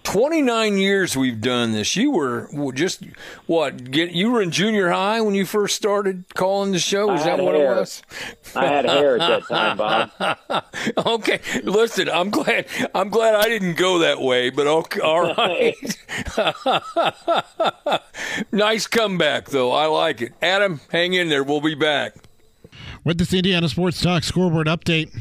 29 0.04 0.78
years 0.78 1.18
we've 1.18 1.42
done 1.42 1.72
this. 1.72 1.96
You 1.96 2.12
were 2.12 2.48
just 2.74 3.04
what? 3.48 3.90
Get 3.90 4.12
you 4.12 4.30
were 4.30 4.44
in 4.44 4.52
junior 4.52 4.92
high 4.92 5.22
when 5.22 5.34
you 5.34 5.44
first 5.44 5.76
started 5.76 6.26
calling 6.36 6.72
the 6.72 6.78
show. 6.78 7.12
Is 7.14 7.24
that 7.26 7.40
what 7.40 7.56
hair. 7.56 7.74
it 7.74 7.78
was? 7.78 8.04
I 8.56 8.68
had 8.68 8.86
hair 8.86 9.20
at 9.20 9.28
that 9.28 9.48
time, 9.48 9.78
Bob. 10.48 10.64
okay, 10.98 11.40
listen. 11.64 12.10
I'm 12.10 12.30
glad. 12.30 12.68
I'm 12.94 13.10
glad 13.10 13.34
I 13.36 13.50
didn't 13.50 13.76
go 13.76 13.98
that 14.00 14.22
way. 14.22 14.52
But 14.52 14.68
okay, 14.68 15.00
all 15.02 15.34
right. 15.34 15.98
nice 18.52 18.86
comeback, 18.86 19.50
though. 19.50 19.72
I 19.72 19.88
like 19.88 20.22
it. 20.22 20.34
Adam, 20.44 20.80
hang 20.92 21.16
in 21.16 21.28
there. 21.28 21.44
We'll 21.44 21.60
be 21.60 21.74
back. 21.76 22.14
With 23.08 23.20
this 23.20 23.32
Indiana 23.32 23.70
Sports 23.70 24.02
Talk 24.02 24.24
scoreboard 24.24 24.68
update, 24.68 25.18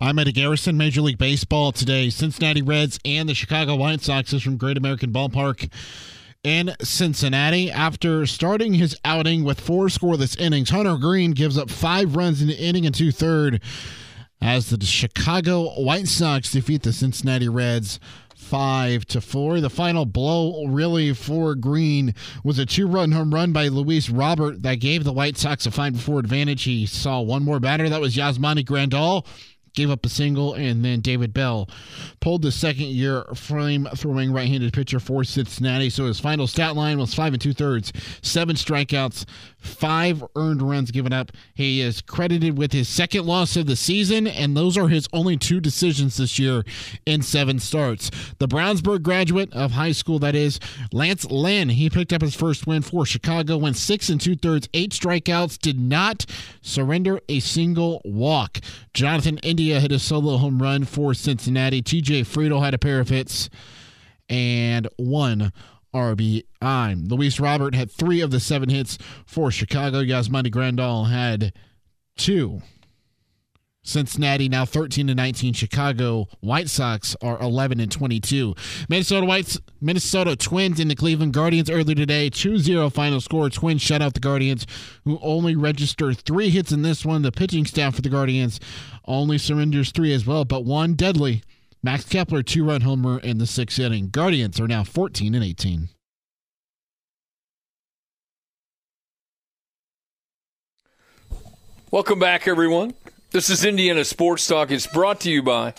I'm 0.00 0.18
Eddie 0.18 0.32
Garrison. 0.32 0.76
Major 0.76 1.00
League 1.00 1.16
Baseball 1.16 1.70
today. 1.70 2.10
Cincinnati 2.10 2.60
Reds 2.60 2.98
and 3.04 3.28
the 3.28 3.34
Chicago 3.34 3.76
White 3.76 4.00
Sox 4.00 4.32
is 4.32 4.42
from 4.42 4.56
Great 4.56 4.76
American 4.76 5.12
Ballpark 5.12 5.72
in 6.42 6.74
Cincinnati. 6.82 7.70
After 7.70 8.26
starting 8.26 8.74
his 8.74 8.96
outing 9.04 9.44
with 9.44 9.60
four 9.60 9.86
scoreless 9.86 10.40
innings, 10.40 10.70
Hunter 10.70 10.96
Greene 10.96 11.30
gives 11.30 11.56
up 11.56 11.70
five 11.70 12.16
runs 12.16 12.42
in 12.42 12.48
the 12.48 12.60
inning 12.60 12.84
and 12.84 12.92
two 12.92 13.12
third 13.12 13.62
as 14.40 14.70
the 14.70 14.84
Chicago 14.84 15.80
White 15.80 16.08
Sox 16.08 16.50
defeat 16.50 16.82
the 16.82 16.92
Cincinnati 16.92 17.48
Reds 17.48 18.00
five 18.50 19.06
to 19.06 19.20
four. 19.20 19.60
The 19.60 19.70
final 19.70 20.04
blow, 20.04 20.66
really, 20.66 21.14
for 21.14 21.54
Greene 21.54 22.14
was 22.42 22.58
a 22.58 22.66
two-run 22.66 23.12
home 23.12 23.32
run 23.32 23.52
by 23.52 23.68
Luis 23.68 24.10
Robert 24.10 24.62
that 24.62 24.80
gave 24.80 25.04
the 25.04 25.12
White 25.12 25.38
Sox 25.38 25.66
a 25.66 25.70
five-four 25.70 26.18
advantage. 26.18 26.64
He 26.64 26.84
saw 26.84 27.20
one 27.20 27.44
more 27.44 27.60
batter. 27.60 27.88
That 27.88 28.00
was 28.00 28.16
Yasmani 28.16 28.64
Grandal 28.64 29.24
gave 29.74 29.88
up 29.88 30.04
a 30.04 30.08
single, 30.08 30.54
and 30.54 30.84
then 30.84 31.00
David 31.00 31.32
Bell 31.32 31.68
pulled 32.18 32.42
the 32.42 32.50
second 32.50 32.86
year 32.86 33.22
frame 33.36 33.86
throwing 33.94 34.32
right 34.32 34.48
handed 34.48 34.72
pitcher 34.72 34.98
for 34.98 35.22
Cincinnati. 35.22 35.90
So 35.90 36.06
his 36.06 36.18
final 36.18 36.48
stat 36.48 36.74
line 36.74 36.98
was 36.98 37.14
five 37.14 37.32
and 37.32 37.40
two 37.40 37.52
thirds, 37.52 37.92
seven 38.20 38.56
strikeouts, 38.56 39.26
five 39.60 40.24
earned 40.36 40.62
runs 40.62 40.90
given 40.90 41.12
up. 41.12 41.32
He 41.54 41.80
is 41.80 42.00
credited 42.00 42.58
with 42.58 42.72
his 42.72 42.88
second 42.88 43.26
loss 43.26 43.56
of 43.56 43.66
the 43.66 43.76
season, 43.76 44.26
and 44.26 44.56
those 44.56 44.76
are 44.76 44.88
his 44.88 45.08
only 45.12 45.36
two 45.36 45.60
decisions 45.60 46.16
this 46.16 46.38
year 46.38 46.64
in 47.06 47.22
seven 47.22 47.58
starts. 47.58 48.10
The 48.38 48.48
Brownsburg 48.48 49.02
graduate 49.02 49.52
of 49.52 49.72
high 49.72 49.92
school, 49.92 50.18
that 50.20 50.34
is, 50.34 50.58
Lance 50.92 51.24
Lynn, 51.24 51.68
he 51.70 51.90
picked 51.90 52.12
up 52.12 52.22
his 52.22 52.34
first 52.34 52.66
win 52.66 52.82
for 52.82 53.06
Chicago, 53.06 53.56
went 53.56 53.76
six 53.76 54.08
and 54.08 54.20
two 54.20 54.36
thirds, 54.36 54.68
eight 54.74 54.92
strikeouts, 54.92 55.58
did 55.58 55.78
not 55.78 56.26
surrender 56.62 57.20
a 57.28 57.40
single 57.40 58.00
walk. 58.04 58.58
Jonathan 58.94 59.38
India 59.38 59.80
hit 59.80 59.92
a 59.92 59.98
solo 59.98 60.36
home 60.36 60.60
run 60.60 60.84
for 60.84 61.14
Cincinnati. 61.14 61.82
TJ 61.82 62.22
Friedl 62.22 62.62
had 62.62 62.74
a 62.74 62.78
pair 62.78 63.00
of 63.00 63.08
hits 63.08 63.50
and 64.28 64.88
one 64.96 65.52
RBI. 65.94 67.10
Luis 67.10 67.40
Robert 67.40 67.74
had 67.74 67.90
three 67.90 68.20
of 68.20 68.30
the 68.30 68.40
seven 68.40 68.68
hits 68.68 68.98
for 69.26 69.50
Chicago. 69.50 70.02
Yasmani 70.02 70.50
Grandal 70.50 71.10
had 71.10 71.52
two. 72.16 72.62
Cincinnati 73.82 74.48
now 74.48 74.64
13 74.64 75.06
to 75.06 75.14
19. 75.14 75.54
Chicago 75.54 76.28
White 76.40 76.68
Sox 76.68 77.16
are 77.22 77.40
11 77.40 77.80
and 77.80 77.90
22. 77.90 78.54
Minnesota 78.88 79.26
Whites, 79.26 79.58
Minnesota 79.80 80.36
Twins 80.36 80.78
in 80.78 80.88
the 80.88 80.94
Cleveland 80.94 81.32
Guardians 81.32 81.70
earlier 81.70 81.94
today. 81.94 82.28
2-0 82.28 82.92
final 82.92 83.20
score. 83.20 83.48
Twins 83.48 83.80
shut 83.80 84.02
out 84.02 84.14
the 84.14 84.20
Guardians, 84.20 84.66
who 85.04 85.18
only 85.22 85.56
registered 85.56 86.18
three 86.18 86.50
hits 86.50 86.72
in 86.72 86.82
this 86.82 87.06
one. 87.06 87.22
The 87.22 87.32
pitching 87.32 87.64
staff 87.64 87.94
for 87.94 88.02
the 88.02 88.10
Guardians 88.10 88.60
only 89.06 89.38
surrenders 89.38 89.90
three 89.92 90.12
as 90.12 90.26
well, 90.26 90.44
but 90.44 90.64
one 90.64 90.94
deadly 90.94 91.42
Max 91.82 92.04
Kepler, 92.04 92.42
two 92.42 92.64
run 92.66 92.82
homer 92.82 93.18
in 93.18 93.38
the 93.38 93.46
sixth 93.46 93.78
inning. 93.78 94.10
Guardians 94.10 94.60
are 94.60 94.68
now 94.68 94.84
14 94.84 95.34
and 95.34 95.42
18. 95.42 95.88
Welcome 101.90 102.18
back, 102.18 102.46
everyone. 102.46 102.92
This 103.30 103.48
is 103.48 103.64
Indiana 103.64 104.04
Sports 104.04 104.46
Talk. 104.46 104.70
It's 104.70 104.86
brought 104.86 105.20
to 105.20 105.30
you 105.30 105.42
by 105.42 105.72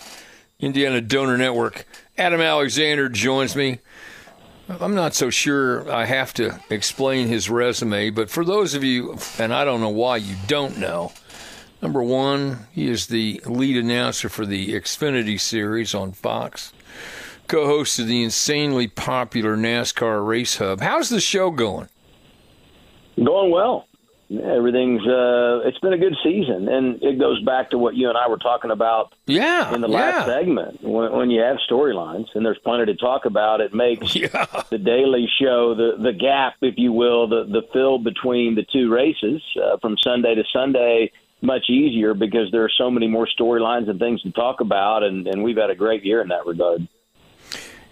Indiana 0.60 1.02
Donor 1.02 1.38
Network. 1.38 1.86
Adam 2.18 2.42
Alexander 2.42 3.08
joins 3.08 3.56
me. 3.56 3.80
I'm 4.68 4.96
not 4.96 5.14
so 5.14 5.30
sure 5.30 5.90
I 5.92 6.06
have 6.06 6.34
to 6.36 6.60
explain 6.72 7.28
his 7.28 7.48
resume, 7.50 8.10
but 8.10 8.30
for 8.32 8.44
those 8.44 8.74
of 8.74 8.84
you, 8.84 9.18
and 9.38 9.54
I 9.54 9.66
don't 9.66 9.82
know 9.82 9.90
why 9.90 10.18
you 10.18 10.36
don't 10.48 10.78
know, 10.80 11.12
number 11.82 12.04
one, 12.04 12.68
he 12.72 12.90
is 12.90 13.08
the 13.08 13.42
lead 13.46 13.78
announcer 13.78 14.30
for 14.30 14.46
the 14.46 14.74
Xfinity 14.74 15.40
Series 15.40 15.94
on 15.94 16.12
Fox, 16.12 16.74
co 17.48 17.66
host 17.66 18.00
of 18.00 18.08
the 18.08 18.24
insanely 18.24 18.88
popular 18.88 19.56
NASCAR 19.56 20.26
Race 20.26 20.58
Hub. 20.58 20.82
How's 20.82 21.10
the 21.10 21.22
show 21.22 21.52
going? 21.52 21.90
Going 23.18 23.52
well. 23.52 23.88
Everything's 24.32 25.06
uh 25.06 25.60
it's 25.66 25.78
been 25.80 25.92
a 25.92 25.98
good 25.98 26.16
season 26.24 26.70
and 26.70 27.04
it 27.04 27.20
goes 27.20 27.44
back 27.44 27.70
to 27.72 27.78
what 27.78 27.96
you 27.96 28.08
and 28.08 28.18
I 28.18 28.30
were 28.30 28.38
talking 28.38 28.72
about 28.72 29.14
yeah, 29.26 29.76
in 29.76 29.82
the 29.82 29.90
last 29.90 30.26
yeah. 30.26 30.40
segment. 30.40 30.82
When, 30.82 31.12
when 31.12 31.30
you 31.30 31.42
have 31.42 31.58
storylines 31.70 32.28
and 32.34 32.46
there's 32.46 32.60
plenty 32.60 32.86
to 32.86 32.96
talk 32.96 33.26
about, 33.26 33.60
it 33.60 33.74
makes 33.74 34.16
yeah. 34.16 34.46
the 34.70 34.78
daily 34.78 35.28
show 35.38 35.76
the 35.76 36.02
the 36.02 36.14
gap, 36.14 36.54
if 36.62 36.76
you 36.78 36.94
will, 36.94 37.28
the 37.28 37.44
the 37.44 37.64
fill 37.74 38.00
between 38.00 38.56
the 38.56 38.66
two 38.72 38.90
races 38.90 39.42
uh, 39.62 39.78
from 39.82 39.98
Sunday 40.02 40.34
to 40.36 40.44
Sunday 40.54 41.12
much 41.42 41.70
easier 41.70 42.14
because 42.14 42.52
there 42.52 42.64
are 42.64 42.72
so 42.78 42.90
many 42.90 43.08
more 43.08 43.28
storylines 43.40 43.90
and 43.90 44.00
things 44.00 44.22
to 44.22 44.32
talk 44.32 44.62
about 44.62 45.04
and 45.04 45.28
and 45.28 45.44
we've 45.44 45.58
had 45.58 45.70
a 45.70 45.76
great 45.76 46.04
year 46.04 46.22
in 46.22 46.30
that 46.30 46.46
regard. 46.46 46.88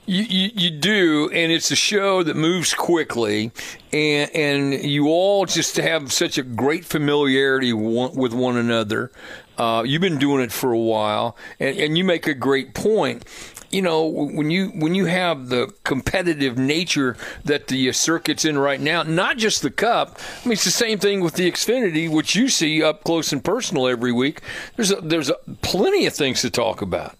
You, 0.05 0.23
you, 0.23 0.49
you 0.55 0.69
do, 0.71 1.29
and 1.31 1.51
it's 1.51 1.69
a 1.69 1.75
show 1.75 2.23
that 2.23 2.35
moves 2.35 2.73
quickly, 2.73 3.51
and 3.93 4.35
and 4.35 4.73
you 4.83 5.07
all 5.07 5.45
just 5.45 5.77
have 5.77 6.11
such 6.11 6.39
a 6.39 6.41
great 6.41 6.83
familiarity 6.83 7.73
one, 7.73 8.15
with 8.15 8.33
one 8.33 8.57
another. 8.57 9.11
Uh, 9.55 9.83
you've 9.85 10.01
been 10.01 10.17
doing 10.17 10.41
it 10.41 10.51
for 10.51 10.71
a 10.71 10.79
while, 10.79 11.37
and, 11.59 11.77
and 11.77 11.95
you 11.95 12.03
make 12.03 12.25
a 12.25 12.33
great 12.33 12.73
point. 12.73 13.23
You 13.71 13.81
know, 13.81 14.05
when 14.05 14.49
you 14.49 14.69
when 14.69 14.95
you 14.95 15.05
have 15.05 15.49
the 15.49 15.73
competitive 15.83 16.57
nature 16.57 17.15
that 17.45 17.67
the 17.67 17.91
circuit's 17.91 18.43
in 18.45 18.57
right 18.57 18.79
now, 18.79 19.03
not 19.03 19.37
just 19.37 19.61
the 19.61 19.69
Cup. 19.69 20.19
I 20.43 20.47
mean, 20.47 20.53
it's 20.53 20.63
the 20.63 20.71
same 20.71 20.97
thing 20.97 21.21
with 21.21 21.35
the 21.35 21.49
Xfinity, 21.49 22.09
which 22.09 22.35
you 22.35 22.49
see 22.49 22.81
up 22.81 23.03
close 23.03 23.31
and 23.31 23.43
personal 23.43 23.87
every 23.87 24.11
week. 24.11 24.41
There's 24.75 24.91
a, 24.91 24.95
there's 24.95 25.29
a, 25.29 25.35
plenty 25.61 26.05
of 26.07 26.13
things 26.13 26.41
to 26.41 26.49
talk 26.49 26.81
about. 26.81 27.15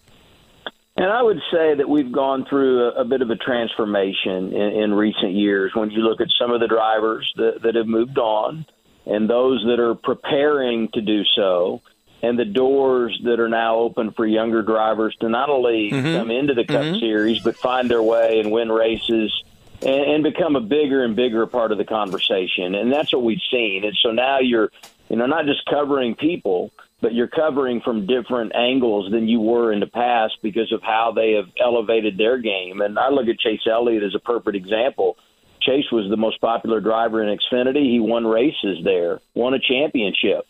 And 0.97 1.09
I 1.09 1.21
would 1.21 1.39
say 1.49 1.75
that 1.75 1.87
we've 1.87 2.11
gone 2.11 2.45
through 2.49 2.89
a, 2.89 3.01
a 3.01 3.05
bit 3.05 3.21
of 3.21 3.29
a 3.29 3.35
transformation 3.37 4.51
in, 4.51 4.83
in 4.83 4.93
recent 4.93 5.31
years 5.31 5.71
when 5.73 5.91
you 5.91 5.99
look 5.99 6.19
at 6.19 6.27
some 6.37 6.51
of 6.51 6.59
the 6.59 6.67
drivers 6.67 7.31
that, 7.37 7.61
that 7.63 7.75
have 7.75 7.87
moved 7.87 8.17
on 8.17 8.65
and 9.05 9.29
those 9.29 9.63
that 9.65 9.79
are 9.79 9.95
preparing 9.95 10.89
to 10.89 11.01
do 11.01 11.23
so, 11.35 11.81
and 12.21 12.37
the 12.37 12.45
doors 12.45 13.19
that 13.23 13.39
are 13.39 13.49
now 13.49 13.77
open 13.77 14.11
for 14.11 14.25
younger 14.25 14.61
drivers 14.61 15.15
to 15.21 15.29
not 15.29 15.49
only 15.49 15.89
Mm-hmm. 15.91 16.17
come 16.17 16.31
into 16.31 16.53
the 16.53 16.65
Cup 16.65 16.99
Series, 16.99 17.41
but 17.41 17.55
find 17.55 17.89
their 17.89 18.03
way 18.03 18.39
and 18.39 18.51
win 18.51 18.71
races 18.71 19.31
and, 19.81 19.89
and 20.11 20.23
become 20.23 20.55
a 20.55 20.61
bigger 20.61 21.03
and 21.03 21.15
bigger 21.15 21.45
part 21.47 21.71
of 21.71 21.77
the 21.77 21.85
conversation. 21.85 22.75
And 22.75 22.91
that's 22.91 23.13
what 23.13 23.23
we've 23.23 23.41
seen. 23.51 23.85
And 23.85 23.97
so 24.03 24.11
now 24.11 24.39
you're, 24.39 24.69
you 25.09 25.15
know, 25.15 25.25
not 25.25 25.45
just 25.45 25.65
covering 25.65 26.15
people, 26.15 26.71
but 27.01 27.13
you're 27.13 27.27
covering 27.29 27.79
from 27.81 28.05
different 28.05 28.53
angles 28.55 29.09
than 29.11 29.27
you 29.27 29.39
were 29.39 29.71
in 29.71 29.79
the 29.79 29.87
past 29.87 30.33
because 30.43 30.71
of 30.73 30.81
how 30.83 31.13
they 31.15 31.31
have 31.33 31.45
elevated 31.63 32.17
their 32.17 32.37
game. 32.37 32.81
And 32.81 32.99
I 32.99 33.09
look 33.09 33.27
at 33.27 33.39
Chase 33.39 33.61
Elliott 33.65 34.03
as 34.03 34.13
a 34.15 34.19
perfect 34.19 34.57
example. 34.57 35.17
Chase 35.61 35.91
was 35.91 36.09
the 36.09 36.17
most 36.17 36.41
popular 36.41 36.81
driver 36.81 37.23
in 37.23 37.37
Xfinity. 37.37 37.89
He 37.89 37.99
won 37.99 38.27
races 38.27 38.79
there, 38.83 39.19
won 39.33 39.53
a 39.53 39.59
championship. 39.59 40.45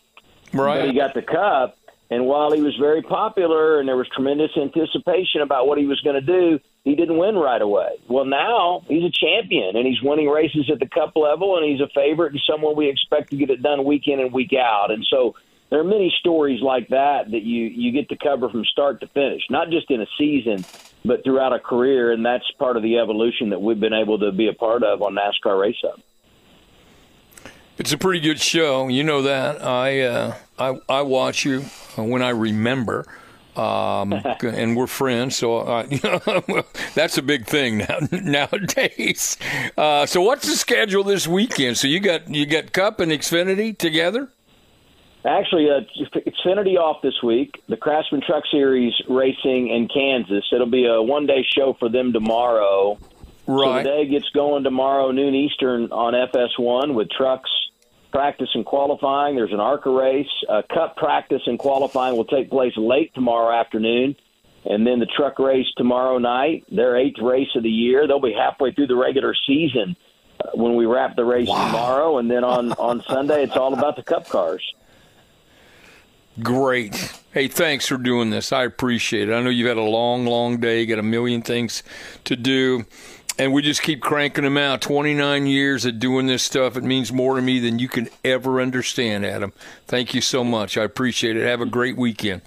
Right. 0.52 0.80
But 0.80 0.88
he 0.88 0.94
got 0.94 1.14
the 1.14 1.22
cup, 1.22 1.78
and 2.10 2.26
while 2.26 2.50
he 2.52 2.60
was 2.60 2.74
very 2.76 3.02
popular 3.02 3.78
and 3.78 3.88
there 3.88 3.96
was 3.96 4.08
tremendous 4.08 4.50
anticipation 4.56 5.42
about 5.42 5.68
what 5.68 5.78
he 5.78 5.86
was 5.86 6.00
going 6.00 6.16
to 6.16 6.20
do, 6.20 6.58
he 6.84 6.96
didn't 6.96 7.18
win 7.18 7.36
right 7.36 7.60
away. 7.60 7.98
Well, 8.08 8.24
now 8.24 8.82
he's 8.88 9.04
a 9.04 9.10
champion 9.10 9.76
and 9.76 9.86
he's 9.86 10.02
winning 10.02 10.28
races 10.28 10.68
at 10.72 10.80
the 10.80 10.88
cup 10.88 11.14
level, 11.14 11.56
and 11.56 11.64
he's 11.64 11.80
a 11.80 11.88
favorite 11.94 12.32
and 12.32 12.40
someone 12.50 12.74
we 12.74 12.88
expect 12.88 13.30
to 13.30 13.36
get 13.36 13.50
it 13.50 13.62
done 13.62 13.84
week 13.84 14.04
in 14.06 14.18
and 14.18 14.32
week 14.32 14.52
out. 14.54 14.90
And 14.90 15.06
so 15.08 15.36
there 15.70 15.78
are 15.78 15.84
many 15.84 16.12
stories 16.18 16.60
like 16.60 16.88
that 16.88 17.30
that 17.30 17.42
you 17.42 17.66
you 17.66 17.92
get 17.92 18.08
to 18.08 18.16
cover 18.16 18.48
from 18.48 18.64
start 18.64 19.00
to 19.02 19.06
finish, 19.08 19.42
not 19.50 19.70
just 19.70 19.90
in 19.90 20.00
a 20.00 20.06
season, 20.18 20.64
but 21.04 21.22
throughout 21.22 21.52
a 21.52 21.60
career, 21.60 22.12
and 22.12 22.26
that's 22.26 22.50
part 22.58 22.76
of 22.76 22.82
the 22.82 22.98
evolution 22.98 23.50
that 23.50 23.62
we've 23.62 23.78
been 23.78 23.94
able 23.94 24.18
to 24.18 24.32
be 24.32 24.48
a 24.48 24.52
part 24.52 24.82
of 24.82 25.00
on 25.00 25.14
NASCAR 25.14 25.60
Race 25.60 25.76
Hub. 25.82 26.00
It's 27.80 27.92
a 27.92 27.98
pretty 27.98 28.20
good 28.20 28.38
show. 28.38 28.88
You 28.88 29.02
know 29.02 29.22
that. 29.22 29.64
I 29.64 30.00
uh, 30.02 30.34
I, 30.58 30.78
I 30.86 31.00
watch 31.00 31.46
you 31.46 31.62
when 31.96 32.20
I 32.20 32.28
remember. 32.28 33.06
Um, 33.56 34.12
and 34.42 34.76
we're 34.76 34.86
friends, 34.86 35.36
so 35.36 35.60
I, 35.60 35.84
you 35.84 35.98
know, 36.04 36.62
that's 36.94 37.16
a 37.16 37.22
big 37.22 37.46
thing 37.46 37.78
now 37.78 37.98
nowadays. 38.12 39.38
Uh, 39.78 40.04
so, 40.04 40.20
what's 40.20 40.46
the 40.46 40.56
schedule 40.56 41.04
this 41.04 41.26
weekend? 41.26 41.78
So 41.78 41.88
you 41.88 42.00
got 42.00 42.28
you 42.28 42.44
got 42.44 42.74
Cup 42.74 43.00
and 43.00 43.10
Xfinity 43.10 43.76
together. 43.76 44.28
Actually, 45.24 45.70
uh, 45.70 45.80
Xfinity 46.14 46.76
off 46.76 47.00
this 47.00 47.22
week. 47.22 47.62
The 47.66 47.78
Craftsman 47.78 48.20
Truck 48.20 48.44
Series 48.50 48.92
racing 49.08 49.68
in 49.68 49.88
Kansas. 49.88 50.44
It'll 50.52 50.66
be 50.66 50.84
a 50.84 51.00
one-day 51.00 51.46
show 51.56 51.74
for 51.78 51.88
them 51.88 52.12
tomorrow. 52.12 52.98
Right. 53.46 53.84
So 53.84 53.90
the 53.90 53.96
day 53.96 54.06
gets 54.06 54.28
going 54.30 54.64
tomorrow 54.64 55.12
noon 55.12 55.34
Eastern 55.34 55.90
on 55.92 56.12
FS1 56.12 56.94
with 56.94 57.08
trucks 57.10 57.50
practice 58.12 58.48
and 58.54 58.64
qualifying. 58.64 59.36
There's 59.36 59.52
an 59.52 59.60
ARCA 59.60 59.90
race. 59.90 60.28
Uh, 60.48 60.62
cup 60.72 60.96
practice 60.96 61.42
and 61.46 61.58
qualifying 61.58 62.16
will 62.16 62.24
take 62.24 62.50
place 62.50 62.72
late 62.76 63.14
tomorrow 63.14 63.58
afternoon. 63.58 64.16
And 64.64 64.86
then 64.86 64.98
the 64.98 65.06
truck 65.06 65.38
race 65.38 65.66
tomorrow 65.76 66.18
night, 66.18 66.64
their 66.70 66.96
eighth 66.96 67.18
race 67.22 67.48
of 67.54 67.62
the 67.62 67.70
year. 67.70 68.06
They'll 68.06 68.20
be 68.20 68.34
halfway 68.34 68.72
through 68.72 68.88
the 68.88 68.96
regular 68.96 69.34
season 69.46 69.96
uh, 70.38 70.50
when 70.54 70.76
we 70.76 70.84
wrap 70.84 71.16
the 71.16 71.24
race 71.24 71.48
tomorrow. 71.48 72.18
And 72.18 72.30
then 72.30 72.44
on, 72.44 72.72
on 72.72 73.02
Sunday, 73.08 73.44
it's 73.44 73.56
all 73.56 73.72
about 73.72 73.96
the 73.96 74.02
cup 74.02 74.28
cars. 74.28 74.62
Great. 76.42 77.12
Hey, 77.32 77.48
thanks 77.48 77.86
for 77.86 77.96
doing 77.96 78.30
this. 78.30 78.52
I 78.52 78.64
appreciate 78.64 79.28
it. 79.28 79.34
I 79.34 79.42
know 79.42 79.50
you've 79.50 79.68
had 79.68 79.76
a 79.76 79.82
long, 79.82 80.26
long 80.26 80.58
day, 80.58 80.86
got 80.86 80.98
a 80.98 81.02
million 81.02 81.42
things 81.42 81.82
to 82.24 82.36
do, 82.36 82.86
and 83.40 83.54
we 83.54 83.62
just 83.62 83.82
keep 83.82 84.02
cranking 84.02 84.44
them 84.44 84.58
out. 84.58 84.82
29 84.82 85.46
years 85.46 85.86
of 85.86 85.98
doing 85.98 86.26
this 86.26 86.42
stuff. 86.42 86.76
It 86.76 86.84
means 86.84 87.10
more 87.10 87.36
to 87.36 87.42
me 87.42 87.58
than 87.58 87.78
you 87.78 87.88
can 87.88 88.10
ever 88.22 88.60
understand, 88.60 89.24
Adam. 89.24 89.54
Thank 89.86 90.12
you 90.12 90.20
so 90.20 90.44
much. 90.44 90.76
I 90.76 90.84
appreciate 90.84 91.38
it. 91.38 91.46
Have 91.46 91.62
a 91.62 91.66
great 91.66 91.96
weekend. 91.96 92.42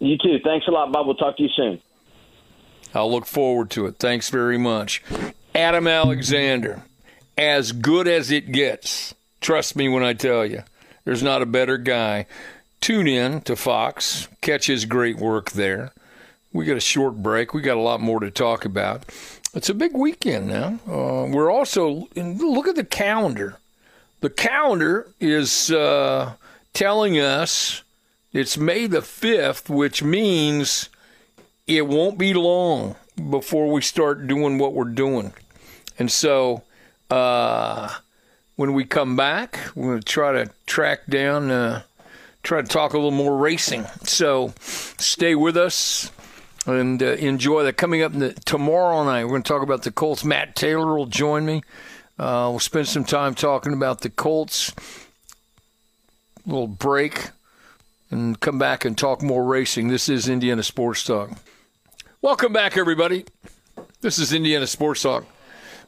You 0.00 0.18
too. 0.18 0.40
Thanks 0.42 0.66
a 0.66 0.72
lot, 0.72 0.90
Bob. 0.90 1.06
We'll 1.06 1.14
talk 1.14 1.36
to 1.36 1.44
you 1.44 1.48
soon. 1.54 1.80
I'll 2.92 3.12
look 3.12 3.26
forward 3.26 3.70
to 3.70 3.86
it. 3.86 3.98
Thanks 4.00 4.28
very 4.28 4.58
much. 4.58 5.04
Adam 5.54 5.86
Alexander, 5.86 6.82
as 7.38 7.70
good 7.70 8.08
as 8.08 8.32
it 8.32 8.50
gets. 8.50 9.14
Trust 9.40 9.76
me 9.76 9.88
when 9.88 10.02
I 10.02 10.14
tell 10.14 10.44
you, 10.44 10.64
there's 11.04 11.22
not 11.22 11.42
a 11.42 11.46
better 11.46 11.78
guy. 11.78 12.26
Tune 12.80 13.06
in 13.06 13.40
to 13.42 13.54
Fox, 13.54 14.26
catch 14.40 14.66
his 14.66 14.84
great 14.84 15.18
work 15.18 15.52
there. 15.52 15.92
We 16.52 16.66
got 16.66 16.76
a 16.76 16.80
short 16.80 17.22
break. 17.22 17.54
We 17.54 17.62
got 17.62 17.76
a 17.76 17.80
lot 17.80 18.00
more 18.00 18.20
to 18.20 18.30
talk 18.30 18.64
about. 18.64 19.04
It's 19.54 19.68
a 19.68 19.74
big 19.74 19.94
weekend 19.94 20.48
now. 20.48 20.78
Uh, 20.86 21.26
we're 21.26 21.50
also 21.50 22.08
look 22.14 22.68
at 22.68 22.76
the 22.76 22.84
calendar. 22.84 23.58
The 24.20 24.30
calendar 24.30 25.08
is 25.18 25.70
uh, 25.70 26.34
telling 26.74 27.18
us 27.18 27.82
it's 28.32 28.56
May 28.56 28.86
the 28.86 29.02
fifth, 29.02 29.68
which 29.68 30.02
means 30.02 30.88
it 31.66 31.86
won't 31.86 32.18
be 32.18 32.34
long 32.34 32.96
before 33.30 33.70
we 33.70 33.82
start 33.82 34.26
doing 34.26 34.58
what 34.58 34.74
we're 34.74 34.84
doing. 34.84 35.32
And 35.98 36.10
so, 36.10 36.62
uh, 37.10 37.94
when 38.56 38.72
we 38.74 38.84
come 38.84 39.16
back, 39.16 39.58
we're 39.74 39.90
going 39.92 40.00
to 40.00 40.06
try 40.06 40.32
to 40.32 40.50
track 40.66 41.06
down, 41.08 41.50
uh, 41.50 41.82
try 42.42 42.62
to 42.62 42.68
talk 42.68 42.92
a 42.92 42.96
little 42.96 43.10
more 43.10 43.36
racing. 43.36 43.84
So, 44.04 44.54
stay 44.60 45.34
with 45.34 45.56
us 45.56 46.10
and 46.66 47.02
uh, 47.02 47.06
enjoy 47.12 47.64
that. 47.64 47.76
Coming 47.76 48.02
up 48.02 48.12
the, 48.12 48.32
tomorrow 48.32 49.04
night, 49.04 49.24
we're 49.24 49.30
going 49.30 49.42
to 49.42 49.48
talk 49.48 49.62
about 49.62 49.82
the 49.82 49.90
Colts. 49.90 50.24
Matt 50.24 50.54
Taylor 50.56 50.94
will 50.94 51.06
join 51.06 51.44
me. 51.44 51.62
Uh, 52.18 52.48
we'll 52.50 52.60
spend 52.60 52.88
some 52.88 53.04
time 53.04 53.34
talking 53.34 53.72
about 53.72 54.02
the 54.02 54.10
Colts. 54.10 54.72
A 56.46 56.50
little 56.50 56.66
break 56.66 57.30
and 58.10 58.38
come 58.38 58.58
back 58.58 58.84
and 58.84 58.96
talk 58.96 59.22
more 59.22 59.44
racing. 59.44 59.88
This 59.88 60.08
is 60.08 60.28
Indiana 60.28 60.62
Sports 60.62 61.04
Talk. 61.04 61.30
Welcome 62.20 62.52
back, 62.52 62.76
everybody. 62.76 63.24
This 64.00 64.18
is 64.18 64.32
Indiana 64.32 64.66
Sports 64.66 65.02
Talk, 65.02 65.24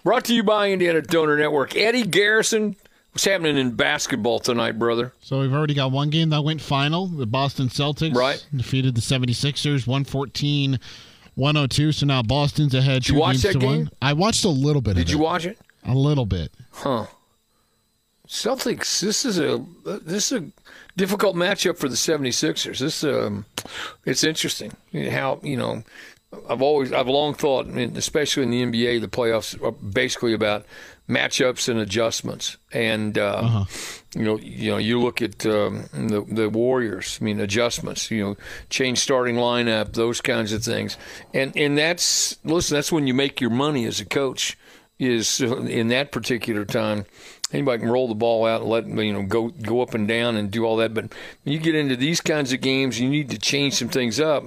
brought 0.02 0.24
to 0.26 0.34
you 0.34 0.42
by 0.42 0.70
Indiana 0.70 1.02
Donor 1.02 1.36
Network. 1.36 1.76
Eddie 1.76 2.06
Garrison, 2.06 2.76
what's 3.14 3.24
happening 3.24 3.56
in 3.56 3.70
basketball 3.70 4.40
tonight, 4.40 4.76
brother? 4.78 5.12
So 5.20 5.40
we've 5.40 5.52
already 5.52 5.74
got 5.74 5.92
one 5.92 6.10
game 6.10 6.30
that 6.30 6.42
went 6.42 6.60
final. 6.60 7.06
The 7.06 7.26
Boston 7.26 7.68
Celtics 7.68 8.14
Right. 8.14 8.44
defeated 8.54 8.94
the 8.96 9.00
76ers 9.00 9.86
114 9.86 10.78
102. 11.36 11.92
So 11.92 12.06
now 12.06 12.22
Boston's 12.22 12.74
ahead. 12.74 13.02
Did 13.02 13.10
you 13.10 13.18
watch 13.20 13.38
that 13.38 13.58
game? 13.60 13.70
One. 13.84 13.90
I 14.02 14.12
watched 14.14 14.44
a 14.44 14.48
little 14.48 14.82
bit 14.82 14.96
Did 14.96 15.10
you 15.10 15.18
it. 15.18 15.22
watch 15.22 15.46
it? 15.46 15.58
A 15.84 15.94
little 15.94 16.26
bit. 16.26 16.52
Huh. 16.72 17.06
Celtics, 18.26 19.00
this 19.00 19.24
is 19.24 19.38
a 19.38 19.64
this 19.84 20.32
is 20.32 20.40
a 20.42 20.46
difficult 20.96 21.36
matchup 21.36 21.76
for 21.76 21.88
the 21.88 21.94
76ers. 21.94 22.78
This 22.78 23.04
um 23.04 23.44
it's 24.06 24.24
interesting 24.24 24.72
how, 25.10 25.38
you 25.42 25.56
know, 25.56 25.84
I've 26.48 26.62
always, 26.62 26.92
I've 26.92 27.06
long 27.06 27.34
thought, 27.34 27.66
especially 27.68 28.42
in 28.42 28.50
the 28.50 28.62
NBA, 28.64 29.00
the 29.00 29.08
playoffs 29.08 29.62
are 29.62 29.70
basically 29.70 30.32
about 30.32 30.64
matchups 31.08 31.68
and 31.68 31.78
adjustments. 31.78 32.56
And 32.72 33.18
uh, 33.18 33.34
uh-huh. 33.34 33.64
you 34.14 34.22
know, 34.22 34.38
you 34.38 34.70
know, 34.70 34.78
you 34.78 35.00
look 35.00 35.22
at 35.22 35.44
um, 35.46 35.84
the 35.92 36.24
the 36.28 36.48
Warriors. 36.48 37.18
I 37.20 37.24
mean, 37.24 37.40
adjustments. 37.40 38.10
You 38.10 38.24
know, 38.24 38.36
change 38.70 38.98
starting 38.98 39.36
lineup, 39.36 39.92
those 39.92 40.20
kinds 40.20 40.52
of 40.52 40.62
things. 40.62 40.96
And 41.32 41.56
and 41.56 41.76
that's 41.76 42.38
listen. 42.44 42.74
That's 42.74 42.92
when 42.92 43.06
you 43.06 43.14
make 43.14 43.40
your 43.40 43.50
money 43.50 43.84
as 43.86 44.00
a 44.00 44.04
coach. 44.04 44.58
Is 44.96 45.40
in 45.40 45.88
that 45.88 46.12
particular 46.12 46.64
time 46.64 47.04
anybody 47.54 47.80
can 47.80 47.90
roll 47.90 48.08
the 48.08 48.14
ball 48.14 48.46
out 48.46 48.62
and 48.62 48.70
let 48.70 48.86
you 48.86 49.12
know 49.12 49.22
go 49.22 49.48
go 49.48 49.80
up 49.80 49.94
and 49.94 50.06
down 50.08 50.36
and 50.36 50.50
do 50.50 50.64
all 50.64 50.76
that. 50.76 50.92
But 50.92 51.12
you 51.44 51.58
get 51.58 51.74
into 51.74 51.96
these 51.96 52.20
kinds 52.20 52.52
of 52.52 52.60
games, 52.60 53.00
you 53.00 53.08
need 53.08 53.30
to 53.30 53.38
change 53.38 53.74
some 53.74 53.88
things 53.88 54.20
up. 54.20 54.44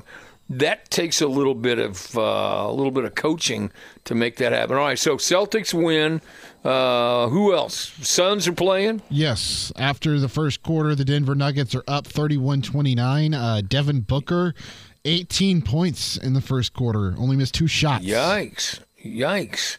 That 0.50 0.90
takes 0.90 1.22
a 1.22 1.28
little 1.28 1.56
bit 1.56 1.78
of 1.78 2.18
uh, 2.18 2.22
a 2.22 2.72
little 2.72 2.92
bit 2.92 3.04
of 3.04 3.16
coaching 3.16 3.72
to 4.06 4.16
make 4.16 4.38
that 4.38 4.54
happen. 4.54 4.78
All 4.78 4.84
right, 4.84 4.98
so 5.00 5.18
Celtics 5.18 5.74
win. 5.74 6.22
Uh, 6.64 7.28
who 7.30 7.54
else? 7.54 7.94
Suns 8.02 8.48
are 8.48 8.54
playing? 8.54 9.02
Yes. 9.10 9.72
After 9.76 10.20
the 10.20 10.30
first 10.30 10.64
quarter, 10.64 10.96
the 10.96 11.06
Denver 11.06 11.36
Nuggets 11.36 11.76
are 11.76 11.84
up 11.88 12.08
31 12.08 12.62
29. 12.62 13.34
Uh, 13.34 13.62
Devin 13.68 14.02
Booker, 14.02 14.54
18 15.06 15.62
points 15.62 16.18
in 16.18 16.34
the 16.34 16.42
first 16.42 16.74
quarter, 16.74 17.16
only 17.18 17.36
missed 17.36 17.54
two 17.54 17.68
shots. 17.68 18.06
Yikes. 18.06 18.80
Yikes 19.06 19.78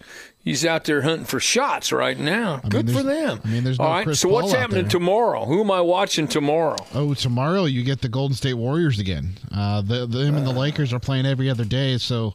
he's 0.48 0.64
out 0.64 0.84
there 0.84 1.02
hunting 1.02 1.26
for 1.26 1.38
shots 1.38 1.92
right 1.92 2.18
now. 2.18 2.62
I 2.64 2.68
Good 2.68 2.86
mean, 2.86 2.96
for 2.96 3.02
them. 3.02 3.40
I 3.44 3.48
mean, 3.48 3.64
there's 3.64 3.78
no 3.78 3.84
All 3.84 3.90
right. 3.90 4.04
Chris 4.04 4.20
so 4.20 4.28
Paul 4.28 4.42
what's 4.42 4.54
happening 4.54 4.88
tomorrow? 4.88 5.44
Who 5.44 5.60
am 5.60 5.70
I 5.70 5.82
watching 5.82 6.26
tomorrow? 6.26 6.76
Oh, 6.94 7.12
tomorrow 7.12 7.66
you 7.66 7.82
get 7.82 8.00
the 8.00 8.08
Golden 8.08 8.34
State 8.34 8.54
Warriors 8.54 8.98
again. 8.98 9.32
Uh, 9.54 9.82
the, 9.82 10.06
them 10.06 10.36
and 10.36 10.46
the 10.46 10.52
Lakers 10.52 10.92
are 10.92 10.98
playing 10.98 11.26
every 11.26 11.50
other 11.50 11.66
day. 11.66 11.98
So 11.98 12.34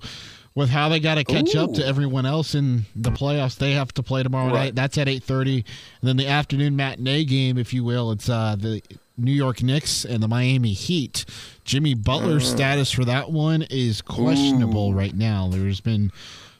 with 0.54 0.70
how 0.70 0.90
they 0.90 1.00
got 1.00 1.16
to 1.16 1.24
catch 1.24 1.56
Ooh. 1.56 1.62
up 1.62 1.74
to 1.74 1.86
everyone 1.86 2.28
else 2.28 2.54
in 2.54 2.86
the 2.96 3.10
playoffs, 3.10 3.58
they 3.58 3.72
have 3.72 3.92
to 3.96 4.04
play 4.04 4.22
tomorrow 4.22 4.54
right. 4.54 4.66
night. 4.66 4.76
That's 4.76 4.98
at 5.00 5.08
8:30. 5.08 5.56
And 5.56 5.66
then 6.02 6.18
the 6.18 6.28
afternoon 6.28 6.76
matinee 6.76 7.26
game, 7.26 7.58
if 7.58 7.74
you 7.74 7.84
will, 7.84 8.12
it's 8.12 8.30
uh, 8.30 8.56
the 8.58 8.84
New 9.18 9.32
York 9.32 9.64
Knicks 9.64 10.06
and 10.06 10.22
the 10.22 10.28
Miami 10.28 10.74
Heat. 10.74 11.26
Jimmy 11.66 11.96
Butler's 11.96 12.52
uh. 12.52 12.56
status 12.56 12.92
for 12.92 13.06
that 13.06 13.32
one 13.32 13.64
is 13.72 14.04
questionable 14.04 14.92
Ooh. 14.92 14.96
right 14.96 15.16
now. 15.16 15.48
There's 15.52 15.82
been 15.82 16.12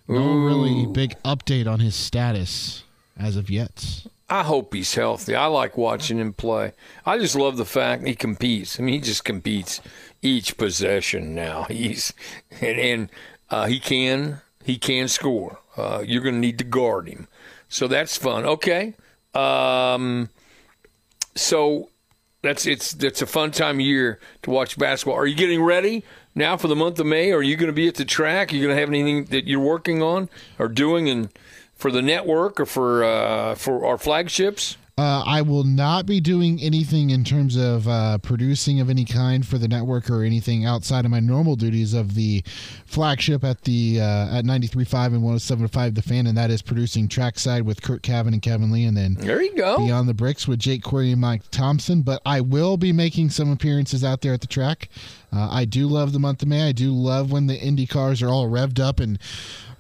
no 0.08 0.22
Ooh. 0.22 0.46
really 0.46 0.86
big 0.86 1.16
update 1.24 1.68
on 1.68 1.80
his 1.80 1.96
status 1.96 2.84
as 3.18 3.36
of 3.36 3.50
yet. 3.50 4.06
I 4.30 4.44
hope 4.44 4.74
he's 4.74 4.96
healthy. 4.96 5.36
I 5.36 5.46
like 5.46 5.78
watching 5.78 6.18
him 6.18 6.34
play. 6.34 6.74
I 7.06 7.20
just 7.20 7.36
love 7.36 7.58
the 7.58 7.66
fact 7.66 8.08
he 8.08 8.16
competes. 8.16 8.80
I 8.80 8.84
mean, 8.84 8.96
he 8.96 9.02
just 9.02 9.24
competes 9.24 9.80
each 10.22 10.58
possession 10.58 11.36
now. 11.36 11.64
He's 11.70 12.14
and, 12.62 12.80
and 12.80 13.10
uh, 13.50 13.68
he 13.68 13.80
can 13.80 14.42
he 14.64 14.78
can 14.78 15.08
score. 15.08 15.60
Uh, 15.78 16.04
you're 16.06 16.22
going 16.22 16.36
to 16.36 16.40
need 16.40 16.58
to 16.60 16.64
guard 16.64 17.08
him, 17.08 17.28
so 17.70 17.88
that's 17.88 18.18
fun. 18.18 18.46
Okay, 18.46 18.94
um, 19.34 20.30
so 21.36 21.90
that's 22.44 22.68
it's 22.68 22.94
it's 23.04 23.24
a 23.24 23.26
fun 23.26 23.50
time 23.50 23.78
of 23.78 23.82
year 23.82 24.20
to 24.44 24.52
watch 24.52 24.78
basketball. 24.78 25.16
Are 25.16 25.26
you 25.26 25.36
getting 25.36 25.64
ready? 25.64 26.04
now 26.36 26.58
for 26.58 26.68
the 26.68 26.76
month 26.76 27.00
of 27.00 27.06
May? 27.06 27.32
Are 27.32 27.42
you 27.42 27.56
going 27.56 27.68
to 27.68 27.74
be 27.74 27.88
at 27.88 27.96
the 27.96 28.06
track? 28.06 28.52
Are 28.52 28.56
you 28.56 28.64
going 28.64 28.76
to 28.76 28.80
have 28.80 28.90
anything 28.90 29.26
that 29.26 29.48
you're 29.48 29.60
working 29.60 30.02
on 30.02 30.30
or 30.60 30.68
doing 30.68 31.10
and 31.10 31.30
for 31.76 31.92
the 31.92 32.02
network 32.02 32.60
or 32.60 32.66
for 32.66 33.04
uh, 33.04 33.56
for 33.56 33.86
our 33.86 33.98
flagships? 33.98 34.78
Uh, 34.96 35.24
I 35.26 35.42
will 35.42 35.64
not 35.64 36.06
be 36.06 36.20
doing 36.20 36.62
anything 36.62 37.10
in 37.10 37.24
terms 37.24 37.56
of 37.56 37.88
uh, 37.88 38.20
producing 38.20 38.80
of 38.80 38.92
any 38.92 39.06
kind 39.06 39.44
for 39.44 39.58
the 39.58 39.68
network 39.68 40.08
or 40.08 40.22
anything 40.22 40.66
outside 40.66 41.04
of 41.04 41.10
my 41.10 41.20
normal 41.20 41.56
duties 41.56 41.96
of 41.96 42.14
the 42.14 42.44
flagship 42.86 43.44
at 43.44 43.64
the 43.64 44.00
uh, 44.00 44.38
at 44.38 44.46
93.5 44.46 45.06
and 45.08 45.24
107.5 45.24 45.96
The 45.96 46.02
Fan, 46.04 46.28
and 46.28 46.38
that 46.38 46.52
is 46.52 46.62
producing 46.62 47.08
Trackside 47.08 47.64
with 47.64 47.82
Curt 47.82 48.04
Cavin 48.04 48.34
and 48.34 48.42
Kevin 48.44 48.72
Lee, 48.72 48.86
and 48.86 48.96
then 48.96 49.16
there 49.16 49.42
you 49.42 49.56
go 49.56 49.78
Beyond 49.80 50.08
the 50.08 50.14
Bricks 50.14 50.48
with 50.48 50.60
Jake 50.60 50.84
Query 50.84 51.12
and 51.12 51.20
Mike 51.22 51.50
Thompson. 51.50 52.04
But 52.04 52.22
I 52.24 52.42
will 52.42 52.78
be 52.78 52.94
making 52.94 53.32
some 53.32 53.52
appearances 53.52 54.04
out 54.04 54.22
there 54.22 54.34
at 54.34 54.42
the 54.42 54.48
track. 54.48 54.90
Uh, 55.36 55.50
I 55.50 55.66
do 55.66 55.88
love 55.88 56.14
the 56.14 56.20
month 56.20 56.44
of 56.44 56.48
May. 56.48 56.68
I 56.68 56.72
do 56.72 56.92
love 56.92 57.32
when 57.32 57.48
the 57.48 57.60
Indy 57.60 57.88
cars 57.88 58.22
are 58.22 58.30
all 58.30 58.48
revved 58.48 58.80
up 58.80 59.00
and 59.00 59.18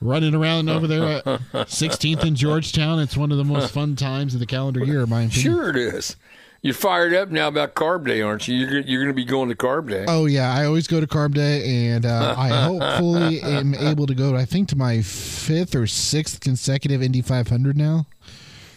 running 0.03 0.35
around 0.35 0.69
over 0.69 0.87
there 0.87 1.03
at 1.03 1.23
16th 1.53 2.25
in 2.25 2.35
Georgetown. 2.35 2.99
It's 2.99 3.17
one 3.17 3.31
of 3.31 3.37
the 3.37 3.43
most 3.43 3.73
fun 3.73 3.95
times 3.95 4.33
of 4.33 4.39
the 4.39 4.45
calendar 4.45 4.83
year, 4.83 5.01
in 5.03 5.09
my 5.09 5.23
opinion. 5.23 5.41
Sure, 5.41 5.69
it 5.69 5.77
is. 5.77 6.15
You're 6.61 6.73
fired 6.73 7.13
up 7.13 7.29
now 7.29 7.49
about 7.49 7.75
Carb 7.75 8.07
Day, 8.07 8.21
aren't 8.21 8.47
you? 8.47 8.55
You're, 8.55 8.79
you're 8.79 9.03
going 9.03 9.13
to 9.13 9.13
be 9.13 9.25
going 9.25 9.49
to 9.49 9.55
Carb 9.55 9.89
Day. 9.89 10.05
Oh 10.07 10.25
yeah, 10.27 10.53
I 10.53 10.65
always 10.65 10.87
go 10.87 11.01
to 11.01 11.07
Carb 11.07 11.33
Day, 11.33 11.89
and 11.89 12.05
uh, 12.05 12.35
I 12.37 12.47
hopefully 12.63 13.41
am 13.41 13.75
able 13.75 14.07
to 14.07 14.15
go. 14.15 14.35
I 14.35 14.45
think 14.45 14.69
to 14.69 14.77
my 14.77 15.01
fifth 15.01 15.75
or 15.75 15.87
sixth 15.87 16.39
consecutive 16.39 17.03
Indy 17.03 17.21
500 17.21 17.75
now. 17.75 18.05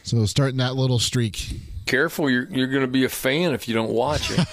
So 0.03 0.25
starting 0.27 0.57
that 0.57 0.75
little 0.75 0.99
streak 0.99 1.61
careful 1.87 2.29
you're 2.29 2.49
you're 2.51 2.67
going 2.67 2.83
to 2.83 2.89
be 2.89 3.05
a 3.05 3.09
fan 3.09 3.55
if 3.55 3.67
you 3.69 3.75
don't 3.75 3.91
watch 3.91 4.31
it. 4.31 4.39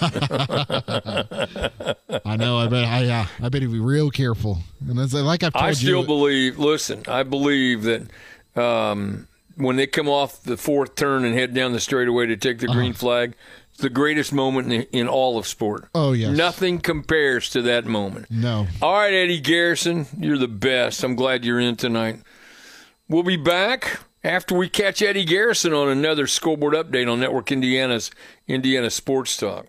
I 2.24 2.36
know. 2.36 2.58
I 2.58 2.68
bet. 2.68 2.84
I 2.84 3.08
uh, 3.08 3.26
I 3.42 3.48
better 3.48 3.68
be 3.68 3.80
real 3.80 4.10
careful. 4.10 4.58
And 4.88 4.98
it's 4.98 5.12
like 5.12 5.42
I've 5.42 5.52
told 5.52 5.64
I 5.64 5.72
still 5.72 6.00
you, 6.00 6.06
believe. 6.06 6.58
Listen, 6.58 7.02
I 7.08 7.22
believe 7.24 7.82
that. 7.82 8.08
Um, 8.56 9.26
when 9.56 9.76
they 9.76 9.86
come 9.86 10.08
off 10.08 10.42
the 10.42 10.56
fourth 10.56 10.96
turn 10.96 11.24
and 11.24 11.34
head 11.34 11.54
down 11.54 11.72
the 11.72 11.80
straightaway 11.80 12.26
to 12.26 12.36
take 12.36 12.58
the 12.58 12.66
green 12.66 12.90
uh-huh. 12.90 12.98
flag, 12.98 13.34
it's 13.70 13.80
the 13.80 13.90
greatest 13.90 14.32
moment 14.32 14.72
in, 14.72 14.82
in, 14.92 15.08
all 15.08 15.38
of 15.38 15.46
sport. 15.46 15.88
Oh 15.94 16.12
yes, 16.12 16.36
nothing 16.36 16.78
compares 16.78 17.50
to 17.50 17.62
that 17.62 17.84
moment. 17.84 18.30
No. 18.30 18.66
All 18.80 18.94
right, 18.94 19.12
Eddie 19.12 19.40
Garrison, 19.40 20.06
you're 20.18 20.38
the 20.38 20.48
best. 20.48 21.02
I'm 21.02 21.16
glad 21.16 21.44
you're 21.44 21.60
in 21.60 21.76
tonight. 21.76 22.20
We'll 23.08 23.22
be 23.22 23.36
back 23.36 24.00
after 24.24 24.54
we 24.54 24.68
catch 24.68 25.02
Eddie 25.02 25.24
Garrison 25.24 25.74
on 25.74 25.88
another 25.88 26.26
scoreboard 26.26 26.74
update 26.74 27.10
on 27.10 27.20
Network 27.20 27.52
Indiana's 27.52 28.10
Indiana 28.48 28.90
Sports 28.90 29.36
Talk. 29.36 29.66